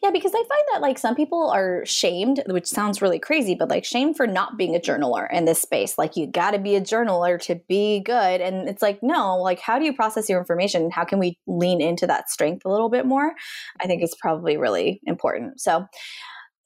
Yeah, 0.02 0.10
because 0.10 0.32
I 0.34 0.42
find 0.48 0.64
that 0.72 0.82
like 0.82 0.98
some 0.98 1.14
people 1.14 1.48
are 1.48 1.84
shamed, 1.86 2.42
which 2.46 2.66
sounds 2.66 3.00
really 3.00 3.20
crazy, 3.20 3.54
but 3.54 3.68
like 3.68 3.84
shamed 3.84 4.16
for 4.16 4.26
not 4.26 4.56
being 4.56 4.74
a 4.74 4.80
journaler 4.80 5.28
in 5.32 5.44
this 5.44 5.62
space. 5.62 5.96
Like 5.96 6.16
you 6.16 6.26
got 6.26 6.52
to 6.52 6.58
be 6.58 6.74
a 6.74 6.80
journaler 6.80 7.40
to 7.42 7.60
be 7.68 8.00
good. 8.00 8.40
And 8.40 8.68
it's 8.68 8.82
like, 8.82 8.98
no, 9.02 9.36
like 9.36 9.60
how 9.60 9.78
do 9.78 9.84
you 9.84 9.92
process 9.92 10.28
your 10.28 10.40
information? 10.40 10.90
How 10.90 11.04
can 11.04 11.20
we 11.20 11.38
lean 11.46 11.80
into 11.80 12.06
that 12.08 12.30
strength 12.30 12.64
a 12.64 12.70
little 12.70 12.88
bit 12.88 13.06
more? 13.06 13.32
I 13.80 13.86
think 13.86 14.02
it's 14.02 14.16
probably 14.16 14.56
really 14.56 15.00
important. 15.06 15.60
So 15.60 15.86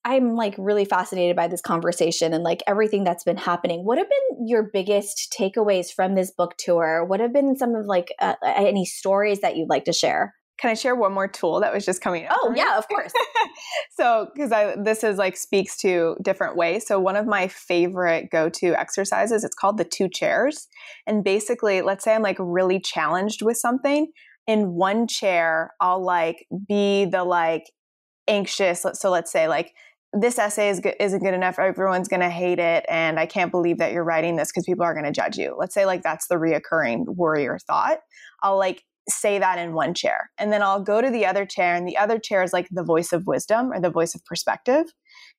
I'm 0.06 0.34
like 0.34 0.54
really 0.58 0.84
fascinated 0.84 1.36
by 1.36 1.48
this 1.48 1.62
conversation 1.62 2.32
and 2.34 2.44
like 2.44 2.62
everything 2.66 3.04
that's 3.04 3.24
been 3.24 3.38
happening. 3.38 3.84
What 3.84 3.98
have 3.98 4.08
been 4.08 4.46
your 4.46 4.62
biggest 4.62 5.34
takeaways 5.38 5.92
from 5.92 6.14
this 6.14 6.30
book 6.30 6.54
tour? 6.58 7.04
What 7.04 7.20
have 7.20 7.32
been 7.32 7.56
some 7.56 7.74
of 7.74 7.86
like 7.86 8.12
uh, 8.18 8.34
any 8.44 8.84
stories 8.84 9.40
that 9.40 9.56
you'd 9.56 9.70
like 9.70 9.84
to 9.84 9.92
share? 9.92 10.34
Can 10.56 10.70
I 10.70 10.74
share 10.74 10.94
one 10.94 11.12
more 11.12 11.26
tool 11.26 11.60
that 11.60 11.72
was 11.72 11.84
just 11.84 12.00
coming 12.00 12.26
up? 12.26 12.36
Oh, 12.40 12.52
yeah, 12.56 12.78
of 12.78 12.86
course. 12.88 13.12
so, 13.96 14.28
because 14.34 14.52
I 14.52 14.76
this 14.76 15.02
is 15.02 15.18
like 15.18 15.36
speaks 15.36 15.76
to 15.78 16.16
different 16.22 16.56
ways. 16.56 16.86
So, 16.86 17.00
one 17.00 17.16
of 17.16 17.26
my 17.26 17.48
favorite 17.48 18.30
go 18.30 18.48
to 18.48 18.78
exercises, 18.78 19.42
it's 19.42 19.54
called 19.54 19.78
the 19.78 19.84
two 19.84 20.08
chairs. 20.08 20.68
And 21.06 21.24
basically, 21.24 21.82
let's 21.82 22.04
say 22.04 22.14
I'm 22.14 22.22
like 22.22 22.36
really 22.38 22.80
challenged 22.80 23.42
with 23.42 23.56
something. 23.56 24.08
In 24.46 24.74
one 24.74 25.08
chair, 25.08 25.72
I'll 25.80 26.04
like 26.04 26.46
be 26.68 27.06
the 27.06 27.24
like 27.24 27.64
anxious. 28.28 28.86
So, 28.94 29.10
let's 29.10 29.32
say 29.32 29.48
like 29.48 29.72
this 30.12 30.38
essay 30.38 30.68
is 30.68 30.78
good, 30.78 30.94
isn't 31.00 31.22
good 31.22 31.34
enough. 31.34 31.58
Everyone's 31.58 32.06
going 32.06 32.20
to 32.20 32.30
hate 32.30 32.60
it. 32.60 32.84
And 32.88 33.18
I 33.18 33.26
can't 33.26 33.50
believe 33.50 33.78
that 33.78 33.92
you're 33.92 34.04
writing 34.04 34.36
this 34.36 34.52
because 34.52 34.64
people 34.64 34.84
are 34.84 34.94
going 34.94 35.06
to 35.06 35.12
judge 35.12 35.36
you. 35.36 35.56
Let's 35.58 35.74
say 35.74 35.86
like 35.86 36.02
that's 36.02 36.28
the 36.28 36.36
reoccurring 36.36 37.06
worry 37.16 37.48
or 37.48 37.58
thought. 37.58 37.98
I'll 38.42 38.56
like 38.56 38.84
say 39.08 39.38
that 39.38 39.58
in 39.58 39.74
one 39.74 39.94
chair. 39.94 40.30
And 40.38 40.52
then 40.52 40.62
I'll 40.62 40.82
go 40.82 41.00
to 41.00 41.10
the 41.10 41.26
other 41.26 41.44
chair, 41.44 41.74
and 41.74 41.86
the 41.86 41.98
other 41.98 42.18
chair 42.18 42.42
is 42.42 42.52
like 42.52 42.68
the 42.70 42.84
voice 42.84 43.12
of 43.12 43.26
wisdom 43.26 43.72
or 43.72 43.80
the 43.80 43.90
voice 43.90 44.14
of 44.14 44.24
perspective. 44.24 44.86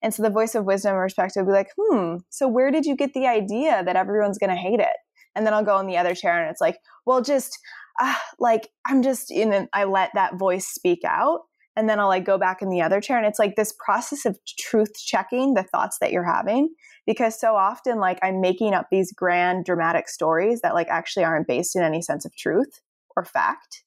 And 0.02 0.14
so 0.14 0.24
the 0.24 0.30
voice 0.30 0.56
of 0.56 0.66
wisdom 0.66 0.94
or 0.96 1.06
perspective 1.06 1.46
will 1.46 1.54
be 1.54 1.58
like, 1.58 1.72
hmm, 1.78 2.18
so 2.30 2.48
where 2.48 2.72
did 2.72 2.86
you 2.86 2.96
get 2.96 3.14
the 3.14 3.28
idea 3.28 3.84
that 3.84 3.96
everyone's 3.96 4.38
going 4.38 4.52
to 4.52 4.56
hate 4.56 4.80
it? 4.80 4.98
And 5.36 5.46
then 5.46 5.54
I'll 5.54 5.66
go 5.66 5.80
in 5.80 5.88
the 5.88 5.98
other 5.98 6.16
chair, 6.16 6.40
and 6.40 6.50
it's 6.50 6.62
like, 6.62 6.78
well, 7.06 7.22
just 7.22 7.58
uh, 8.00 8.16
like, 8.40 8.70
I'm 8.86 9.02
just, 9.02 9.32
in, 9.32 9.54
and 9.54 9.68
I 9.74 9.86
let 9.86 10.12
that 10.14 10.36
voice 10.36 10.68
speak 10.68 11.00
out. 11.06 11.42
And 11.78 11.90
then 11.90 12.00
I'll 12.00 12.08
like 12.08 12.24
go 12.24 12.38
back 12.38 12.62
in 12.62 12.70
the 12.70 12.82
other 12.82 13.02
chair. 13.02 13.18
And 13.18 13.26
it's 13.26 13.40
like 13.40 13.58
this 13.58 13.74
process 13.84 14.26
of 14.26 14.40
truth 14.58 14.94
checking 14.96 15.56
the 15.56 15.64
thoughts 15.64 15.98
that 16.00 16.14
you're 16.14 16.24
having. 16.24 16.70
Because 17.06 17.38
so 17.38 17.56
often, 17.56 18.00
like, 18.00 18.18
I'm 18.24 18.40
making 18.40 18.74
up 18.74 18.88
these 18.90 19.12
grand 19.12 19.66
dramatic 19.66 20.08
stories 20.08 20.62
that 20.62 20.74
like 20.74 20.88
actually 20.88 21.26
aren't 21.26 21.48
based 21.48 21.76
in 21.76 21.84
any 21.84 22.02
sense 22.02 22.24
of 22.24 22.34
truth 22.36 22.80
or 23.16 23.26
fact. 23.26 23.84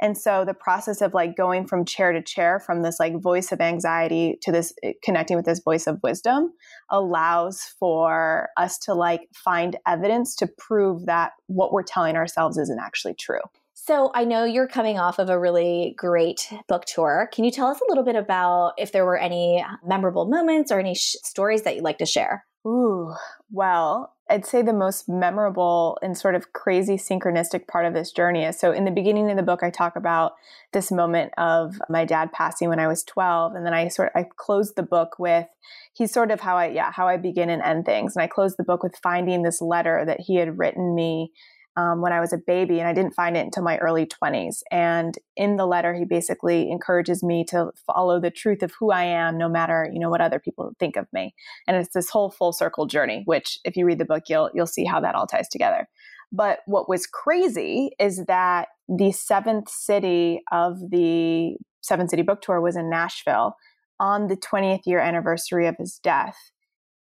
And 0.00 0.18
so 0.18 0.44
the 0.44 0.54
process 0.54 1.00
of 1.00 1.14
like 1.14 1.36
going 1.36 1.66
from 1.66 1.84
chair 1.84 2.12
to 2.12 2.20
chair 2.20 2.58
from 2.58 2.82
this 2.82 2.98
like 2.98 3.20
voice 3.20 3.52
of 3.52 3.60
anxiety 3.60 4.38
to 4.42 4.52
this 4.52 4.74
eh, 4.82 4.92
connecting 5.02 5.36
with 5.36 5.46
this 5.46 5.60
voice 5.60 5.86
of 5.86 6.00
wisdom 6.02 6.52
allows 6.90 7.62
for 7.78 8.48
us 8.56 8.76
to 8.80 8.94
like 8.94 9.22
find 9.34 9.76
evidence 9.86 10.34
to 10.36 10.48
prove 10.58 11.06
that 11.06 11.32
what 11.46 11.72
we're 11.72 11.82
telling 11.82 12.16
ourselves 12.16 12.58
isn't 12.58 12.80
actually 12.80 13.14
true. 13.14 13.40
So 13.72 14.10
I 14.14 14.24
know 14.24 14.44
you're 14.44 14.68
coming 14.68 14.98
off 14.98 15.18
of 15.18 15.28
a 15.28 15.38
really 15.38 15.94
great 15.96 16.50
book 16.68 16.86
tour. 16.86 17.28
Can 17.32 17.44
you 17.44 17.50
tell 17.50 17.66
us 17.66 17.80
a 17.80 17.88
little 17.88 18.04
bit 18.04 18.16
about 18.16 18.72
if 18.78 18.92
there 18.92 19.04
were 19.04 19.18
any 19.18 19.64
memorable 19.86 20.26
moments 20.26 20.72
or 20.72 20.78
any 20.78 20.94
sh- 20.94 21.16
stories 21.22 21.62
that 21.62 21.76
you'd 21.76 21.84
like 21.84 21.98
to 21.98 22.06
share? 22.06 22.44
Ooh, 22.66 23.12
well, 23.50 24.14
I'd 24.30 24.46
say 24.46 24.62
the 24.62 24.72
most 24.72 25.06
memorable 25.06 25.98
and 26.00 26.16
sort 26.16 26.34
of 26.34 26.54
crazy 26.54 26.96
synchronistic 26.96 27.66
part 27.66 27.84
of 27.84 27.92
this 27.92 28.10
journey 28.10 28.44
is 28.44 28.58
so 28.58 28.72
in 28.72 28.86
the 28.86 28.90
beginning 28.90 29.30
of 29.30 29.36
the 29.36 29.42
book 29.42 29.62
I 29.62 29.68
talk 29.68 29.96
about 29.96 30.32
this 30.72 30.90
moment 30.90 31.32
of 31.36 31.78
my 31.90 32.06
dad 32.06 32.32
passing 32.32 32.70
when 32.70 32.78
I 32.78 32.86
was 32.86 33.04
12 33.04 33.54
and 33.54 33.66
then 33.66 33.74
I 33.74 33.88
sort 33.88 34.12
of 34.14 34.22
I 34.22 34.28
closed 34.36 34.76
the 34.76 34.82
book 34.82 35.18
with 35.18 35.46
he's 35.92 36.10
sort 36.10 36.30
of 36.30 36.40
how 36.40 36.56
I 36.56 36.68
yeah, 36.68 36.90
how 36.90 37.06
I 37.06 37.18
begin 37.18 37.50
and 37.50 37.60
end 37.60 37.84
things 37.84 38.16
and 38.16 38.22
I 38.22 38.26
closed 38.26 38.56
the 38.56 38.64
book 38.64 38.82
with 38.82 38.96
finding 39.02 39.42
this 39.42 39.60
letter 39.60 40.04
that 40.06 40.20
he 40.20 40.36
had 40.36 40.58
written 40.58 40.94
me 40.94 41.32
um, 41.76 42.00
when 42.00 42.12
I 42.12 42.20
was 42.20 42.32
a 42.32 42.38
baby, 42.38 42.78
and 42.78 42.88
I 42.88 42.92
didn't 42.92 43.14
find 43.14 43.36
it 43.36 43.44
until 43.44 43.62
my 43.62 43.78
early 43.78 44.06
20s. 44.06 44.62
And 44.70 45.16
in 45.36 45.56
the 45.56 45.66
letter, 45.66 45.94
he 45.94 46.04
basically 46.04 46.70
encourages 46.70 47.22
me 47.22 47.44
to 47.48 47.72
follow 47.86 48.20
the 48.20 48.30
truth 48.30 48.62
of 48.62 48.72
who 48.78 48.90
I 48.92 49.04
am, 49.04 49.36
no 49.36 49.48
matter 49.48 49.88
you 49.92 49.98
know 49.98 50.10
what 50.10 50.20
other 50.20 50.38
people 50.38 50.72
think 50.78 50.96
of 50.96 51.06
me. 51.12 51.34
And 51.66 51.76
it's 51.76 51.92
this 51.94 52.10
whole 52.10 52.30
full 52.30 52.52
circle 52.52 52.86
journey, 52.86 53.22
which 53.24 53.58
if 53.64 53.76
you 53.76 53.86
read 53.86 53.98
the 53.98 54.04
book, 54.04 54.24
you'll 54.28 54.50
you'll 54.54 54.66
see 54.66 54.84
how 54.84 55.00
that 55.00 55.14
all 55.14 55.26
ties 55.26 55.48
together. 55.48 55.88
But 56.32 56.60
what 56.66 56.88
was 56.88 57.06
crazy 57.06 57.90
is 57.98 58.24
that 58.26 58.68
the 58.88 59.12
seventh 59.12 59.68
city 59.68 60.42
of 60.52 60.78
the 60.90 61.56
Seven 61.82 62.08
City 62.08 62.22
Book 62.22 62.40
Tour 62.40 62.60
was 62.60 62.76
in 62.76 62.88
Nashville 62.88 63.56
on 64.00 64.28
the 64.28 64.36
20th 64.36 64.82
year 64.86 65.00
anniversary 65.00 65.66
of 65.66 65.76
his 65.78 66.00
death 66.02 66.36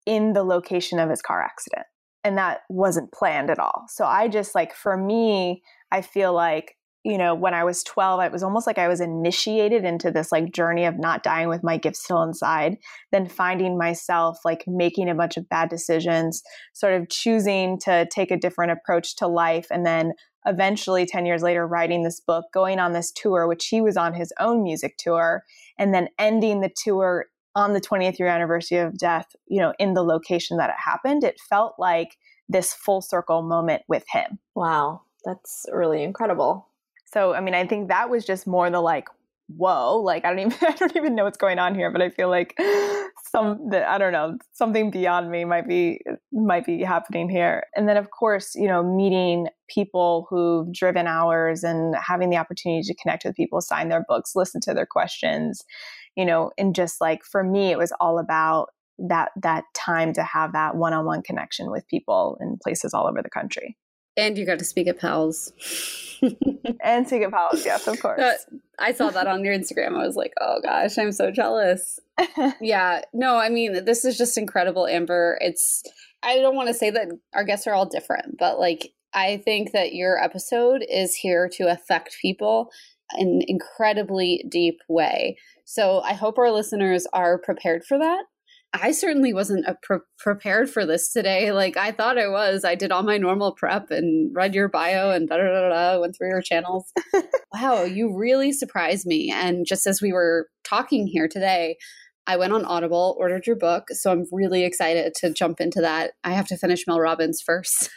in 0.04 0.32
the 0.32 0.42
location 0.42 0.98
of 0.98 1.08
his 1.08 1.22
car 1.22 1.42
accident 1.42 1.86
and 2.24 2.38
that 2.38 2.62
wasn't 2.68 3.12
planned 3.12 3.50
at 3.50 3.58
all. 3.58 3.84
So 3.88 4.04
I 4.04 4.28
just 4.28 4.54
like 4.54 4.74
for 4.74 4.96
me, 4.96 5.62
I 5.92 6.02
feel 6.02 6.32
like 6.32 6.76
you 7.04 7.18
know, 7.18 7.34
when 7.34 7.52
I 7.52 7.64
was 7.64 7.82
12, 7.82 8.22
it 8.22 8.32
was 8.32 8.42
almost 8.42 8.66
like 8.66 8.78
I 8.78 8.88
was 8.88 9.00
initiated 9.00 9.84
into 9.84 10.10
this 10.10 10.32
like 10.32 10.52
journey 10.52 10.86
of 10.86 10.98
not 10.98 11.22
dying 11.22 11.48
with 11.48 11.62
my 11.62 11.76
gift 11.76 11.96
still 11.96 12.22
inside, 12.22 12.78
then 13.12 13.28
finding 13.28 13.76
myself 13.76 14.38
like 14.42 14.64
making 14.66 15.10
a 15.10 15.14
bunch 15.14 15.36
of 15.36 15.48
bad 15.50 15.68
decisions, 15.68 16.42
sort 16.72 16.94
of 16.94 17.10
choosing 17.10 17.78
to 17.80 18.08
take 18.10 18.30
a 18.30 18.38
different 18.38 18.72
approach 18.72 19.16
to 19.16 19.26
life. 19.26 19.66
And 19.70 19.84
then 19.84 20.14
eventually, 20.46 21.04
10 21.04 21.26
years 21.26 21.42
later, 21.42 21.66
writing 21.66 22.04
this 22.04 22.20
book, 22.20 22.46
going 22.54 22.78
on 22.78 22.94
this 22.94 23.12
tour, 23.12 23.46
which 23.46 23.66
he 23.66 23.82
was 23.82 23.98
on 23.98 24.14
his 24.14 24.32
own 24.40 24.62
music 24.62 24.96
tour, 24.96 25.42
and 25.78 25.92
then 25.92 26.08
ending 26.18 26.62
the 26.62 26.72
tour 26.74 27.26
on 27.54 27.72
the 27.72 27.80
20th 27.80 28.18
year 28.18 28.28
anniversary 28.28 28.78
of 28.78 28.98
death, 28.98 29.34
you 29.46 29.60
know, 29.60 29.72
in 29.78 29.94
the 29.94 30.02
location 30.02 30.56
that 30.56 30.70
it 30.70 30.76
happened, 30.82 31.24
it 31.24 31.38
felt 31.48 31.74
like 31.78 32.16
this 32.48 32.74
full 32.74 33.00
circle 33.00 33.42
moment 33.42 33.82
with 33.88 34.04
him. 34.10 34.38
Wow, 34.54 35.02
that's 35.24 35.66
really 35.72 36.02
incredible. 36.02 36.68
So, 37.06 37.34
I 37.34 37.40
mean, 37.40 37.54
I 37.54 37.66
think 37.66 37.88
that 37.88 38.10
was 38.10 38.24
just 38.24 38.46
more 38.46 38.68
the 38.70 38.80
like, 38.80 39.08
whoa, 39.48 39.98
like 39.98 40.24
I 40.24 40.30
don't 40.30 40.40
even 40.40 40.58
I 40.62 40.72
don't 40.72 40.96
even 40.96 41.14
know 41.14 41.24
what's 41.24 41.38
going 41.38 41.58
on 41.58 41.74
here, 41.74 41.90
but 41.90 42.02
I 42.02 42.10
feel 42.10 42.28
like 42.28 42.54
some 43.30 43.70
that 43.70 43.86
I 43.88 43.98
don't 43.98 44.12
know, 44.12 44.38
something 44.52 44.90
beyond 44.90 45.30
me 45.30 45.44
might 45.44 45.68
be 45.68 46.00
might 46.32 46.66
be 46.66 46.82
happening 46.82 47.28
here. 47.28 47.64
And 47.76 47.88
then 47.88 47.96
of 47.96 48.10
course, 48.10 48.54
you 48.54 48.66
know, 48.66 48.82
meeting 48.82 49.48
people 49.68 50.26
who've 50.28 50.72
driven 50.72 51.06
hours 51.06 51.62
and 51.62 51.94
having 51.96 52.30
the 52.30 52.36
opportunity 52.36 52.82
to 52.82 52.94
connect 52.94 53.24
with 53.24 53.36
people, 53.36 53.60
sign 53.60 53.88
their 53.88 54.04
books, 54.08 54.32
listen 54.34 54.60
to 54.62 54.74
their 54.74 54.86
questions 54.86 55.64
you 56.16 56.24
know, 56.24 56.50
and 56.58 56.74
just 56.74 57.00
like 57.00 57.24
for 57.24 57.42
me, 57.42 57.70
it 57.70 57.78
was 57.78 57.92
all 58.00 58.18
about 58.18 58.68
that 58.98 59.30
that 59.42 59.64
time 59.74 60.12
to 60.14 60.22
have 60.22 60.52
that 60.52 60.76
one-on-one 60.76 61.22
connection 61.22 61.70
with 61.70 61.86
people 61.88 62.38
in 62.40 62.58
places 62.62 62.94
all 62.94 63.06
over 63.06 63.22
the 63.22 63.30
country. 63.30 63.76
And 64.16 64.38
you 64.38 64.46
got 64.46 64.60
to 64.60 64.64
speak 64.64 64.86
at 64.86 65.00
PALS. 65.00 65.52
and 66.82 67.06
speak 67.06 67.22
at 67.22 67.32
PALS, 67.32 67.64
yes, 67.64 67.88
of 67.88 68.00
course. 68.00 68.46
I 68.78 68.92
saw 68.92 69.10
that 69.10 69.26
on 69.26 69.44
your 69.44 69.56
Instagram. 69.56 69.96
I 69.96 70.06
was 70.06 70.14
like, 70.14 70.32
oh 70.40 70.60
gosh, 70.62 70.96
I'm 70.98 71.10
so 71.10 71.32
jealous. 71.32 71.98
yeah, 72.60 73.02
no, 73.12 73.36
I 73.36 73.48
mean, 73.48 73.84
this 73.84 74.04
is 74.04 74.16
just 74.16 74.38
incredible, 74.38 74.86
Amber. 74.86 75.36
It's, 75.40 75.82
I 76.22 76.38
don't 76.38 76.54
want 76.54 76.68
to 76.68 76.74
say 76.74 76.90
that 76.90 77.08
our 77.34 77.44
guests 77.44 77.66
are 77.66 77.74
all 77.74 77.86
different, 77.86 78.38
but 78.38 78.60
like, 78.60 78.92
I 79.12 79.38
think 79.44 79.72
that 79.72 79.94
your 79.94 80.22
episode 80.22 80.84
is 80.88 81.14
here 81.14 81.48
to 81.54 81.70
affect 81.70 82.18
people 82.20 82.70
an 83.12 83.42
incredibly 83.46 84.44
deep 84.50 84.78
way. 84.88 85.36
So 85.64 86.00
I 86.00 86.14
hope 86.14 86.38
our 86.38 86.50
listeners 86.50 87.06
are 87.12 87.38
prepared 87.38 87.84
for 87.84 87.98
that. 87.98 88.24
I 88.74 88.90
certainly 88.90 89.32
wasn't 89.32 89.68
uh, 89.68 89.74
pre- 89.82 89.98
prepared 90.18 90.68
for 90.68 90.84
this 90.84 91.12
today. 91.12 91.52
Like 91.52 91.76
I 91.76 91.92
thought 91.92 92.18
I 92.18 92.28
was. 92.28 92.64
I 92.64 92.74
did 92.74 92.90
all 92.90 93.04
my 93.04 93.18
normal 93.18 93.52
prep 93.52 93.90
and 93.90 94.34
read 94.34 94.54
your 94.54 94.68
bio 94.68 95.10
and 95.10 95.28
da 95.28 95.36
da 95.36 95.44
da 95.44 95.68
da. 95.68 96.00
Went 96.00 96.16
through 96.16 96.30
your 96.30 96.42
channels. 96.42 96.92
wow, 97.54 97.84
you 97.84 98.16
really 98.16 98.52
surprised 98.52 99.06
me. 99.06 99.32
And 99.32 99.64
just 99.66 99.86
as 99.86 100.02
we 100.02 100.12
were 100.12 100.48
talking 100.64 101.06
here 101.06 101.28
today, 101.28 101.76
I 102.26 102.36
went 102.36 102.52
on 102.52 102.64
Audible, 102.64 103.16
ordered 103.18 103.46
your 103.46 103.56
book, 103.56 103.84
so 103.90 104.10
I'm 104.10 104.24
really 104.32 104.64
excited 104.64 105.12
to 105.20 105.32
jump 105.32 105.60
into 105.60 105.80
that. 105.82 106.12
I 106.24 106.32
have 106.32 106.46
to 106.48 106.56
finish 106.56 106.84
Mel 106.86 106.98
Robbins 106.98 107.42
first. 107.44 107.90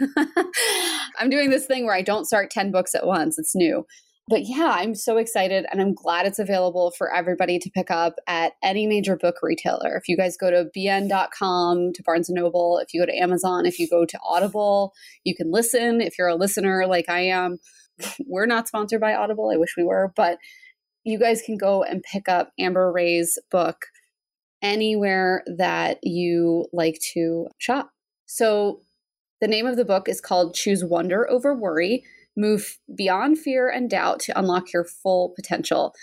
I'm 1.18 1.30
doing 1.30 1.50
this 1.50 1.66
thing 1.66 1.86
where 1.86 1.96
I 1.96 2.02
don't 2.02 2.26
start 2.26 2.52
10 2.52 2.72
books 2.72 2.94
at 2.94 3.08
once. 3.08 3.40
It's 3.40 3.56
new 3.56 3.86
but 4.30 4.42
yeah, 4.46 4.72
I'm 4.74 4.94
so 4.94 5.18
excited 5.18 5.66
and 5.72 5.82
I'm 5.82 5.94
glad 5.94 6.26
it's 6.26 6.40
available 6.40 6.92
for 6.92 7.14
everybody 7.14 7.60
to 7.60 7.70
pick 7.70 7.90
up 7.90 8.16
at 8.28 8.54
any 8.62 8.86
major 8.86 9.16
book 9.16 9.36
retailer. 9.42 9.96
If 9.96 10.10
you 10.10 10.18
guys 10.18 10.36
go 10.36 10.52
to 10.52 10.68
bn.com, 10.76 11.94
to 11.94 12.04
Barnes 12.04 12.30
Noble, 12.30 12.78
if 12.80 12.94
you 12.94 13.02
go 13.02 13.06
to 13.06 13.18
Amazon, 13.18 13.66
if 13.66 13.80
you 13.80 13.88
go 13.88 14.06
to 14.06 14.20
Audible, 14.28 14.94
you 15.24 15.34
can 15.34 15.50
listen. 15.50 16.02
If 16.02 16.18
you're 16.18 16.28
a 16.28 16.36
listener 16.36 16.86
like 16.88 17.08
I 17.08 17.22
am, 17.22 17.60
we're 18.28 18.46
not 18.46 18.68
sponsored 18.68 19.00
by 19.00 19.16
Audible. 19.16 19.50
I 19.54 19.58
wish 19.58 19.76
we 19.78 19.86
were, 19.86 20.12
but 20.16 20.40
you 21.06 21.18
guys 21.18 21.42
can 21.42 21.58
go 21.58 21.84
and 21.84 22.04
pick 22.04 22.28
up 22.28 22.52
Amber 22.60 22.92
Rae's 22.92 23.40
book 23.50 23.86
anywhere 24.62 25.44
that 25.58 26.00
you 26.04 26.66
like 26.74 27.00
to 27.14 27.48
shop. 27.60 27.92
So 28.26 28.82
the 29.40 29.48
name 29.48 29.66
of 29.68 29.78
the 29.78 29.86
book 29.86 30.10
is 30.10 30.20
called 30.20 30.54
Choose 30.54 30.84
Wonder 30.84 31.30
Over 31.30 31.56
Worry 31.56 32.04
move 32.38 32.78
beyond 32.96 33.40
fear 33.40 33.70
and 33.70 33.90
doubt 33.90 34.20
to 34.22 34.40
unlock 34.40 34.72
your 34.72 34.86
full 34.86 35.34
potential. 35.36 35.94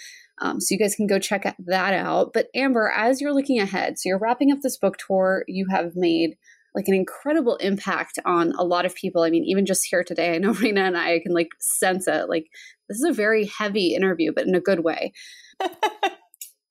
Um, 0.40 0.60
so 0.60 0.74
you 0.74 0.78
guys 0.78 0.96
can 0.96 1.06
go 1.06 1.18
check 1.18 1.54
that 1.58 1.94
out. 1.94 2.32
But 2.34 2.48
Amber, 2.54 2.92
as 2.94 3.20
you're 3.20 3.32
looking 3.32 3.60
ahead, 3.60 3.98
so 3.98 4.08
you're 4.08 4.18
wrapping 4.18 4.50
up 4.50 4.58
this 4.62 4.76
book 4.76 4.96
tour, 4.98 5.44
you 5.46 5.66
have 5.70 5.92
made 5.94 6.36
like 6.74 6.88
an 6.88 6.94
incredible 6.94 7.56
impact 7.56 8.18
on 8.24 8.52
a 8.58 8.64
lot 8.64 8.84
of 8.84 8.96
people. 8.96 9.22
I 9.22 9.30
mean, 9.30 9.44
even 9.44 9.64
just 9.64 9.86
here 9.88 10.02
today, 10.02 10.34
I 10.34 10.38
know 10.38 10.52
Reina 10.60 10.82
and 10.82 10.98
I 10.98 11.20
can 11.20 11.32
like 11.32 11.50
sense 11.60 12.08
it. 12.08 12.28
Like 12.28 12.46
this 12.88 12.98
is 12.98 13.04
a 13.04 13.12
very 13.12 13.46
heavy 13.46 13.94
interview, 13.94 14.32
but 14.34 14.46
in 14.46 14.54
a 14.54 14.60
good 14.60 14.80
way. 14.84 15.12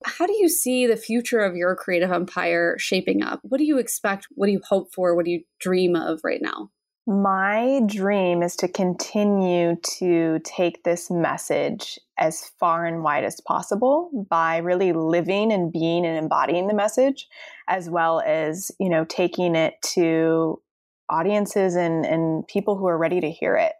How 0.06 0.26
do 0.26 0.36
you 0.36 0.50
see 0.50 0.86
the 0.86 0.98
future 0.98 1.40
of 1.40 1.56
your 1.56 1.74
creative 1.74 2.12
empire 2.12 2.76
shaping 2.78 3.22
up? 3.22 3.40
What 3.42 3.56
do 3.56 3.64
you 3.64 3.78
expect? 3.78 4.26
What 4.32 4.46
do 4.46 4.52
you 4.52 4.60
hope 4.68 4.92
for? 4.94 5.16
What 5.16 5.24
do 5.24 5.30
you 5.30 5.44
dream 5.60 5.96
of 5.96 6.20
right 6.22 6.42
now? 6.42 6.70
My 7.06 7.82
dream 7.86 8.42
is 8.42 8.56
to 8.56 8.68
continue 8.68 9.76
to 9.98 10.38
take 10.38 10.84
this 10.84 11.10
message 11.10 11.98
as 12.18 12.50
far 12.58 12.86
and 12.86 13.02
wide 13.02 13.24
as 13.24 13.40
possible 13.42 14.26
by 14.30 14.56
really 14.58 14.94
living 14.94 15.52
and 15.52 15.70
being 15.70 16.06
and 16.06 16.16
embodying 16.16 16.66
the 16.66 16.74
message, 16.74 17.28
as 17.68 17.90
well 17.90 18.22
as, 18.24 18.70
you 18.80 18.88
know, 18.88 19.04
taking 19.04 19.54
it 19.54 19.74
to 19.94 20.62
audiences 21.10 21.76
and, 21.76 22.06
and 22.06 22.46
people 22.48 22.76
who 22.78 22.86
are 22.86 22.96
ready 22.96 23.20
to 23.20 23.30
hear 23.30 23.54
it. 23.54 23.74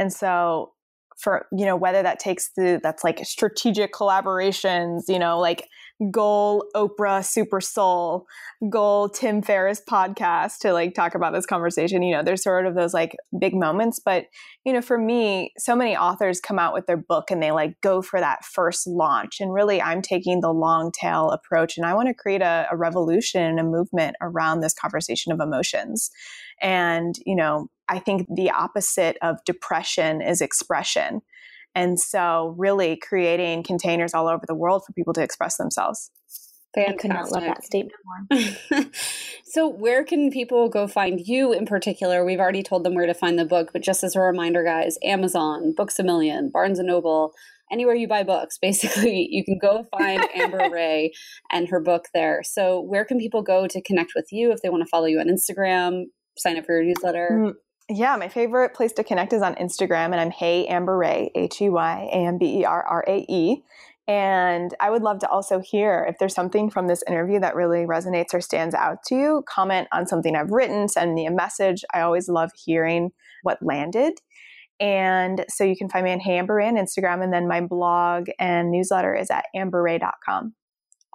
And 0.00 0.12
so 0.12 0.73
for, 1.16 1.46
you 1.56 1.64
know, 1.64 1.76
whether 1.76 2.02
that 2.02 2.18
takes 2.18 2.50
the, 2.56 2.80
that's 2.82 3.04
like 3.04 3.24
strategic 3.24 3.92
collaborations, 3.92 5.02
you 5.08 5.18
know, 5.18 5.38
like 5.38 5.68
goal 6.10 6.66
Oprah 6.74 7.24
Super 7.24 7.60
Soul, 7.60 8.26
goal 8.68 9.08
Tim 9.08 9.42
Ferriss 9.42 9.80
podcast 9.88 10.58
to 10.60 10.72
like 10.72 10.94
talk 10.94 11.14
about 11.14 11.32
this 11.32 11.46
conversation. 11.46 12.02
You 12.02 12.16
know, 12.16 12.22
there's 12.22 12.42
sort 12.42 12.66
of 12.66 12.74
those 12.74 12.92
like 12.92 13.16
big 13.38 13.54
moments. 13.54 14.00
But, 14.04 14.26
you 14.64 14.72
know, 14.72 14.82
for 14.82 14.98
me, 14.98 15.52
so 15.56 15.76
many 15.76 15.96
authors 15.96 16.40
come 16.40 16.58
out 16.58 16.74
with 16.74 16.86
their 16.86 16.96
book 16.96 17.30
and 17.30 17.42
they 17.42 17.52
like 17.52 17.80
go 17.80 18.02
for 18.02 18.18
that 18.18 18.44
first 18.44 18.86
launch. 18.86 19.40
And 19.40 19.52
really, 19.52 19.80
I'm 19.80 20.02
taking 20.02 20.40
the 20.40 20.52
long 20.52 20.90
tail 20.90 21.30
approach 21.30 21.76
and 21.76 21.86
I 21.86 21.94
want 21.94 22.08
to 22.08 22.14
create 22.14 22.42
a, 22.42 22.66
a 22.70 22.76
revolution 22.76 23.42
and 23.42 23.60
a 23.60 23.64
movement 23.64 24.16
around 24.20 24.60
this 24.60 24.74
conversation 24.74 25.32
of 25.32 25.40
emotions. 25.40 26.10
And, 26.60 27.14
you 27.24 27.36
know, 27.36 27.68
I 27.88 27.98
think 27.98 28.26
the 28.34 28.50
opposite 28.50 29.16
of 29.22 29.44
depression 29.44 30.22
is 30.22 30.40
expression. 30.40 31.22
And 31.74 31.98
so, 31.98 32.54
really 32.56 32.96
creating 32.96 33.64
containers 33.64 34.14
all 34.14 34.28
over 34.28 34.44
the 34.46 34.54
world 34.54 34.84
for 34.86 34.92
people 34.92 35.12
to 35.14 35.22
express 35.22 35.56
themselves. 35.56 36.10
Fantastic. 36.74 36.98
I 36.98 37.02
could 37.02 37.10
not 37.10 37.30
love 37.30 37.42
that 37.42 37.64
statement 37.64 37.94
more. 38.04 38.84
so, 39.44 39.68
where 39.68 40.04
can 40.04 40.30
people 40.30 40.68
go 40.68 40.86
find 40.86 41.20
you 41.20 41.52
in 41.52 41.66
particular? 41.66 42.24
We've 42.24 42.40
already 42.40 42.62
told 42.62 42.84
them 42.84 42.94
where 42.94 43.06
to 43.06 43.14
find 43.14 43.38
the 43.38 43.44
book, 43.44 43.70
but 43.72 43.82
just 43.82 44.02
as 44.02 44.16
a 44.16 44.20
reminder, 44.20 44.64
guys 44.64 44.98
Amazon, 45.02 45.72
Books 45.76 45.98
a 45.98 46.02
Million, 46.02 46.50
Barnes 46.50 46.78
and 46.78 46.88
Noble, 46.88 47.32
anywhere 47.70 47.94
you 47.94 48.08
buy 48.08 48.22
books, 48.22 48.58
basically, 48.62 49.28
you 49.30 49.44
can 49.44 49.58
go 49.58 49.86
find 49.96 50.24
Amber 50.34 50.68
Rae 50.70 51.12
and 51.50 51.68
her 51.68 51.80
book 51.80 52.06
there. 52.12 52.42
So, 52.44 52.80
where 52.80 53.04
can 53.04 53.18
people 53.18 53.42
go 53.42 53.66
to 53.66 53.82
connect 53.82 54.12
with 54.14 54.28
you 54.32 54.52
if 54.52 54.60
they 54.62 54.68
want 54.68 54.82
to 54.82 54.88
follow 54.88 55.06
you 55.06 55.20
on 55.20 55.28
Instagram, 55.28 56.04
sign 56.36 56.56
up 56.56 56.66
for 56.66 56.74
your 56.74 56.84
newsletter? 56.84 57.28
Mm, 57.32 57.52
Yeah, 57.90 58.16
my 58.16 58.28
favorite 58.28 58.72
place 58.72 58.92
to 58.94 59.04
connect 59.04 59.34
is 59.34 59.42
on 59.42 59.56
Instagram, 59.56 60.06
and 60.06 60.16
I'm 60.16 60.30
Hey 60.30 60.66
Amber 60.66 60.96
Rae, 60.96 61.30
H 61.34 61.60
E 61.60 61.68
Y 61.68 62.08
A 62.10 62.16
M 62.16 62.38
B 62.38 62.60
E 62.60 62.64
R 62.64 62.82
R 62.82 63.04
A 63.06 63.26
E. 63.28 63.62
And 64.08 64.74
I 64.80 64.90
would 64.90 65.02
love 65.02 65.18
to 65.20 65.28
also 65.28 65.60
hear 65.60 66.06
if 66.08 66.18
there's 66.18 66.34
something 66.34 66.70
from 66.70 66.88
this 66.88 67.02
interview 67.06 67.40
that 67.40 67.54
really 67.54 67.84
resonates 67.84 68.32
or 68.32 68.40
stands 68.40 68.74
out 68.74 69.02
to 69.06 69.14
you. 69.14 69.44
Comment 69.46 69.86
on 69.92 70.06
something 70.06 70.34
I've 70.34 70.50
written, 70.50 70.88
send 70.88 71.14
me 71.14 71.26
a 71.26 71.30
message. 71.30 71.84
I 71.92 72.00
always 72.00 72.28
love 72.28 72.50
hearing 72.54 73.12
what 73.42 73.58
landed. 73.62 74.14
And 74.80 75.44
so 75.48 75.62
you 75.64 75.76
can 75.76 75.90
find 75.90 76.04
me 76.04 76.12
on 76.12 76.20
Hey 76.20 76.38
Amber 76.38 76.54
Rae 76.54 76.68
on 76.68 76.76
Instagram, 76.76 77.22
and 77.22 77.34
then 77.34 77.46
my 77.46 77.60
blog 77.60 78.28
and 78.38 78.70
newsletter 78.70 79.14
is 79.14 79.30
at 79.30 79.44
amberrae.com. 79.54 80.54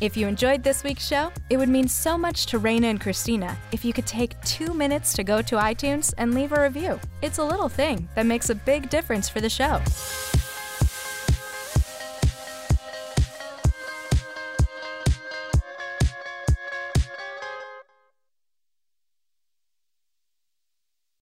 If 0.00 0.16
you 0.16 0.28
enjoyed 0.28 0.62
this 0.62 0.84
week's 0.84 1.06
show, 1.06 1.32
it 1.50 1.56
would 1.56 1.68
mean 1.68 1.88
so 1.88 2.16
much 2.16 2.46
to 2.46 2.58
Reina 2.58 2.86
and 2.86 3.00
Christina 3.00 3.58
if 3.72 3.84
you 3.84 3.92
could 3.92 4.06
take 4.06 4.40
two 4.42 4.72
minutes 4.72 5.12
to 5.14 5.24
go 5.24 5.42
to 5.42 5.56
iTunes 5.56 6.14
and 6.18 6.34
leave 6.34 6.52
a 6.52 6.62
review. 6.62 7.00
It's 7.20 7.38
a 7.38 7.44
little 7.44 7.68
thing 7.68 8.08
that 8.14 8.26
makes 8.26 8.48
a 8.48 8.54
big 8.54 8.90
difference 8.90 9.28
for 9.28 9.40
the 9.40 9.50
show. 9.50 9.82